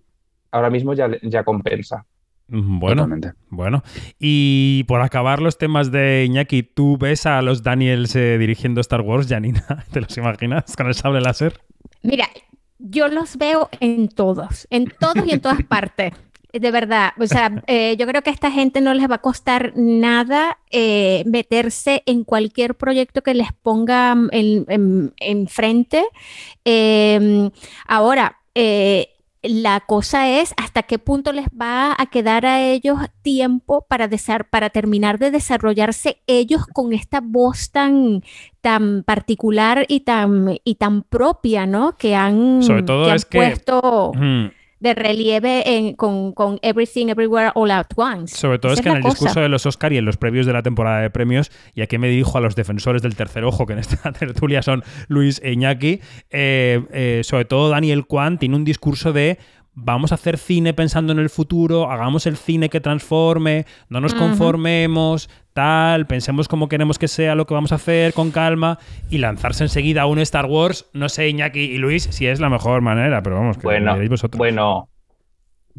ahora 0.51 0.69
mismo 0.69 0.93
ya 0.93 1.43
compensa. 1.43 2.05
Mm, 2.49 2.79
Bueno, 2.79 3.03
Totalmente. 3.03 3.33
bueno. 3.49 3.83
Y 4.19 4.83
por 4.87 5.01
acabar 5.01 5.41
los 5.41 5.57
temas 5.57 5.91
de 5.91 6.25
Iñaki, 6.25 6.63
¿tú 6.63 6.97
ves 6.97 7.25
a 7.25 7.41
los 7.41 7.63
Daniels 7.63 8.15
eh, 8.15 8.37
dirigiendo 8.37 8.81
Star 8.81 9.01
Wars, 9.01 9.27
Janina? 9.27 9.65
¿Te 9.91 10.01
los 10.01 10.17
imaginas 10.17 10.75
con 10.75 10.87
el 10.87 10.93
sable 10.95 11.21
láser? 11.21 11.59
Mira, 12.01 12.27
yo 12.79 13.07
los 13.07 13.37
veo 13.37 13.69
en 13.79 14.07
todos, 14.09 14.67
en 14.69 14.85
todos 14.99 15.25
y 15.27 15.31
en 15.31 15.41
todas 15.41 15.63
partes. 15.67 16.13
De 16.51 16.71
verdad, 16.71 17.11
o 17.19 17.27
sea, 17.27 17.61
eh, 17.67 17.95
yo 17.99 18.07
creo 18.07 18.23
que 18.23 18.31
a 18.31 18.33
esta 18.33 18.49
gente 18.49 18.81
no 18.81 18.95
les 18.95 19.07
va 19.07 19.15
a 19.15 19.21
costar 19.21 19.73
nada 19.75 20.57
eh, 20.71 21.21
meterse 21.27 22.01
en 22.07 22.23
cualquier 22.23 22.73
proyecto 22.73 23.21
que 23.21 23.35
les 23.35 23.53
ponga 23.53 24.15
en, 24.31 24.65
en- 24.67 25.13
enfrente. 25.19 26.03
Eh, 26.65 27.49
ahora, 27.85 28.37
eh, 28.55 29.09
la 29.41 29.79
cosa 29.79 30.29
es 30.29 30.53
hasta 30.57 30.83
qué 30.83 30.99
punto 30.99 31.31
les 31.31 31.45
va 31.47 31.95
a 31.97 32.05
quedar 32.07 32.45
a 32.45 32.61
ellos 32.61 32.99
tiempo 33.21 33.85
para, 33.87 34.09
desar- 34.09 34.49
para 34.49 34.69
terminar 34.69 35.17
de 35.17 35.31
desarrollarse 35.31 36.21
ellos 36.27 36.65
con 36.73 36.91
esta 36.93 37.21
voz 37.23 37.71
tan, 37.71 38.21
tan 38.61 39.03
particular 39.03 39.85
y 39.87 40.01
tan, 40.01 40.57
y 40.63 40.75
tan 40.75 41.03
propia, 41.03 41.65
¿no? 41.65 41.95
Que 41.97 42.15
han, 42.15 42.61
Sobre 42.63 42.83
todo 42.83 43.05
que 43.05 43.11
han 43.11 43.15
es 43.17 43.25
que- 43.25 43.37
puesto 43.37 44.11
Mm. 44.15 44.47
De 44.79 44.93
relieve 44.95 45.63
en- 45.77 45.93
con, 45.95 46.31
con 46.33 46.59
Everything 46.61 47.07
Everywhere 47.09 47.51
All 47.55 47.71
At 47.71 47.87
Once. 47.95 48.35
Sobre 48.35 48.59
todo 48.59 48.71
Esa 48.73 48.81
es 48.81 48.83
que 48.83 48.89
en 48.89 48.95
el 48.97 49.01
cosa. 49.03 49.13
discurso 49.15 49.41
de 49.41 49.49
los 49.49 49.65
Oscar 49.65 49.91
y 49.93 49.97
en 49.97 50.05
los 50.05 50.17
previos 50.17 50.45
de 50.45 50.53
la 50.53 50.63
temporada 50.63 51.01
de 51.01 51.09
premios, 51.09 51.51
y 51.75 51.81
aquí 51.81 51.97
me 51.97 52.07
dirijo 52.07 52.37
a 52.37 52.41
los 52.41 52.55
defensores 52.55 53.01
del 53.01 53.15
tercer 53.15 53.43
ojo, 53.43 53.65
que 53.65 53.73
en 53.73 53.79
esta 53.79 54.11
tertulia 54.13 54.61
son 54.61 54.83
Luis 55.07 55.41
e 55.43 55.51
Iñaki, 55.51 55.99
eh, 56.29 56.81
eh, 56.91 57.21
sobre 57.23 57.45
todo 57.45 57.69
Daniel 57.69 58.05
Kwan 58.05 58.37
tiene 58.39 58.55
un 58.55 58.63
discurso 58.63 59.11
de 59.13 59.37
vamos 59.83 60.11
a 60.11 60.15
hacer 60.15 60.37
cine 60.37 60.73
pensando 60.73 61.13
en 61.13 61.19
el 61.19 61.29
futuro, 61.29 61.89
hagamos 61.89 62.25
el 62.25 62.37
cine 62.37 62.69
que 62.69 62.81
transforme, 62.81 63.65
no 63.89 64.01
nos 64.01 64.13
conformemos, 64.13 65.29
tal, 65.53 66.05
pensemos 66.07 66.47
cómo 66.47 66.67
queremos 66.69 66.99
que 66.99 67.07
sea 67.07 67.35
lo 67.35 67.45
que 67.45 67.53
vamos 67.53 67.71
a 67.71 67.75
hacer 67.75 68.13
con 68.13 68.31
calma 68.31 68.79
y 69.09 69.17
lanzarse 69.19 69.63
enseguida 69.63 70.03
a 70.03 70.05
un 70.05 70.19
Star 70.19 70.45
Wars, 70.45 70.89
no 70.93 71.09
sé 71.09 71.29
Iñaki 71.29 71.59
y 71.59 71.77
Luis 71.77 72.03
si 72.03 72.27
es 72.27 72.39
la 72.39 72.49
mejor 72.49 72.81
manera, 72.81 73.21
pero 73.23 73.37
vamos, 73.37 73.57
que 73.57 73.63
Bueno, 73.63 73.95
vosotros. 74.09 74.37
bueno, 74.37 74.89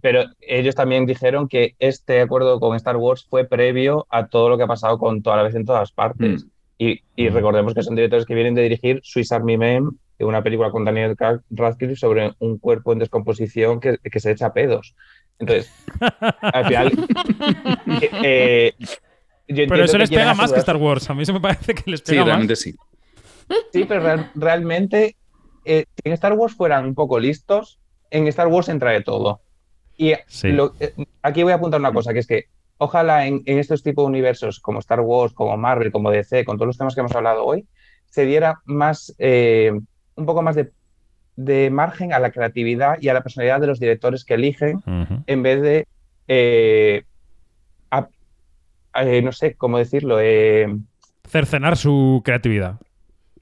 pero 0.01 0.25
ellos 0.41 0.75
también 0.75 1.07
dijeron 1.07 1.49
que 1.49 1.75
este 1.79 2.21
acuerdo 2.21 2.59
con 2.59 2.75
Star 2.77 2.97
Wars 2.97 3.27
fue 3.29 3.45
previo 3.45 4.07
a 4.11 4.29
todo 4.29 4.49
lo 4.49 4.57
que 4.57 4.65
ha 4.65 4.69
pasado 4.69 4.99
con 4.99 5.23
toda 5.23 5.37
la 5.37 5.43
vez 5.43 5.55
en 5.55 5.65
todas 5.65 5.93
partes. 5.93 6.47
Y, 6.79 7.01
y 7.15 7.29
recordemos 7.29 7.75
que 7.75 7.83
son 7.83 7.95
directores 7.95 8.25
que 8.25 8.35
vienen 8.35 8.55
de 8.55 8.63
dirigir 8.63 9.01
Swiss 9.03 9.33
Army 9.33 9.59
Man, 9.59 9.91
una 10.25 10.43
película 10.43 10.71
con 10.71 10.85
Daniel 10.85 11.17
Ra- 11.19 11.41
Radcliffe 11.51 11.97
sobre 11.97 12.35
un 12.39 12.59
cuerpo 12.59 12.93
en 12.93 12.99
descomposición 12.99 13.81
que, 13.81 13.99
que 13.99 14.21
se 14.21 14.31
echa 14.33 14.53
pedos. 14.53 14.95
Entonces, 15.39 15.71
al 16.41 16.67
final, 16.67 16.93
eh, 18.23 18.73
yo 19.49 19.65
Pero 19.69 19.85
eso 19.85 19.99
les 19.99 20.11
pega 20.11 20.35
más 20.35 20.53
que 20.53 20.59
Star 20.59 20.77
Wars. 20.77 21.09
A 21.11 21.15
mí 21.15 21.23
eso 21.23 21.33
me 21.33 21.41
parece 21.41 21.75
que 21.75 21.91
les 21.91 22.01
Sí, 22.01 22.13
pega 22.13 22.25
realmente 22.25 22.53
más. 22.53 22.61
sí. 22.61 22.75
Sí, 23.73 23.85
pero 23.85 24.01
real- 24.03 24.31
realmente, 24.35 25.17
eh, 25.65 25.85
si 25.97 26.03
en 26.09 26.13
Star 26.13 26.33
Wars 26.35 26.55
fueran 26.55 26.85
un 26.87 26.95
poco 26.95 27.19
listos, 27.19 27.79
en 28.11 28.27
Star 28.29 28.49
Wars 28.49 28.69
entra 28.69 28.91
de 28.93 29.03
todo. 29.03 29.41
Y 29.97 30.15
Sí. 30.27 30.49
lo- 30.53 30.75
eh, 30.81 30.95
aquí 31.23 31.43
voy 31.43 31.53
a 31.53 31.57
apuntar 31.57 31.81
una 31.81 31.93
cosa, 31.93 32.13
que 32.13 32.21
es 32.21 32.27
que 32.27 32.45
ojalá 32.79 33.27
en, 33.27 33.43
en 33.47 33.59
estos 33.59 33.83
tipos 33.83 34.05
de 34.05 34.09
universos 34.09 34.61
como 34.61 34.79
Star 34.81 35.01
Wars, 35.01 35.33
como 35.35 35.57
Marvel, 35.57 35.93
como 35.93 36.11
DC, 36.11 36.45
con 36.45 36.57
todos 36.57 36.69
los 36.69 36.79
temas 36.79 36.95
que 36.95 37.01
hemos 37.01 37.15
hablado 37.15 37.45
hoy, 37.45 37.67
se 38.07 38.25
diera 38.25 38.61
más, 38.65 39.15
eh, 39.19 39.73
un 40.21 40.27
poco 40.27 40.43
más 40.43 40.55
de, 40.57 40.71
de 41.37 41.71
margen 41.71 42.13
a 42.13 42.19
la 42.19 42.31
creatividad 42.31 42.99
y 43.01 43.09
a 43.09 43.15
la 43.15 43.23
personalidad 43.23 43.61
de 43.61 43.67
los 43.67 43.81
directores 43.81 44.25
que 44.25 44.35
eligen, 44.35 44.83
en 45.27 45.43
vez 45.43 45.63
de, 45.63 45.87
eh, 46.29 47.05
a- 47.91 48.09
eh, 49.03 49.23
no 49.23 49.33
sé 49.33 49.55
cómo 49.55 49.79
decirlo, 49.79 50.19
eh, 50.21 50.67
Cercenar 51.29 51.77
su 51.77 52.23
creatividad. 52.25 52.77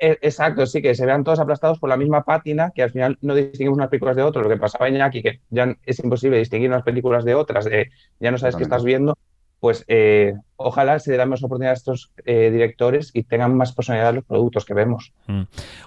Eh, 0.00 0.16
Exacto, 0.22 0.64
sí, 0.66 0.80
que 0.80 0.94
se 0.94 1.06
vean 1.06 1.24
todos 1.24 1.40
aplastados 1.40 1.78
por 1.80 1.88
la 1.88 1.96
misma 1.96 2.22
pátina, 2.22 2.70
que 2.74 2.82
al 2.82 2.90
final 2.90 3.18
no 3.20 3.34
distinguimos 3.34 3.78
unas 3.78 3.88
películas 3.88 4.14
de 4.14 4.22
otras. 4.22 4.44
Lo 4.44 4.50
que 4.50 4.56
pasaba 4.58 4.86
en 4.86 4.94
Iñaki, 4.94 5.22
que 5.22 5.40
ya 5.50 5.74
es 5.84 5.98
imposible 6.04 6.38
distinguir 6.38 6.70
unas 6.70 6.84
películas 6.84 7.24
de 7.24 7.34
otras, 7.34 7.66
eh, 7.66 7.90
ya 8.20 8.30
no 8.30 8.38
sabes 8.38 8.54
qué 8.56 8.62
estás 8.64 8.84
viendo, 8.84 9.16
pues 9.60 9.84
eh, 9.88 10.34
ojalá 10.56 10.98
se 10.98 11.16
dan 11.16 11.28
más 11.28 11.42
oportunidad 11.42 11.72
a 11.72 11.76
estos 11.76 12.12
eh, 12.24 12.50
directores 12.50 13.10
y 13.12 13.24
tengan 13.24 13.56
más 13.56 13.72
personalidad 13.72 14.14
los 14.14 14.24
productos 14.24 14.64
que 14.64 14.74
vemos. 14.74 15.12
Mm. 15.26 15.42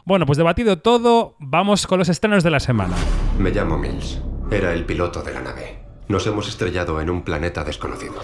Bueno, 0.05 0.25
pues 0.25 0.37
debatido 0.37 0.79
todo, 0.79 1.35
vamos 1.39 1.87
con 1.87 1.99
los 1.99 2.09
estrenos 2.09 2.43
de 2.43 2.51
la 2.51 2.59
semana. 2.59 2.95
Me 3.39 3.51
llamo 3.51 3.77
Mills. 3.77 4.21
Era 4.51 4.73
el 4.73 4.85
piloto 4.85 5.21
de 5.21 5.33
la 5.33 5.41
nave. 5.41 5.79
Nos 6.07 6.27
hemos 6.27 6.49
estrellado 6.49 6.99
en 6.99 7.09
un 7.09 7.21
planeta 7.21 7.63
desconocido. 7.63 8.15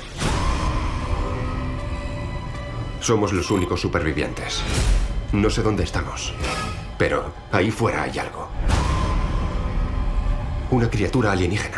Somos 2.99 3.31
los 3.31 3.49
únicos 3.51 3.79
supervivientes. 3.79 4.61
No 5.31 5.49
sé 5.49 5.61
dónde 5.61 5.83
estamos, 5.83 6.33
pero 6.97 7.31
ahí 7.51 7.71
fuera 7.71 8.03
hay 8.03 8.19
algo. 8.19 8.49
Una 10.71 10.89
criatura 10.89 11.31
alienígena. 11.31 11.77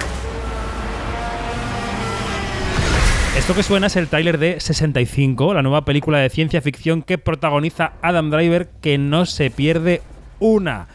Esto 3.37 3.55
que 3.55 3.63
suena 3.63 3.87
es 3.87 3.95
el 3.95 4.07
tráiler 4.07 4.37
de 4.37 4.59
65, 4.59 5.53
la 5.53 5.61
nueva 5.61 5.85
película 5.85 6.17
de 6.19 6.29
ciencia 6.29 6.61
ficción 6.61 7.03
que 7.03 7.17
protagoniza 7.17 7.93
Adam 8.01 8.31
Driver, 8.31 8.69
que 8.81 8.97
no 8.97 9.25
se 9.25 9.49
pierde 9.49 10.01
una. 10.39 10.87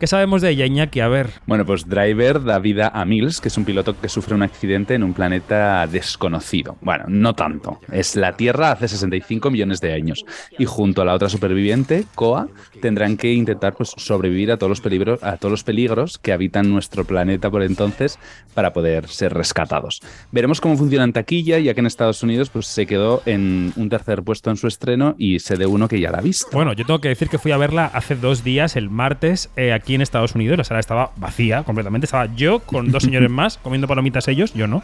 ¿Qué 0.00 0.06
sabemos 0.06 0.40
de 0.40 0.48
ella, 0.48 0.64
Iñaki? 0.64 1.00
A 1.00 1.08
ver. 1.08 1.28
Bueno, 1.44 1.66
pues 1.66 1.86
Driver 1.86 2.42
da 2.42 2.58
vida 2.58 2.90
a 2.94 3.04
Mills, 3.04 3.38
que 3.38 3.48
es 3.48 3.58
un 3.58 3.66
piloto 3.66 4.00
que 4.00 4.08
sufre 4.08 4.34
un 4.34 4.42
accidente 4.42 4.94
en 4.94 5.02
un 5.02 5.12
planeta 5.12 5.86
desconocido. 5.86 6.78
Bueno, 6.80 7.04
no 7.08 7.34
tanto. 7.34 7.80
Es 7.92 8.16
la 8.16 8.34
Tierra 8.34 8.72
hace 8.72 8.88
65 8.88 9.50
millones 9.50 9.82
de 9.82 9.92
años. 9.92 10.24
Y 10.58 10.64
junto 10.64 11.02
a 11.02 11.04
la 11.04 11.12
otra 11.12 11.28
superviviente, 11.28 12.06
Koa, 12.14 12.48
tendrán 12.80 13.16
que 13.16 13.32
intentar 13.32 13.74
pues, 13.74 13.92
sobrevivir 13.96 14.50
a 14.50 14.56
todos, 14.56 14.70
los 14.70 14.80
peligros, 14.80 15.22
a 15.22 15.36
todos 15.36 15.50
los 15.50 15.64
peligros 15.64 16.18
que 16.18 16.32
habitan 16.32 16.70
nuestro 16.70 17.04
planeta 17.04 17.50
por 17.50 17.62
entonces 17.62 18.18
para 18.54 18.72
poder 18.72 19.08
ser 19.08 19.34
rescatados. 19.34 20.00
Veremos 20.32 20.60
cómo 20.60 20.76
funciona 20.76 21.04
en 21.04 21.12
taquilla, 21.12 21.58
ya 21.58 21.74
que 21.74 21.80
en 21.80 21.86
Estados 21.86 22.22
Unidos 22.22 22.50
pues, 22.50 22.66
se 22.66 22.86
quedó 22.86 23.22
en 23.26 23.72
un 23.76 23.88
tercer 23.88 24.22
puesto 24.22 24.50
en 24.50 24.56
su 24.56 24.66
estreno 24.66 25.14
y 25.18 25.38
sé 25.38 25.56
de 25.56 25.66
uno 25.66 25.88
que 25.88 26.00
ya 26.00 26.10
la 26.10 26.18
ha 26.18 26.22
visto. 26.22 26.48
Bueno, 26.52 26.72
yo 26.72 26.84
tengo 26.84 27.00
que 27.00 27.08
decir 27.08 27.28
que 27.28 27.38
fui 27.38 27.52
a 27.52 27.56
verla 27.56 27.86
hace 27.86 28.16
dos 28.16 28.42
días, 28.42 28.76
el 28.76 28.90
martes, 28.90 29.50
eh, 29.56 29.72
aquí 29.72 29.94
en 29.94 30.00
Estados 30.00 30.34
Unidos. 30.34 30.58
La 30.58 30.64
sala 30.64 30.80
estaba 30.80 31.12
vacía 31.16 31.62
completamente. 31.62 32.06
Estaba 32.06 32.34
yo 32.34 32.60
con 32.60 32.90
dos 32.90 33.04
señores 33.04 33.30
más 33.30 33.58
comiendo 33.58 33.86
palomitas 33.86 34.26
ellos, 34.28 34.52
yo 34.54 34.66
no. 34.66 34.82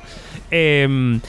Em, 0.50 1.20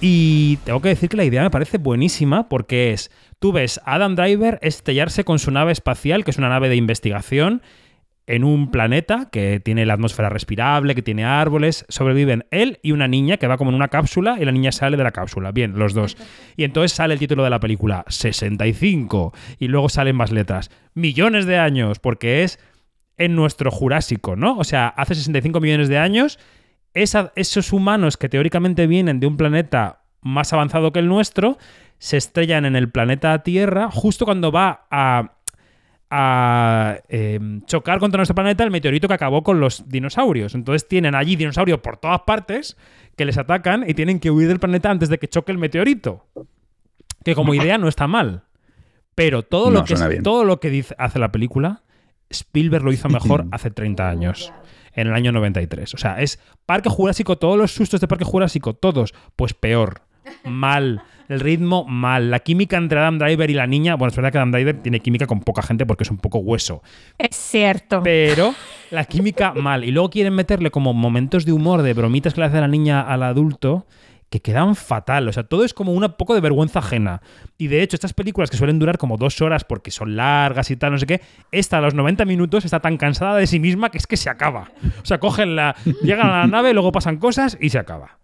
y 0.00 0.58
tengo 0.58 0.80
que 0.80 0.90
decir 0.90 1.08
que 1.08 1.16
la 1.16 1.24
idea 1.24 1.42
me 1.42 1.50
parece 1.50 1.78
buenísima 1.78 2.48
porque 2.48 2.92
es, 2.92 3.10
tú 3.38 3.52
ves 3.52 3.80
a 3.84 3.94
Adam 3.94 4.14
Driver 4.14 4.58
estrellarse 4.62 5.24
con 5.24 5.38
su 5.38 5.50
nave 5.50 5.72
espacial, 5.72 6.24
que 6.24 6.30
es 6.30 6.38
una 6.38 6.48
nave 6.48 6.68
de 6.68 6.76
investigación, 6.76 7.62
en 8.28 8.42
un 8.42 8.72
planeta 8.72 9.28
que 9.30 9.60
tiene 9.60 9.86
la 9.86 9.94
atmósfera 9.94 10.28
respirable, 10.28 10.96
que 10.96 11.02
tiene 11.02 11.24
árboles, 11.24 11.86
sobreviven 11.88 12.44
él 12.50 12.80
y 12.82 12.90
una 12.90 13.06
niña 13.06 13.36
que 13.36 13.46
va 13.46 13.56
como 13.56 13.70
en 13.70 13.76
una 13.76 13.86
cápsula 13.86 14.36
y 14.40 14.44
la 14.44 14.50
niña 14.50 14.72
sale 14.72 14.96
de 14.96 15.04
la 15.04 15.12
cápsula. 15.12 15.52
Bien, 15.52 15.78
los 15.78 15.94
dos. 15.94 16.16
Y 16.56 16.64
entonces 16.64 16.92
sale 16.92 17.14
el 17.14 17.20
título 17.20 17.44
de 17.44 17.50
la 17.50 17.60
película, 17.60 18.04
65, 18.08 19.32
y 19.60 19.68
luego 19.68 19.88
salen 19.88 20.16
más 20.16 20.32
letras, 20.32 20.72
millones 20.94 21.46
de 21.46 21.58
años, 21.58 22.00
porque 22.00 22.42
es 22.42 22.58
en 23.16 23.36
nuestro 23.36 23.70
Jurásico, 23.70 24.34
¿no? 24.34 24.58
O 24.58 24.64
sea, 24.64 24.88
hace 24.88 25.14
65 25.14 25.60
millones 25.60 25.88
de 25.88 25.98
años, 25.98 26.40
esos 26.92 27.72
humanos 27.72 28.16
que 28.16 28.28
teóricamente 28.28 28.88
vienen 28.88 29.20
de 29.20 29.28
un 29.28 29.36
planeta 29.36 30.02
más 30.20 30.52
avanzado 30.52 30.92
que 30.92 30.98
el 30.98 31.06
nuestro, 31.06 31.58
se 31.98 32.16
estrellan 32.16 32.64
en 32.64 32.76
el 32.76 32.90
planeta 32.90 33.42
Tierra 33.42 33.90
justo 33.90 34.24
cuando 34.24 34.52
va 34.52 34.86
a 34.90 35.36
a 36.10 36.98
eh, 37.08 37.40
chocar 37.66 37.98
contra 37.98 38.18
nuestro 38.18 38.34
planeta 38.34 38.62
el 38.62 38.70
meteorito 38.70 39.08
que 39.08 39.14
acabó 39.14 39.42
con 39.42 39.60
los 39.60 39.88
dinosaurios. 39.88 40.54
Entonces 40.54 40.86
tienen 40.86 41.14
allí 41.14 41.36
dinosaurios 41.36 41.80
por 41.80 41.96
todas 41.96 42.20
partes 42.20 42.76
que 43.16 43.24
les 43.24 43.38
atacan 43.38 43.84
y 43.88 43.94
tienen 43.94 44.20
que 44.20 44.30
huir 44.30 44.48
del 44.48 44.60
planeta 44.60 44.90
antes 44.90 45.08
de 45.08 45.18
que 45.18 45.28
choque 45.28 45.52
el 45.52 45.58
meteorito. 45.58 46.24
Que 47.24 47.34
como 47.34 47.54
idea 47.54 47.76
no 47.78 47.88
está 47.88 48.06
mal. 48.06 48.44
Pero 49.14 49.42
todo 49.42 49.70
No, 49.70 49.80
lo 49.80 49.84
que, 49.84 50.20
todo 50.22 50.44
lo 50.44 50.60
que 50.60 50.70
dice, 50.70 50.94
hace 50.98 51.18
la 51.18 51.32
película, 51.32 51.82
Spielberg 52.30 52.84
lo 52.84 52.92
hizo 52.92 53.08
mejor 53.08 53.46
hace 53.50 53.70
30 53.70 54.08
años. 54.08 54.52
En 54.92 55.08
el 55.08 55.14
año 55.14 55.32
93. 55.32 55.92
O 55.92 55.98
sea, 55.98 56.22
es 56.22 56.38
Parque 56.64 56.88
Jurásico, 56.88 57.36
todos 57.36 57.58
los 57.58 57.72
sustos 57.72 58.00
de 58.00 58.08
Parque 58.08 58.24
Jurásico, 58.24 58.74
todos, 58.74 59.12
pues 59.34 59.52
peor. 59.52 60.02
Mal. 60.44 61.02
El 61.28 61.40
ritmo, 61.40 61.84
mal. 61.84 62.30
La 62.30 62.40
química 62.40 62.76
entre 62.76 62.98
Adam 62.98 63.18
Driver 63.18 63.50
y 63.50 63.54
la 63.54 63.66
niña. 63.66 63.96
Bueno, 63.96 64.10
es 64.10 64.16
verdad 64.16 64.32
que 64.32 64.38
Adam 64.38 64.52
Driver 64.52 64.82
tiene 64.82 65.00
química 65.00 65.26
con 65.26 65.40
poca 65.40 65.62
gente 65.62 65.86
porque 65.86 66.04
es 66.04 66.10
un 66.10 66.18
poco 66.18 66.38
hueso. 66.38 66.82
Es 67.18 67.36
cierto. 67.36 68.02
Pero 68.02 68.54
la 68.90 69.04
química 69.04 69.52
mal. 69.52 69.84
Y 69.84 69.90
luego 69.90 70.10
quieren 70.10 70.34
meterle 70.34 70.70
como 70.70 70.94
momentos 70.94 71.44
de 71.44 71.52
humor, 71.52 71.82
de 71.82 71.94
bromitas 71.94 72.34
que 72.34 72.40
le 72.40 72.46
hace 72.46 72.60
la 72.60 72.68
niña 72.68 73.00
al 73.00 73.22
adulto, 73.22 73.86
que 74.30 74.40
quedan 74.40 74.76
fatal. 74.76 75.28
O 75.28 75.32
sea, 75.32 75.44
todo 75.44 75.64
es 75.64 75.74
como 75.74 75.92
un 75.92 76.14
poco 76.16 76.34
de 76.34 76.40
vergüenza 76.40 76.80
ajena. 76.80 77.22
Y 77.58 77.68
de 77.68 77.82
hecho, 77.82 77.96
estas 77.96 78.12
películas 78.12 78.50
que 78.50 78.56
suelen 78.56 78.78
durar 78.78 78.98
como 78.98 79.16
dos 79.16 79.40
horas 79.40 79.64
porque 79.64 79.90
son 79.90 80.16
largas 80.16 80.70
y 80.70 80.76
tal, 80.76 80.92
no 80.92 80.98
sé 80.98 81.06
qué, 81.06 81.20
esta 81.52 81.78
a 81.78 81.80
los 81.80 81.94
90 81.94 82.24
minutos 82.24 82.64
está 82.64 82.80
tan 82.80 82.96
cansada 82.96 83.36
de 83.36 83.46
sí 83.46 83.60
misma 83.60 83.90
que 83.90 83.98
es 83.98 84.06
que 84.06 84.16
se 84.16 84.30
acaba. 84.30 84.70
O 85.02 85.06
sea, 85.06 85.18
cogen 85.18 85.56
la. 85.56 85.76
llegan 86.02 86.28
a 86.28 86.40
la 86.40 86.46
nave, 86.46 86.72
luego 86.72 86.92
pasan 86.92 87.18
cosas 87.18 87.56
y 87.60 87.70
se 87.70 87.78
acaba. 87.78 88.18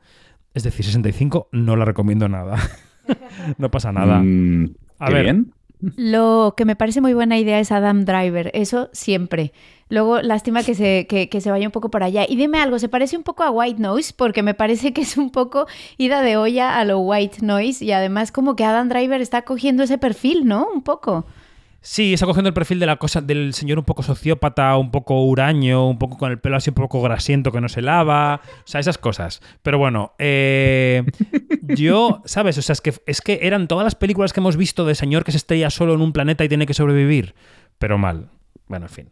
Es 0.55 0.65
decir, 0.65 0.85
65 0.85 1.49
no 1.53 1.77
la 1.77 1.85
recomiendo 1.85 2.29
nada. 2.29 2.59
no 3.59 3.71
pasa 3.71 3.93
nada. 3.93 4.21
Mm, 4.23 4.75
A 4.99 5.11
ver. 5.11 5.23
bien. 5.25 5.53
Lo 5.97 6.55
que 6.57 6.65
me 6.65 6.77
parece 6.77 7.01
muy 7.01 7.13
buena 7.13 7.39
idea 7.39 7.59
es 7.59 7.73
Adam 7.73 8.05
Driver, 8.05 8.53
eso 8.55 8.89
siempre. 8.93 9.53
Luego, 9.89 10.23
lástima 10.23 10.63
que 10.63 10.77
se, 10.77 11.07
que, 11.09 11.29
que 11.29 11.41
se 11.41 11.51
vaya 11.51 11.67
un 11.67 11.73
poco 11.73 11.91
por 11.91 12.05
allá. 12.05 12.25
Y 12.29 12.37
dime 12.37 12.61
algo, 12.61 12.79
¿se 12.79 12.89
parece 12.89 13.17
un 13.17 13.25
poco 13.25 13.43
a 13.43 13.51
White 13.51 13.81
Noise? 13.83 14.15
Porque 14.17 14.45
me 14.45 14.55
parece 14.55 14.93
que 14.93 15.01
es 15.01 15.17
un 15.17 15.31
poco 15.31 15.67
ida 15.99 16.23
de 16.23 16.37
olla 16.37 16.79
a 16.79 16.85
lo 16.85 17.01
White 17.01 17.45
Noise 17.45 17.85
y 17.85 17.91
además 17.91 18.31
como 18.31 18.55
que 18.55 18.65
Adam 18.65 18.89
Driver 18.89 19.21
está 19.21 19.43
cogiendo 19.43 19.83
ese 19.83 19.99
perfil, 19.99 20.47
¿no? 20.47 20.69
Un 20.73 20.83
poco. 20.83 21.27
Sí, 21.85 22.15
está 22.15 22.27
cogiendo 22.27 22.49
el 22.49 22.55
perfil 22.55 22.79
de 22.79 22.87
la 22.87 22.97
cosa 22.97 23.21
del 23.21 23.55
señor 23.55 23.77
un 23.77 23.85
poco 23.85 24.05
sociópata, 24.05 24.77
un 24.77 24.93
poco 24.93 25.25
huraño, 25.25 25.89
un 25.89 25.99
poco 25.99 26.17
con 26.17 26.31
el 26.31 26.39
pelo 26.39 26.57
así 26.57 26.71
un 26.71 26.75
poco 26.75 27.03
grasiento 27.03 27.51
que 27.51 27.61
no 27.61 27.69
se 27.69 27.83
lava, 27.83 28.41
o 28.45 28.67
sea, 28.67 28.81
esas 28.81 28.99
cosas. 28.99 29.43
Pero 29.63 29.79
bueno, 29.79 30.15
eh, 30.21 31.03
yo, 31.63 32.23
¿sabes? 32.25 32.57
O 32.57 32.63
sea, 32.63 32.75
es 32.75 32.81
que, 32.81 32.95
es 33.05 33.21
que 33.21 33.41
eran 33.43 33.67
todas 33.67 33.83
las 33.85 33.97
películas 33.97 34.33
que 34.33 34.39
hemos 34.39 34.57
visto 34.57 34.85
de 34.87 34.95
señor 34.95 35.25
que 35.25 35.33
se 35.33 35.39
estrella 35.39 35.71
solo 35.71 35.95
en 35.95 36.03
un 36.03 36.13
planeta 36.13 36.45
y 36.45 36.49
tiene 36.49 36.67
que 36.67 36.75
sobrevivir, 36.75 37.35
pero 37.79 37.99
mal. 37.99 38.31
Bueno, 38.69 38.87
en 38.87 38.93
fin. 38.93 39.11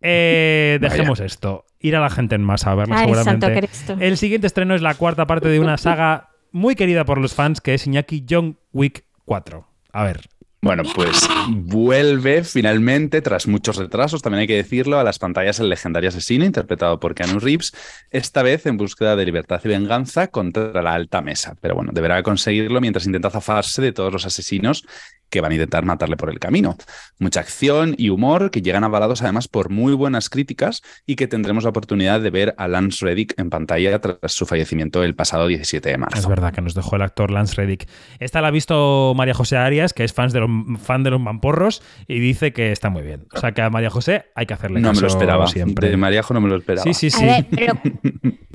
Eh, 0.00 0.78
Vaya. 0.80 0.94
dejemos 0.94 1.18
esto. 1.18 1.64
Ir 1.80 1.96
a 1.96 2.00
la 2.00 2.10
gente 2.10 2.36
en 2.36 2.42
masa 2.42 2.70
a 2.70 2.76
verla 2.76 2.98
Ay, 2.98 3.04
seguramente. 3.06 3.46
santo 3.46 3.66
Cristo. 3.66 3.96
El 3.98 4.16
siguiente 4.16 4.46
estreno 4.46 4.76
es 4.76 4.82
la 4.82 4.94
cuarta 4.94 5.26
parte 5.26 5.48
de 5.48 5.58
una 5.58 5.76
saga 5.76 6.30
muy 6.52 6.76
querida 6.76 7.04
por 7.04 7.18
los 7.18 7.34
fans 7.34 7.60
que 7.60 7.74
es 7.74 7.84
Iñaki 7.86 8.24
John 8.28 8.58
Wick 8.72 9.04
4. 9.24 9.66
A 9.92 10.04
ver. 10.04 10.20
Bueno, 10.64 10.84
pues 10.94 11.28
vuelve 11.48 12.44
finalmente, 12.44 13.20
tras 13.20 13.48
muchos 13.48 13.78
retrasos, 13.78 14.22
también 14.22 14.42
hay 14.42 14.46
que 14.46 14.54
decirlo, 14.54 15.00
a 15.00 15.02
las 15.02 15.18
pantallas 15.18 15.58
el 15.58 15.68
legendario 15.68 16.08
asesino 16.08 16.44
interpretado 16.44 17.00
por 17.00 17.16
Keanu 17.16 17.40
Reeves, 17.40 17.72
esta 18.12 18.44
vez 18.44 18.64
en 18.66 18.76
búsqueda 18.76 19.16
de 19.16 19.24
libertad 19.24 19.60
y 19.64 19.68
venganza 19.68 20.28
contra 20.28 20.80
la 20.80 20.94
alta 20.94 21.20
mesa. 21.20 21.56
Pero 21.60 21.74
bueno, 21.74 21.90
deberá 21.92 22.22
conseguirlo 22.22 22.80
mientras 22.80 23.06
intenta 23.06 23.28
zafarse 23.28 23.82
de 23.82 23.90
todos 23.90 24.12
los 24.12 24.24
asesinos 24.24 24.84
que 25.32 25.40
van 25.40 25.50
a 25.50 25.54
intentar 25.54 25.84
matarle 25.84 26.16
por 26.16 26.30
el 26.30 26.38
camino. 26.38 26.76
Mucha 27.18 27.40
acción 27.40 27.94
y 27.96 28.10
humor 28.10 28.50
que 28.50 28.60
llegan 28.60 28.84
avalados 28.84 29.22
además 29.22 29.48
por 29.48 29.70
muy 29.70 29.94
buenas 29.94 30.28
críticas 30.28 30.82
y 31.06 31.16
que 31.16 31.26
tendremos 31.26 31.64
la 31.64 31.70
oportunidad 31.70 32.20
de 32.20 32.30
ver 32.30 32.54
a 32.58 32.68
Lance 32.68 33.04
Reddick 33.04 33.34
en 33.38 33.48
pantalla 33.48 33.98
tras 33.98 34.32
su 34.32 34.44
fallecimiento 34.44 35.02
el 35.02 35.14
pasado 35.14 35.46
17 35.46 35.88
de 35.88 35.96
marzo. 35.96 36.18
Es 36.18 36.28
verdad 36.28 36.52
que 36.52 36.60
nos 36.60 36.74
dejó 36.74 36.96
el 36.96 37.02
actor 37.02 37.30
Lance 37.30 37.56
Reddick. 37.56 37.88
Esta 38.20 38.42
la 38.42 38.48
ha 38.48 38.50
visto 38.50 39.14
María 39.16 39.32
José 39.32 39.56
Arias, 39.56 39.94
que 39.94 40.04
es 40.04 40.12
fan 40.12 40.28
de 40.28 40.40
los, 40.40 40.50
fan 40.78 41.02
de 41.02 41.10
los 41.10 41.20
mamporros, 41.20 41.82
y 42.08 42.18
dice 42.20 42.52
que 42.52 42.72
está 42.72 42.90
muy 42.90 43.02
bien. 43.02 43.26
O 43.34 43.38
sea 43.40 43.52
que 43.52 43.62
a 43.62 43.70
María 43.70 43.90
José 43.90 44.26
hay 44.34 44.46
que 44.46 44.54
hacerle 44.54 44.80
No 44.80 44.88
me 44.88 44.94
caso 44.94 45.02
lo 45.02 45.06
esperaba. 45.08 45.46
siempre. 45.46 45.88
De 45.90 45.96
Maríajo 45.96 46.34
no 46.34 46.40
me 46.40 46.48
lo 46.48 46.56
esperaba. 46.56 46.82
Sí, 46.84 46.94
sí, 46.94 47.10
sí. 47.10 47.22
A 47.24 47.26
ver, 47.26 47.46
pero, 47.50 47.74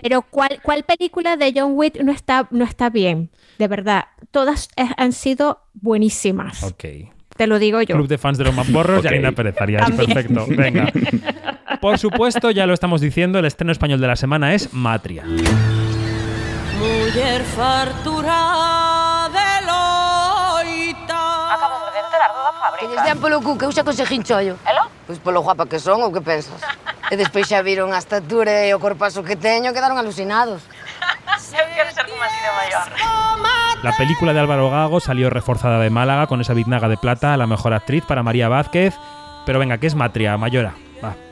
pero 0.02 0.22
¿cuál, 0.24 0.60
¿cuál 0.64 0.84
película 0.84 1.38
de 1.38 1.54
John 1.56 1.72
Wick 1.76 2.02
no 2.04 2.12
está, 2.12 2.48
no 2.52 2.64
está 2.66 2.90
bien? 2.90 3.30
De 3.58 3.68
verdad, 3.68 4.06
todas 4.32 4.70
han 4.98 5.12
sido 5.14 5.62
buenísimas. 5.74 6.64
Ok. 6.64 6.86
Te 7.36 7.46
lo 7.46 7.60
digo 7.60 7.82
yo. 7.84 7.96
Club 7.96 8.08
de 8.08 8.18
fans 8.18 8.38
de 8.40 8.46
los 8.46 8.56
mamporros 8.56 8.98
y 9.04 9.08
Ok. 9.08 9.14
Alina 9.14 9.32
Pérez 9.32 9.56
Arias. 9.62 9.92
Perfecto. 9.92 10.46
Venga. 10.50 10.92
Por 11.82 12.00
supuesto, 12.00 12.50
ya 12.50 12.66
lo 12.66 12.74
estamos 12.74 13.00
diciendo, 13.02 13.38
el 13.38 13.46
estreno 13.46 13.72
español 13.72 14.00
de 14.02 14.08
la 14.08 14.16
semana 14.16 14.56
es 14.56 14.74
Matria. 14.74 15.24
Mujer 16.80 17.42
fartura 17.44 18.87
Que 22.68 22.86
fábrica. 22.86 23.02
lles 23.02 23.04
den 23.08 23.20
polo 23.22 23.42
cu 23.42 23.58
que 23.58 23.66
eu 23.66 23.72
xa 23.72 23.84
consegui 23.84 24.20
chollo. 24.24 24.60
Elo? 24.68 24.84
Pois 25.08 25.20
polo 25.20 25.42
guapa 25.42 25.66
que 25.66 25.80
son, 25.80 26.02
ou 26.04 26.12
que 26.12 26.22
pensas? 26.22 26.60
E 27.08 27.16
despois 27.16 27.48
xa 27.48 27.64
viron 27.64 27.96
a 27.96 28.04
estatura 28.04 28.68
e 28.68 28.76
o 28.76 28.84
corpazo 28.84 29.24
que 29.24 29.40
teño, 29.40 29.72
quedaron 29.72 29.96
alucinados. 29.96 30.60
Eu 31.56 31.64
quero 31.74 31.90
ser 31.96 32.06
como 32.06 32.22
así 32.22 32.36
de 32.44 32.52
mayor. 32.52 32.88
La 33.82 33.96
película 33.96 34.34
de 34.34 34.40
Álvaro 34.40 34.70
Gago 34.70 35.00
salió 35.00 35.30
reforzada 35.30 35.80
de 35.80 35.90
Málaga 35.90 36.28
con 36.28 36.42
esa 36.42 36.54
biznaga 36.54 36.90
de 36.90 36.98
plata 36.98 37.34
a 37.34 37.38
la 37.38 37.48
mejor 37.48 37.74
actriz 37.74 38.04
para 38.04 38.24
María 38.24 38.50
Vázquez. 38.50 38.94
Pero 39.46 39.60
venga, 39.60 39.78
¿qué 39.78 39.88
es 39.88 39.96
Matria, 39.96 40.36
Mayora? 40.36 40.76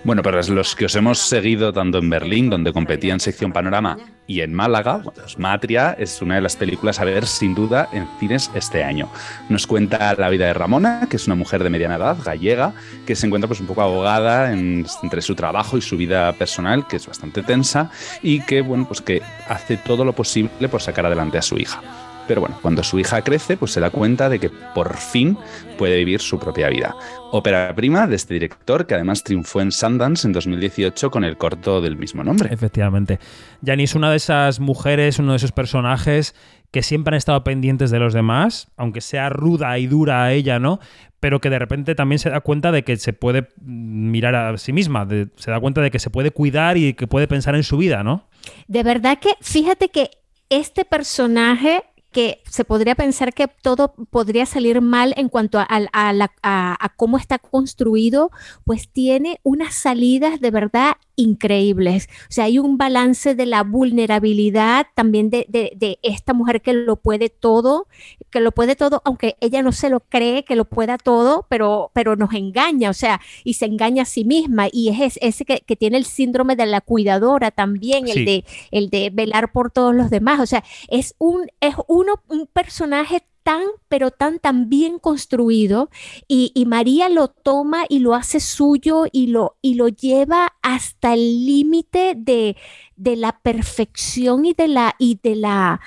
Bueno, 0.03 0.21
para 0.21 0.41
los 0.43 0.75
que 0.75 0.85
os 0.85 0.95
hemos 0.95 1.17
seguido 1.17 1.73
tanto 1.73 1.97
en 1.97 2.09
Berlín, 2.09 2.49
donde 2.51 2.71
competía 2.71 3.13
en 3.13 3.19
sección 3.19 3.51
Panorama, 3.51 3.97
y 4.27 4.41
en 4.41 4.53
Málaga, 4.53 4.97
bueno, 4.97 5.21
Matria 5.37 5.95
es 5.97 6.21
una 6.21 6.35
de 6.35 6.41
las 6.41 6.55
películas 6.55 6.99
a 6.99 7.05
ver 7.05 7.25
sin 7.25 7.55
duda 7.55 7.89
en 7.91 8.07
cines 8.19 8.51
este 8.53 8.83
año. 8.83 9.09
Nos 9.49 9.65
cuenta 9.65 10.13
la 10.15 10.29
vida 10.29 10.45
de 10.45 10.53
Ramona, 10.53 11.07
que 11.09 11.15
es 11.15 11.25
una 11.25 11.35
mujer 11.35 11.63
de 11.63 11.71
mediana 11.71 11.95
edad, 11.95 12.17
gallega, 12.23 12.73
que 13.07 13.15
se 13.15 13.25
encuentra 13.25 13.47
pues 13.47 13.59
un 13.59 13.65
poco 13.67 13.81
ahogada 13.81 14.51
en- 14.51 14.85
entre 15.01 15.21
su 15.23 15.33
trabajo 15.35 15.77
y 15.77 15.81
su 15.81 15.97
vida 15.97 16.31
personal, 16.33 16.87
que 16.87 16.97
es 16.97 17.07
bastante 17.07 17.41
tensa, 17.41 17.89
y 18.21 18.41
que, 18.41 18.61
bueno, 18.61 18.85
pues 18.87 19.01
que 19.01 19.21
hace 19.49 19.77
todo 19.77 20.05
lo 20.05 20.13
posible 20.13 20.69
por 20.69 20.81
sacar 20.81 21.07
adelante 21.07 21.39
a 21.39 21.41
su 21.41 21.57
hija. 21.57 21.81
Pero 22.27 22.41
bueno, 22.41 22.57
cuando 22.61 22.83
su 22.83 22.97
hija 22.99 23.21
crece, 23.21 23.55
pues 23.57 23.71
se 23.71 23.79
da 23.79 23.89
cuenta 23.89 24.29
de 24.29 24.39
que 24.39 24.49
por 24.49 24.97
fin 24.97 25.37
puede 25.77 25.97
vivir 25.97 26.19
su 26.21 26.39
propia 26.39 26.69
vida. 26.69 26.95
Ópera 27.31 27.73
prima 27.75 28.07
de 28.07 28.15
este 28.15 28.33
director, 28.33 28.87
que 28.87 28.95
además 28.95 29.23
triunfó 29.23 29.61
en 29.61 29.71
Sundance 29.71 30.25
en 30.27 30.33
2018 30.33 31.11
con 31.11 31.23
el 31.23 31.37
corto 31.37 31.81
del 31.81 31.97
mismo 31.97 32.23
nombre. 32.23 32.51
Efectivamente. 32.53 33.19
Janice 33.63 33.91
es 33.91 33.95
una 33.95 34.09
de 34.09 34.17
esas 34.17 34.59
mujeres, 34.59 35.19
uno 35.19 35.31
de 35.31 35.37
esos 35.37 35.51
personajes 35.51 36.33
que 36.71 36.81
siempre 36.81 37.13
han 37.13 37.17
estado 37.17 37.43
pendientes 37.43 37.91
de 37.91 37.99
los 37.99 38.13
demás, 38.13 38.67
aunque 38.75 38.99
sea 39.01 39.29
ruda 39.29 39.77
y 39.79 39.87
dura 39.87 40.23
a 40.23 40.33
ella, 40.33 40.59
¿no? 40.59 40.79
Pero 41.19 41.39
que 41.39 41.49
de 41.49 41.57
repente 41.59 41.95
también 41.95 42.19
se 42.19 42.29
da 42.29 42.41
cuenta 42.41 42.71
de 42.71 42.83
que 42.83 42.97
se 42.97 43.13
puede 43.13 43.47
mirar 43.61 44.35
a 44.35 44.57
sí 44.57 44.73
misma, 44.73 45.05
de- 45.05 45.27
se 45.37 45.51
da 45.51 45.59
cuenta 45.59 45.81
de 45.81 45.89
que 45.91 45.99
se 45.99 46.09
puede 46.09 46.31
cuidar 46.31 46.75
y 46.77 46.93
que 46.93 47.07
puede 47.07 47.27
pensar 47.27 47.55
en 47.55 47.63
su 47.63 47.77
vida, 47.77 48.03
¿no? 48.03 48.27
De 48.67 48.83
verdad 48.83 49.19
que 49.19 49.29
fíjate 49.41 49.89
que 49.89 50.09
este 50.49 50.85
personaje 50.85 51.83
que 52.15 52.41
se 52.49 52.63
podría 52.63 52.95
pensar 52.95 53.33
que 53.33 53.49
todo 53.49 53.93
podría 54.09 54.45
salir 54.45 54.79
mal 54.79 55.13
en 55.17 55.27
cuanto 55.27 55.59
a, 55.59 55.67
a- 55.69 56.77
a 56.79 56.89
cómo 56.95 57.17
está 57.17 57.39
construido, 57.39 58.31
pues 58.63 58.87
tiene 58.87 59.41
unas 59.43 59.75
salidas 59.75 60.39
de 60.39 60.49
verdad 60.49 60.93
increíbles. 61.17 62.07
O 62.29 62.31
sea, 62.31 62.45
hay 62.45 62.57
un 62.57 62.77
balance 62.77 63.35
de 63.35 63.45
la 63.45 63.63
vulnerabilidad 63.63 64.87
también 64.95 65.29
de- 65.29 65.45
de 65.49 65.99
esta 66.03 66.33
mujer 66.33 66.61
que 66.61 66.71
lo 66.71 66.95
puede 66.95 67.27
todo, 67.29 67.87
que 68.35 68.41
lo 68.41 68.51
puede 68.51 68.75
todo, 68.75 69.01
aunque 69.05 69.37
ella 69.39 69.61
no 69.61 69.71
se 69.71 69.89
lo 69.89 70.01
cree 70.01 70.43
que 70.43 70.57
lo 70.57 70.65
pueda 70.65 70.97
todo, 70.97 71.45
pero, 71.49 71.89
pero 71.93 72.17
nos 72.17 72.33
engaña, 72.33 72.89
o 72.89 72.93
sea, 72.93 73.21
y 73.45 73.53
se 73.53 73.65
engaña 73.65 74.03
a 74.03 74.05
sí 74.05 74.25
misma. 74.25 74.67
Y 74.69 74.89
es 74.89 74.99
es- 74.99 75.19
ese 75.21 75.45
que, 75.45 75.61
que 75.61 75.77
tiene 75.77 75.95
el 75.97 76.03
síndrome 76.03 76.57
de 76.57 76.65
la 76.65 76.81
cuidadora 76.81 77.51
también, 77.51 78.07
Sí. 78.07 78.11
el 78.19 78.25
de 78.25 78.45
el 78.71 78.89
de 78.89 79.09
velar 79.09 79.53
por 79.53 79.71
todos 79.71 79.95
los 79.95 80.09
demás. 80.09 80.41
O 80.41 80.45
sea, 80.45 80.65
es 80.89 81.15
un, 81.17 81.47
es 81.61 81.75
uno, 81.87 82.15
un 82.27 82.45
personaje 82.47 83.23
tan, 83.43 83.61
pero 83.87 84.11
tan, 84.11 84.39
tan 84.39 84.67
bien 84.69 84.97
construido 84.99 85.89
y, 86.27 86.51
y 86.55 86.65
María 86.65 87.07
lo 87.09 87.27
toma 87.29 87.85
y 87.87 87.99
lo 87.99 88.15
hace 88.15 88.39
suyo 88.41 89.05
y 89.11 89.27
lo, 89.27 89.55
y 89.61 89.75
lo 89.75 89.87
lleva 89.87 90.55
hasta 90.61 91.13
el 91.13 91.45
límite 91.45 92.15
de, 92.17 92.57
de 92.97 93.15
la 93.15 93.39
perfección 93.43 94.45
y 94.45 94.53
de 94.53 94.67
la, 94.67 94.95
y 94.99 95.19
de 95.23 95.35
la, 95.35 95.79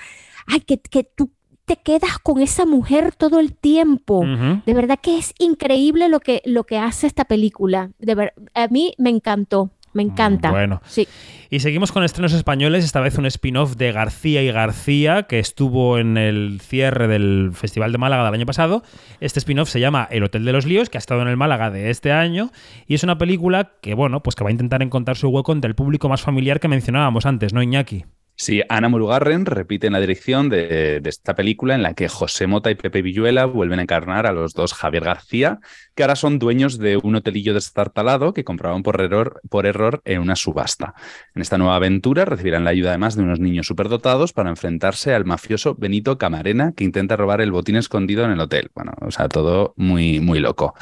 ay, 0.47 0.61
que, 0.61 0.79
que 0.81 1.03
tú 1.05 1.31
te 1.69 1.77
quedas 1.77 2.19
con 2.19 2.41
esa 2.41 2.67
mujer 2.67 3.15
todo 3.17 3.39
el 3.39 3.55
tiempo. 3.55 4.25
De 4.67 4.75
verdad 4.75 4.99
que 5.01 5.19
es 5.19 5.33
increíble 5.39 6.09
lo 6.09 6.19
que, 6.19 6.43
lo 6.45 6.65
que 6.65 6.79
hace 6.79 7.07
esta 7.07 7.27
película. 7.27 7.91
De 8.01 8.15
ver- 8.17 8.33
a 8.55 8.67
mí 8.69 8.95
me 8.99 9.11
encantó, 9.11 9.71
me 9.93 10.03
encanta. 10.03 10.51
Bueno. 10.51 10.81
Sí. 10.87 11.07
Y 11.51 11.61
seguimos 11.61 11.93
con 11.93 12.05
estrenos 12.05 12.33
españoles, 12.33 12.85
esta 12.85 13.01
vez 13.01 13.17
un 13.19 13.27
spin-off 13.27 13.77
de 13.77 13.93
García 13.93 14.43
y 14.43 14.51
García, 14.51 15.23
que 15.25 15.39
estuvo 15.39 15.99
en 15.99 16.17
el 16.17 16.61
cierre 16.61 17.09
del 17.09 17.51
Festival 17.55 17.93
de 17.93 17.99
Málaga 17.99 18.25
del 18.25 18.35
año 18.35 18.47
pasado. 18.47 18.83
Este 19.21 19.39
spin-off 19.39 19.69
se 19.71 19.81
llama 19.81 20.09
El 20.11 20.25
Hotel 20.25 20.45
de 20.45 20.53
los 20.53 20.67
Líos, 20.67 20.91
que 20.91 20.99
ha 20.99 21.01
estado 21.01 21.23
en 21.23 21.29
el 21.29 21.37
Málaga 21.37 21.71
de 21.71 21.91
este 21.91 22.13
año, 22.13 22.51
y 22.87 22.95
es 22.95 23.03
una 23.03 23.17
película 23.19 23.73
que, 23.81 23.95
bueno, 23.95 24.23
pues 24.23 24.37
que 24.37 24.45
va 24.45 24.49
a 24.49 24.53
intentar 24.53 24.83
encontrar 24.83 25.17
su 25.17 25.29
hueco 25.29 25.53
entre 25.53 25.69
el 25.69 25.75
público 25.75 26.09
más 26.09 26.21
familiar 26.23 26.61
que 26.61 26.69
mencionábamos 26.69 27.25
antes, 27.27 27.53
¿no, 27.55 27.63
Iñaki? 27.63 28.05
Sí, 28.41 28.63
Ana 28.69 28.89
Murugarren 28.89 29.47
repite 29.47 29.89
en 29.89 29.95
la 29.95 29.99
dirección 29.99 30.49
de, 30.49 31.03
esta 31.05 31.35
película 31.35 31.75
en 31.75 31.83
la 31.83 31.95
que 31.95 32.09
José 32.09 32.47
Mota 32.47 32.71
y 32.71 32.77
Pepe 32.77 33.03
Villuela 33.03 33.47
vuelven 33.47 33.81
a 33.81 33.83
encarnar 33.83 34.29
a 34.29 34.33
los 34.33 34.55
dos 34.55 34.75
Javier 34.75 35.03
García, 35.03 35.59
que 35.97 36.05
ahora 36.05 36.15
son 36.15 36.39
dueños 36.39 36.79
de 36.79 36.99
un 36.99 37.17
hotelillo 37.17 37.53
destartalado 37.53 38.33
que 38.33 38.45
compraban 38.45 38.85
por 38.85 39.01
error, 39.01 39.41
por 39.51 39.67
error 39.67 40.03
en 40.05 40.21
una 40.21 40.37
subasta. 40.37 40.95
En 41.35 41.43
esta 41.43 41.59
nueva 41.59 41.75
aventura 41.75 42.25
recibirán 42.27 42.63
la 42.63 42.71
ayuda 42.71 42.91
además 42.91 43.17
de 43.17 43.25
unos 43.25 43.41
niños 43.41 43.67
superdotados 43.67 44.33
para 44.33 44.51
enfrentarse 44.51 45.15
al 45.15 45.25
mafioso 45.25 45.75
Benito 45.75 46.17
Camarena 46.17 46.75
que 46.77 46.85
intenta 46.85 47.17
robar 47.17 47.41
el 47.41 47.51
botín 47.51 47.75
escondido 47.75 48.25
en 48.25 48.31
el 48.31 48.41
hotel. 48.41 48.71
Bueno, 48.73 48.93
o 49.01 49.11
sea, 49.11 49.29
todo 49.29 49.75
muy, 49.77 50.21
muy 50.21 50.39
loco. 50.39 50.77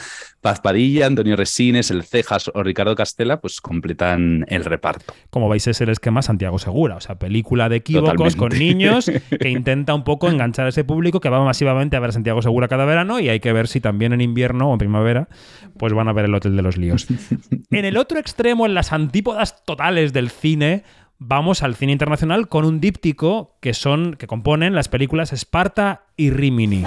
Paz 0.46 0.60
Padilla, 0.60 1.06
Antonio 1.06 1.34
Resines, 1.34 1.90
El 1.90 2.04
Cejas 2.04 2.52
o 2.54 2.62
Ricardo 2.62 2.94
Castela 2.94 3.40
pues 3.40 3.60
completan 3.60 4.44
el 4.46 4.64
reparto. 4.64 5.12
Como 5.28 5.48
veis 5.48 5.66
es 5.66 5.80
el 5.80 5.88
esquema 5.88 6.22
Santiago 6.22 6.60
Segura, 6.60 6.94
o 6.94 7.00
sea, 7.00 7.18
película 7.18 7.68
de 7.68 7.74
equívocos 7.74 8.36
con 8.36 8.50
niños 8.50 9.10
que 9.40 9.48
intenta 9.48 9.92
un 9.92 10.04
poco 10.04 10.28
enganchar 10.28 10.66
a 10.66 10.68
ese 10.68 10.84
público 10.84 11.18
que 11.18 11.30
va 11.30 11.44
masivamente 11.44 11.96
a 11.96 11.98
ver 11.98 12.12
Santiago 12.12 12.42
Segura 12.42 12.68
cada 12.68 12.84
verano 12.84 13.18
y 13.18 13.28
hay 13.28 13.40
que 13.40 13.52
ver 13.52 13.66
si 13.66 13.80
también 13.80 14.12
en 14.12 14.20
invierno 14.20 14.70
o 14.70 14.72
en 14.72 14.78
primavera 14.78 15.28
pues 15.76 15.92
van 15.92 16.06
a 16.06 16.12
ver 16.12 16.26
el 16.26 16.34
Hotel 16.36 16.54
de 16.54 16.62
los 16.62 16.76
Líos. 16.76 17.08
en 17.72 17.84
el 17.84 17.96
otro 17.96 18.20
extremo, 18.20 18.66
en 18.66 18.74
las 18.74 18.92
antípodas 18.92 19.64
totales 19.64 20.12
del 20.12 20.30
cine, 20.30 20.84
vamos 21.18 21.64
al 21.64 21.74
cine 21.74 21.90
internacional 21.90 22.46
con 22.46 22.64
un 22.64 22.78
díptico 22.78 23.56
que 23.60 23.74
son 23.74 24.14
que 24.14 24.28
componen 24.28 24.76
las 24.76 24.86
películas 24.86 25.32
Esparta 25.32 26.04
y 26.16 26.30
Rimini. 26.30 26.84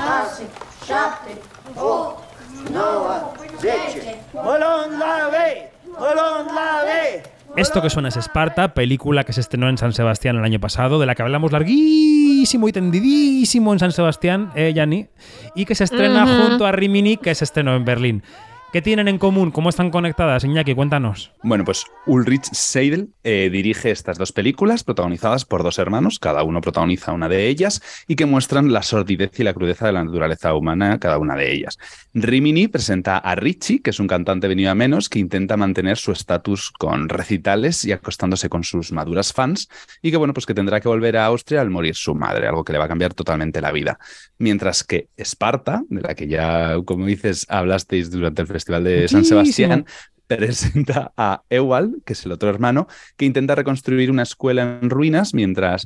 Esto 7.55 7.81
que 7.81 7.89
suena 7.89 8.09
es 8.09 8.15
Esparta, 8.15 8.73
película 8.73 9.23
que 9.23 9.33
se 9.33 9.41
estrenó 9.41 9.69
en 9.69 9.77
San 9.77 9.91
Sebastián 9.91 10.37
el 10.37 10.43
año 10.43 10.59
pasado, 10.59 10.99
de 10.99 11.05
la 11.05 11.15
que 11.15 11.23
hablamos 11.23 11.51
larguísimo 11.51 12.69
y 12.69 12.71
tendidísimo 12.71 13.73
en 13.73 13.79
San 13.79 13.91
Sebastián, 13.91 14.51
eh, 14.55 14.71
Yanni, 14.73 15.07
y 15.55 15.65
que 15.65 15.75
se 15.75 15.83
estrena 15.83 16.25
junto 16.25 16.65
a 16.65 16.71
Rimini, 16.71 17.17
que 17.17 17.33
se 17.35 17.43
estrenó 17.43 17.75
en 17.75 17.85
Berlín. 17.85 18.23
¿Qué 18.71 18.83
tienen 18.83 19.07
en 19.07 19.17
común? 19.17 19.49
¿Cómo 19.49 19.69
están 19.69 19.89
conectadas? 19.89 20.43
Iñaki, 20.43 20.75
cuéntanos. 20.75 21.31
Bueno, 21.41 21.65
pues 21.65 21.85
Ulrich 22.05 22.43
Seidel 22.51 23.09
eh, 23.23 23.49
dirige 23.51 23.89
estas 23.89 24.19
dos 24.19 24.31
películas 24.31 24.83
protagonizadas 24.83 25.43
por 25.43 25.63
dos 25.63 25.79
hermanos, 25.79 26.19
cada 26.19 26.43
uno 26.43 26.61
protagoniza 26.61 27.11
una 27.11 27.27
de 27.27 27.47
ellas 27.47 27.81
y 28.07 28.15
que 28.15 28.27
muestran 28.27 28.71
la 28.71 28.83
sordidez 28.83 29.39
y 29.39 29.43
la 29.43 29.55
crudeza 29.55 29.87
de 29.87 29.93
la 29.93 30.03
naturaleza 30.03 30.53
humana, 30.53 30.99
cada 30.99 31.17
una 31.17 31.35
de 31.35 31.51
ellas. 31.51 31.79
Rimini 32.13 32.67
presenta 32.67 33.17
a 33.17 33.33
Richie, 33.33 33.81
que 33.81 33.89
es 33.89 33.99
un 33.99 34.05
cantante 34.05 34.47
venido 34.47 34.69
a 34.69 34.75
menos 34.75 35.09
que 35.09 35.17
intenta 35.17 35.57
mantener 35.57 35.97
su 35.97 36.11
estatus 36.11 36.69
con 36.69 37.09
recitales 37.09 37.83
y 37.85 37.91
acostándose 37.91 38.49
con 38.49 38.63
sus 38.63 38.91
maduras 38.91 39.33
fans 39.33 39.67
y 40.03 40.11
que 40.11 40.17
bueno, 40.17 40.35
pues 40.35 40.45
que 40.45 40.53
tendrá 40.53 40.79
que 40.79 40.89
volver 40.89 41.17
a 41.17 41.25
Austria 41.25 41.61
al 41.61 41.71
morir 41.71 41.95
su 41.95 42.13
madre, 42.13 42.47
algo 42.47 42.63
que 42.63 42.73
le 42.73 42.77
va 42.77 42.85
a 42.85 42.89
cambiar 42.89 43.15
totalmente 43.15 43.61
la 43.61 43.71
vida. 43.71 43.97
Mientras 44.37 44.83
que 44.83 45.07
Esparta, 45.17 45.81
de 45.89 46.01
la 46.01 46.13
que 46.13 46.27
ya, 46.27 46.75
como 46.85 47.07
dices, 47.07 47.47
hablasteis 47.49 48.11
durante 48.11 48.43
el 48.43 48.47
Festival 48.59 48.83
de 48.83 49.07
San. 49.07 49.25
Sebastián, 49.25 49.85
presenta 50.27 51.11
a 51.17 51.43
Ewald, 51.49 52.03
que 52.03 52.13
es 52.13 52.25
el 52.25 52.31
otro 52.31 52.49
hermano, 52.49 52.87
que 53.17 53.25
intenta 53.25 53.55
reconstruir 53.55 54.11
una 54.11 54.23
escuela 54.23 54.79
en 54.81 54.89
ruinas 54.89 55.33
mientras 55.33 55.85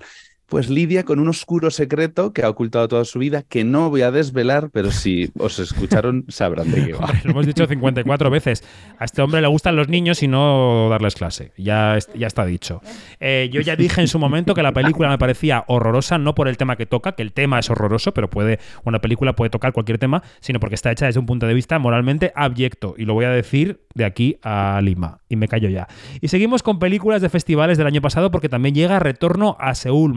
pues 0.54 0.70
lidia 0.70 1.04
con 1.04 1.18
un 1.18 1.30
oscuro 1.30 1.72
secreto 1.72 2.32
que 2.32 2.44
ha 2.44 2.50
ocultado 2.50 2.88
toda 2.88 3.06
su 3.06 3.18
vida, 3.18 3.42
que 3.42 3.64
no 3.64 3.90
voy 3.90 4.04
a 4.04 4.12
desvelar, 4.12 4.70
pero 4.72 4.92
si 4.92 5.32
os 5.40 5.58
escucharon 5.58 6.26
sabrán 6.30 6.72
de 6.72 6.86
qué 6.86 6.94
va. 6.94 7.12
Lo 7.24 7.32
hemos 7.32 7.48
dicho 7.48 7.66
54 7.66 8.30
veces. 8.30 8.64
A 9.00 9.06
este 9.06 9.24
hombre 9.24 9.42
le 9.42 9.48
gustan 9.48 9.76
los 9.76 9.90
niños 9.90 10.22
y 10.22 10.28
no 10.28 10.90
darles 10.92 11.16
clase. 11.16 11.54
Ya, 11.58 11.98
ya 12.14 12.28
está 12.28 12.46
dicho. 12.46 12.82
Eh, 13.20 13.50
yo 13.52 13.62
ya 13.62 13.76
dije 13.76 14.00
en 14.00 14.08
su 14.08 14.20
momento 14.20 14.54
que 14.54 14.62
la 14.62 14.74
película 14.74 15.10
me 15.10 15.18
parecía 15.18 15.64
horrorosa, 15.66 16.20
no 16.20 16.36
por 16.36 16.48
el 16.48 16.56
tema 16.56 16.76
que 16.76 16.86
toca, 16.86 17.14
que 17.14 17.24
el 17.24 17.34
tema 17.34 17.58
es 17.58 17.72
horroroso, 17.72 18.14
pero 18.14 18.30
puede 18.30 18.60
una 18.84 19.00
película 19.00 19.34
puede 19.34 19.50
tocar 19.50 19.74
cualquier 19.74 19.98
tema, 19.98 20.22
sino 20.40 20.60
porque 20.60 20.76
está 20.76 20.92
hecha 20.92 21.08
desde 21.08 21.20
un 21.20 21.26
punto 21.26 21.48
de 21.48 21.56
vista 21.56 21.80
moralmente 21.80 22.32
abyecto. 22.36 22.94
Y 22.96 23.06
lo 23.06 23.16
voy 23.16 23.26
a 23.26 23.32
decir 23.32 23.88
de 23.96 24.06
aquí 24.06 24.38
a 24.44 24.80
Lima. 24.84 25.22
Y 25.30 25.36
me 25.36 25.48
callo 25.48 25.70
ya. 25.70 25.88
Y 26.22 26.28
seguimos 26.28 26.62
con 26.62 26.78
películas 26.78 27.24
de 27.24 27.30
festivales 27.30 27.80
del 27.80 27.88
año 27.88 28.02
pasado 28.02 28.30
porque 28.30 28.50
también 28.50 28.76
llega 28.76 29.00
Retorno 29.00 29.58
a 29.60 29.74
Seúl, 29.74 30.14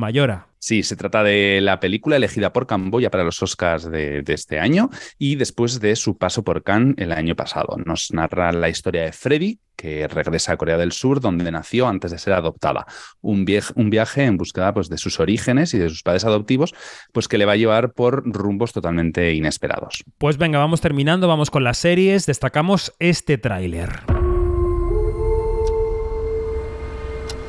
Sí, 0.59 0.83
se 0.83 0.97
trata 0.97 1.23
de 1.23 1.61
la 1.61 1.79
película 1.79 2.17
elegida 2.17 2.53
por 2.53 2.67
Camboya 2.67 3.11
para 3.11 3.23
los 3.23 3.41
Oscars 3.43 3.89
de, 3.89 4.23
de 4.23 4.33
este 4.35 4.59
año 4.59 4.91
y 5.19 5.37
después 5.37 5.79
de 5.81 5.95
su 5.95 6.19
paso 6.19 6.43
por 6.43 6.65
Cannes 6.65 6.97
el 6.99 7.13
año 7.13 7.37
pasado. 7.37 7.77
Nos 7.85 8.13
narra 8.13 8.51
la 8.53 8.69
historia 8.69 9.03
de 9.03 9.13
Freddy, 9.13 9.61
que 9.77 10.09
regresa 10.09 10.53
a 10.53 10.57
Corea 10.57 10.77
del 10.79 10.91
Sur, 10.91 11.21
donde 11.21 11.53
nació 11.53 11.87
antes 11.87 12.11
de 12.11 12.19
ser 12.19 12.33
adoptada. 12.33 12.87
Un, 13.21 13.47
viaj- 13.47 13.73
un 13.77 13.91
viaje 13.91 14.25
en 14.25 14.39
búsqueda 14.39 14.73
pues, 14.75 14.89
de 14.89 14.99
sus 14.99 15.21
orígenes 15.21 15.73
y 15.75 15.79
de 15.79 15.89
sus 15.89 16.03
padres 16.03 16.25
adoptivos, 16.25 16.75
pues 17.13 17.29
que 17.29 17.39
le 17.39 17.45
va 17.45 17.53
a 17.53 17.57
llevar 17.57 17.93
por 17.93 18.25
rumbos 18.25 18.73
totalmente 18.73 19.35
inesperados. 19.35 20.03
Pues 20.19 20.39
venga, 20.39 20.59
vamos 20.59 20.81
terminando, 20.81 21.29
vamos 21.29 21.51
con 21.51 21.63
las 21.63 21.79
series. 21.79 22.27
Destacamos 22.27 22.93
este 22.99 23.39
tráiler. 23.39 24.01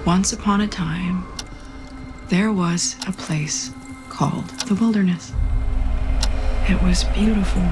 Once 0.05 0.35
upon 0.35 0.61
a 0.61 0.69
time, 0.69 1.21
there 2.29 2.51
was 2.51 2.97
a 3.07 3.11
place 3.11 3.71
called 4.09 4.47
the 4.67 4.75
wilderness. 4.75 5.33
It 6.67 6.81
was 6.83 7.05
beautiful, 7.15 7.63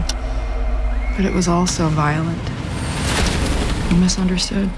but 1.18 1.26
it 1.26 1.34
was 1.34 1.48
also 1.48 1.90
violent 1.90 2.50
and 3.90 4.00
misunderstood. 4.00 4.70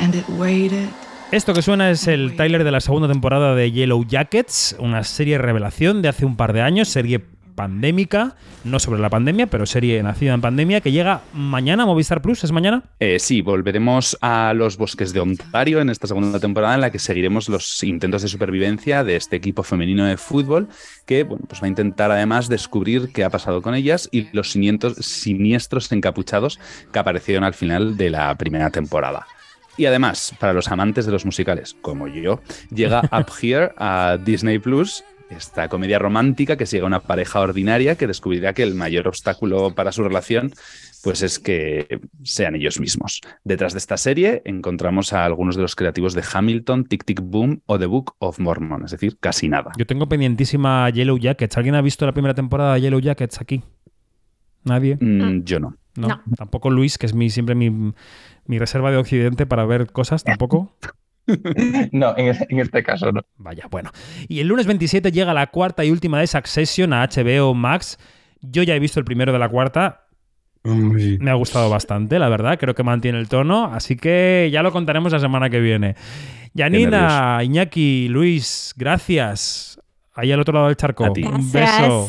And 0.00 0.14
it 0.14 0.28
waited 0.28 0.88
Esto 1.34 1.52
que 1.52 1.62
suena 1.62 1.90
es 1.90 2.06
el 2.06 2.36
tráiler 2.36 2.62
de 2.62 2.70
la 2.70 2.80
segunda 2.80 3.08
temporada 3.08 3.56
de 3.56 3.72
Yellow 3.72 4.04
Jackets, 4.06 4.76
una 4.78 5.02
serie 5.02 5.36
revelación 5.36 6.00
de 6.00 6.08
hace 6.08 6.24
un 6.24 6.36
par 6.36 6.52
de 6.52 6.62
años, 6.62 6.88
serie 6.88 7.24
pandémica, 7.54 8.36
no 8.64 8.78
sobre 8.78 9.00
la 9.00 9.10
pandemia, 9.10 9.46
pero 9.46 9.66
serie 9.66 10.02
nacida 10.02 10.34
en 10.34 10.40
pandemia, 10.40 10.80
que 10.80 10.92
llega 10.92 11.22
mañana 11.32 11.84
a 11.84 11.86
Movistar 11.86 12.22
Plus, 12.22 12.44
¿es 12.44 12.52
mañana? 12.52 12.82
Eh, 13.00 13.18
sí, 13.18 13.42
volveremos 13.42 14.16
a 14.20 14.52
los 14.54 14.76
bosques 14.76 15.12
de 15.12 15.20
Ontario 15.20 15.80
en 15.80 15.90
esta 15.90 16.06
segunda 16.06 16.40
temporada 16.40 16.74
en 16.74 16.80
la 16.80 16.90
que 16.90 16.98
seguiremos 16.98 17.48
los 17.48 17.82
intentos 17.82 18.22
de 18.22 18.28
supervivencia 18.28 19.04
de 19.04 19.16
este 19.16 19.36
equipo 19.36 19.62
femenino 19.62 20.04
de 20.04 20.16
fútbol 20.16 20.68
que 21.06 21.24
bueno, 21.24 21.44
pues 21.48 21.62
va 21.62 21.66
a 21.66 21.68
intentar 21.68 22.10
además 22.10 22.48
descubrir 22.48 23.12
qué 23.12 23.24
ha 23.24 23.30
pasado 23.30 23.62
con 23.62 23.74
ellas 23.74 24.08
y 24.10 24.28
los 24.32 24.50
siniestros, 24.50 24.96
siniestros 24.96 25.90
encapuchados 25.92 26.58
que 26.92 26.98
aparecieron 26.98 27.44
al 27.44 27.54
final 27.54 27.96
de 27.96 28.10
la 28.10 28.34
primera 28.36 28.70
temporada. 28.70 29.26
Y 29.76 29.86
además, 29.86 30.32
para 30.38 30.52
los 30.52 30.68
amantes 30.68 31.04
de 31.04 31.12
los 31.12 31.24
musicales, 31.24 31.76
como 31.80 32.06
yo, 32.06 32.40
llega 32.72 33.00
Up 33.12 33.26
Here 33.40 33.72
a 33.76 34.18
Disney 34.24 34.58
Plus 34.58 35.02
esta 35.30 35.68
comedia 35.68 35.98
romántica 35.98 36.56
que 36.56 36.66
sigue 36.66 36.82
a 36.82 36.86
una 36.86 37.00
pareja 37.00 37.40
ordinaria 37.40 37.96
que 37.96 38.06
descubrirá 38.06 38.52
que 38.52 38.62
el 38.62 38.74
mayor 38.74 39.08
obstáculo 39.08 39.74
para 39.74 39.92
su 39.92 40.02
relación 40.02 40.52
pues 41.02 41.22
es 41.22 41.38
que 41.38 42.00
sean 42.22 42.56
ellos 42.56 42.80
mismos. 42.80 43.20
Detrás 43.44 43.74
de 43.74 43.78
esta 43.78 43.98
serie 43.98 44.40
encontramos 44.46 45.12
a 45.12 45.24
algunos 45.26 45.54
de 45.54 45.62
los 45.62 45.76
creativos 45.76 46.14
de 46.14 46.24
Hamilton, 46.32 46.86
Tic 46.86 47.04
Tic 47.04 47.20
Boom 47.22 47.60
o 47.66 47.78
The 47.78 47.86
Book 47.86 48.14
of 48.18 48.38
Mormon, 48.38 48.86
es 48.86 48.92
decir, 48.92 49.18
casi 49.20 49.48
nada. 49.48 49.72
Yo 49.76 49.86
tengo 49.86 50.08
pendientísima 50.08 50.88
Yellow 50.88 51.18
Jackets. 51.18 51.58
¿Alguien 51.58 51.74
ha 51.74 51.82
visto 51.82 52.06
la 52.06 52.12
primera 52.12 52.34
temporada 52.34 52.74
de 52.74 52.80
Yellow 52.80 53.00
Jackets 53.00 53.40
aquí? 53.40 53.62
¿Nadie? 54.64 54.96
Mm, 54.98 55.44
yo 55.44 55.60
no. 55.60 55.76
no. 55.94 56.22
Tampoco 56.38 56.70
Luis, 56.70 56.96
que 56.96 57.04
es 57.04 57.12
mi, 57.12 57.28
siempre 57.28 57.54
mi, 57.54 57.92
mi 58.46 58.58
reserva 58.58 58.90
de 58.90 58.96
Occidente 58.96 59.44
para 59.44 59.66
ver 59.66 59.92
cosas, 59.92 60.24
tampoco. 60.24 60.74
no, 61.92 62.16
en, 62.16 62.36
en, 62.48 62.58
este 62.58 62.82
caso 62.82 63.10
no. 63.12 63.22
Vaya, 63.36 63.66
bueno. 63.70 63.90
Y 64.28 64.40
el 64.40 64.48
lunes 64.48 64.66
27 64.66 65.10
llega 65.12 65.34
la 65.34 65.46
cuarta 65.48 65.84
y 65.84 65.90
última 65.90 66.20
de 66.20 66.26
Succession 66.26 66.92
a 66.92 67.06
HBO 67.06 67.54
Max. 67.54 67.98
Yo 68.40 68.62
ya 68.62 68.74
he 68.74 68.78
visto 68.78 69.00
el 69.00 69.04
primero 69.04 69.32
de 69.32 69.38
la 69.38 69.48
cuarta. 69.48 70.04
Me 70.64 71.30
ha 71.30 71.34
gustado 71.34 71.68
bastante, 71.68 72.18
la 72.18 72.30
verdad. 72.30 72.58
Creo 72.58 72.74
que 72.74 72.82
mantiene 72.82 73.18
el 73.18 73.28
tono. 73.28 73.66
Así 73.66 73.96
que 73.96 74.48
ya 74.50 74.62
lo 74.62 74.72
contaremos 74.72 75.12
la 75.12 75.20
semana 75.20 75.50
que 75.50 75.60
viene. 75.60 75.94
Yanina, 76.54 77.40
Iñaki, 77.42 78.08
Luis, 78.08 78.72
gracias. 78.76 79.78
Ahí 80.16 80.30
al 80.30 80.38
otro 80.40 80.54
lado 80.54 80.66
del 80.68 80.76
charco. 80.76 81.04
Un 81.04 81.50
beso. 81.52 82.08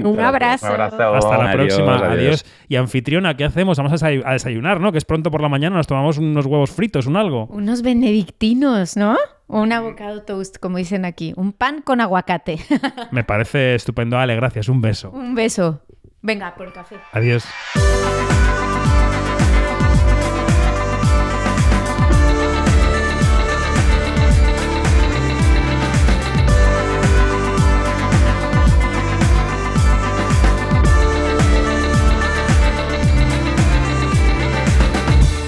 Un 0.00 0.18
abrazo. 0.20 0.66
Un 0.66 0.72
abrazo. 0.72 1.14
Hasta 1.14 1.38
la 1.38 1.50
Adiós, 1.50 1.54
próxima. 1.54 1.96
adiós. 1.96 2.12
Adiós. 2.12 2.44
Y 2.68 2.76
anfitriona, 2.76 3.36
¿qué 3.36 3.44
hacemos? 3.44 3.78
Vamos 3.78 3.92
a 3.92 4.06
desay- 4.06 4.22
a 4.26 4.32
desayunar, 4.32 4.80
¿no? 4.80 4.90
Que 4.90 4.98
es 4.98 5.04
pronto 5.04 5.30
por 5.30 5.40
la 5.40 5.48
mañana. 5.48 5.76
Nos 5.76 5.86
tomamos 5.86 6.18
unos 6.18 6.46
huevos 6.46 6.70
fritos, 6.72 7.06
un 7.06 7.16
algo. 7.16 7.46
Unos 7.46 7.82
benedictinos, 7.82 8.96
¿no? 8.96 9.16
O 9.46 9.60
un 9.62 9.72
avocado 9.72 10.22
toast, 10.22 10.56
como 10.58 10.78
dicen 10.78 11.04
aquí. 11.04 11.32
Un 11.36 11.52
pan 11.52 11.80
con 11.82 12.00
aguacate. 12.00 12.58
Me 13.12 13.22
parece 13.22 13.76
estupendo, 13.76 14.18
Ale. 14.18 14.34
Gracias. 14.34 14.68
Un 14.68 14.80
beso. 14.80 15.10
un 15.10 15.36
beso. 15.36 15.82
Venga, 16.22 16.54
por 16.56 16.72
café. 16.72 16.96
Adiós. 17.12 17.44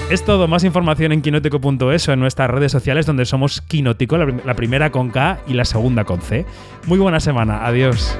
Es 0.09 0.25
todo, 0.25 0.47
más 0.47 0.63
información 0.63 1.11
en 1.11 1.21
quinótico.es 1.21 2.09
o 2.09 2.13
en 2.13 2.19
nuestras 2.19 2.49
redes 2.49 2.71
sociales 2.71 3.05
donde 3.05 3.25
somos 3.25 3.61
Quinótico, 3.61 4.17
la, 4.17 4.25
la 4.43 4.55
primera 4.55 4.91
con 4.91 5.11
K 5.11 5.39
y 5.45 5.53
la 5.53 5.65
segunda 5.65 6.03
con 6.03 6.19
C. 6.19 6.47
Muy 6.87 6.97
buena 6.97 7.19
semana, 7.19 7.63
adiós. 7.63 8.17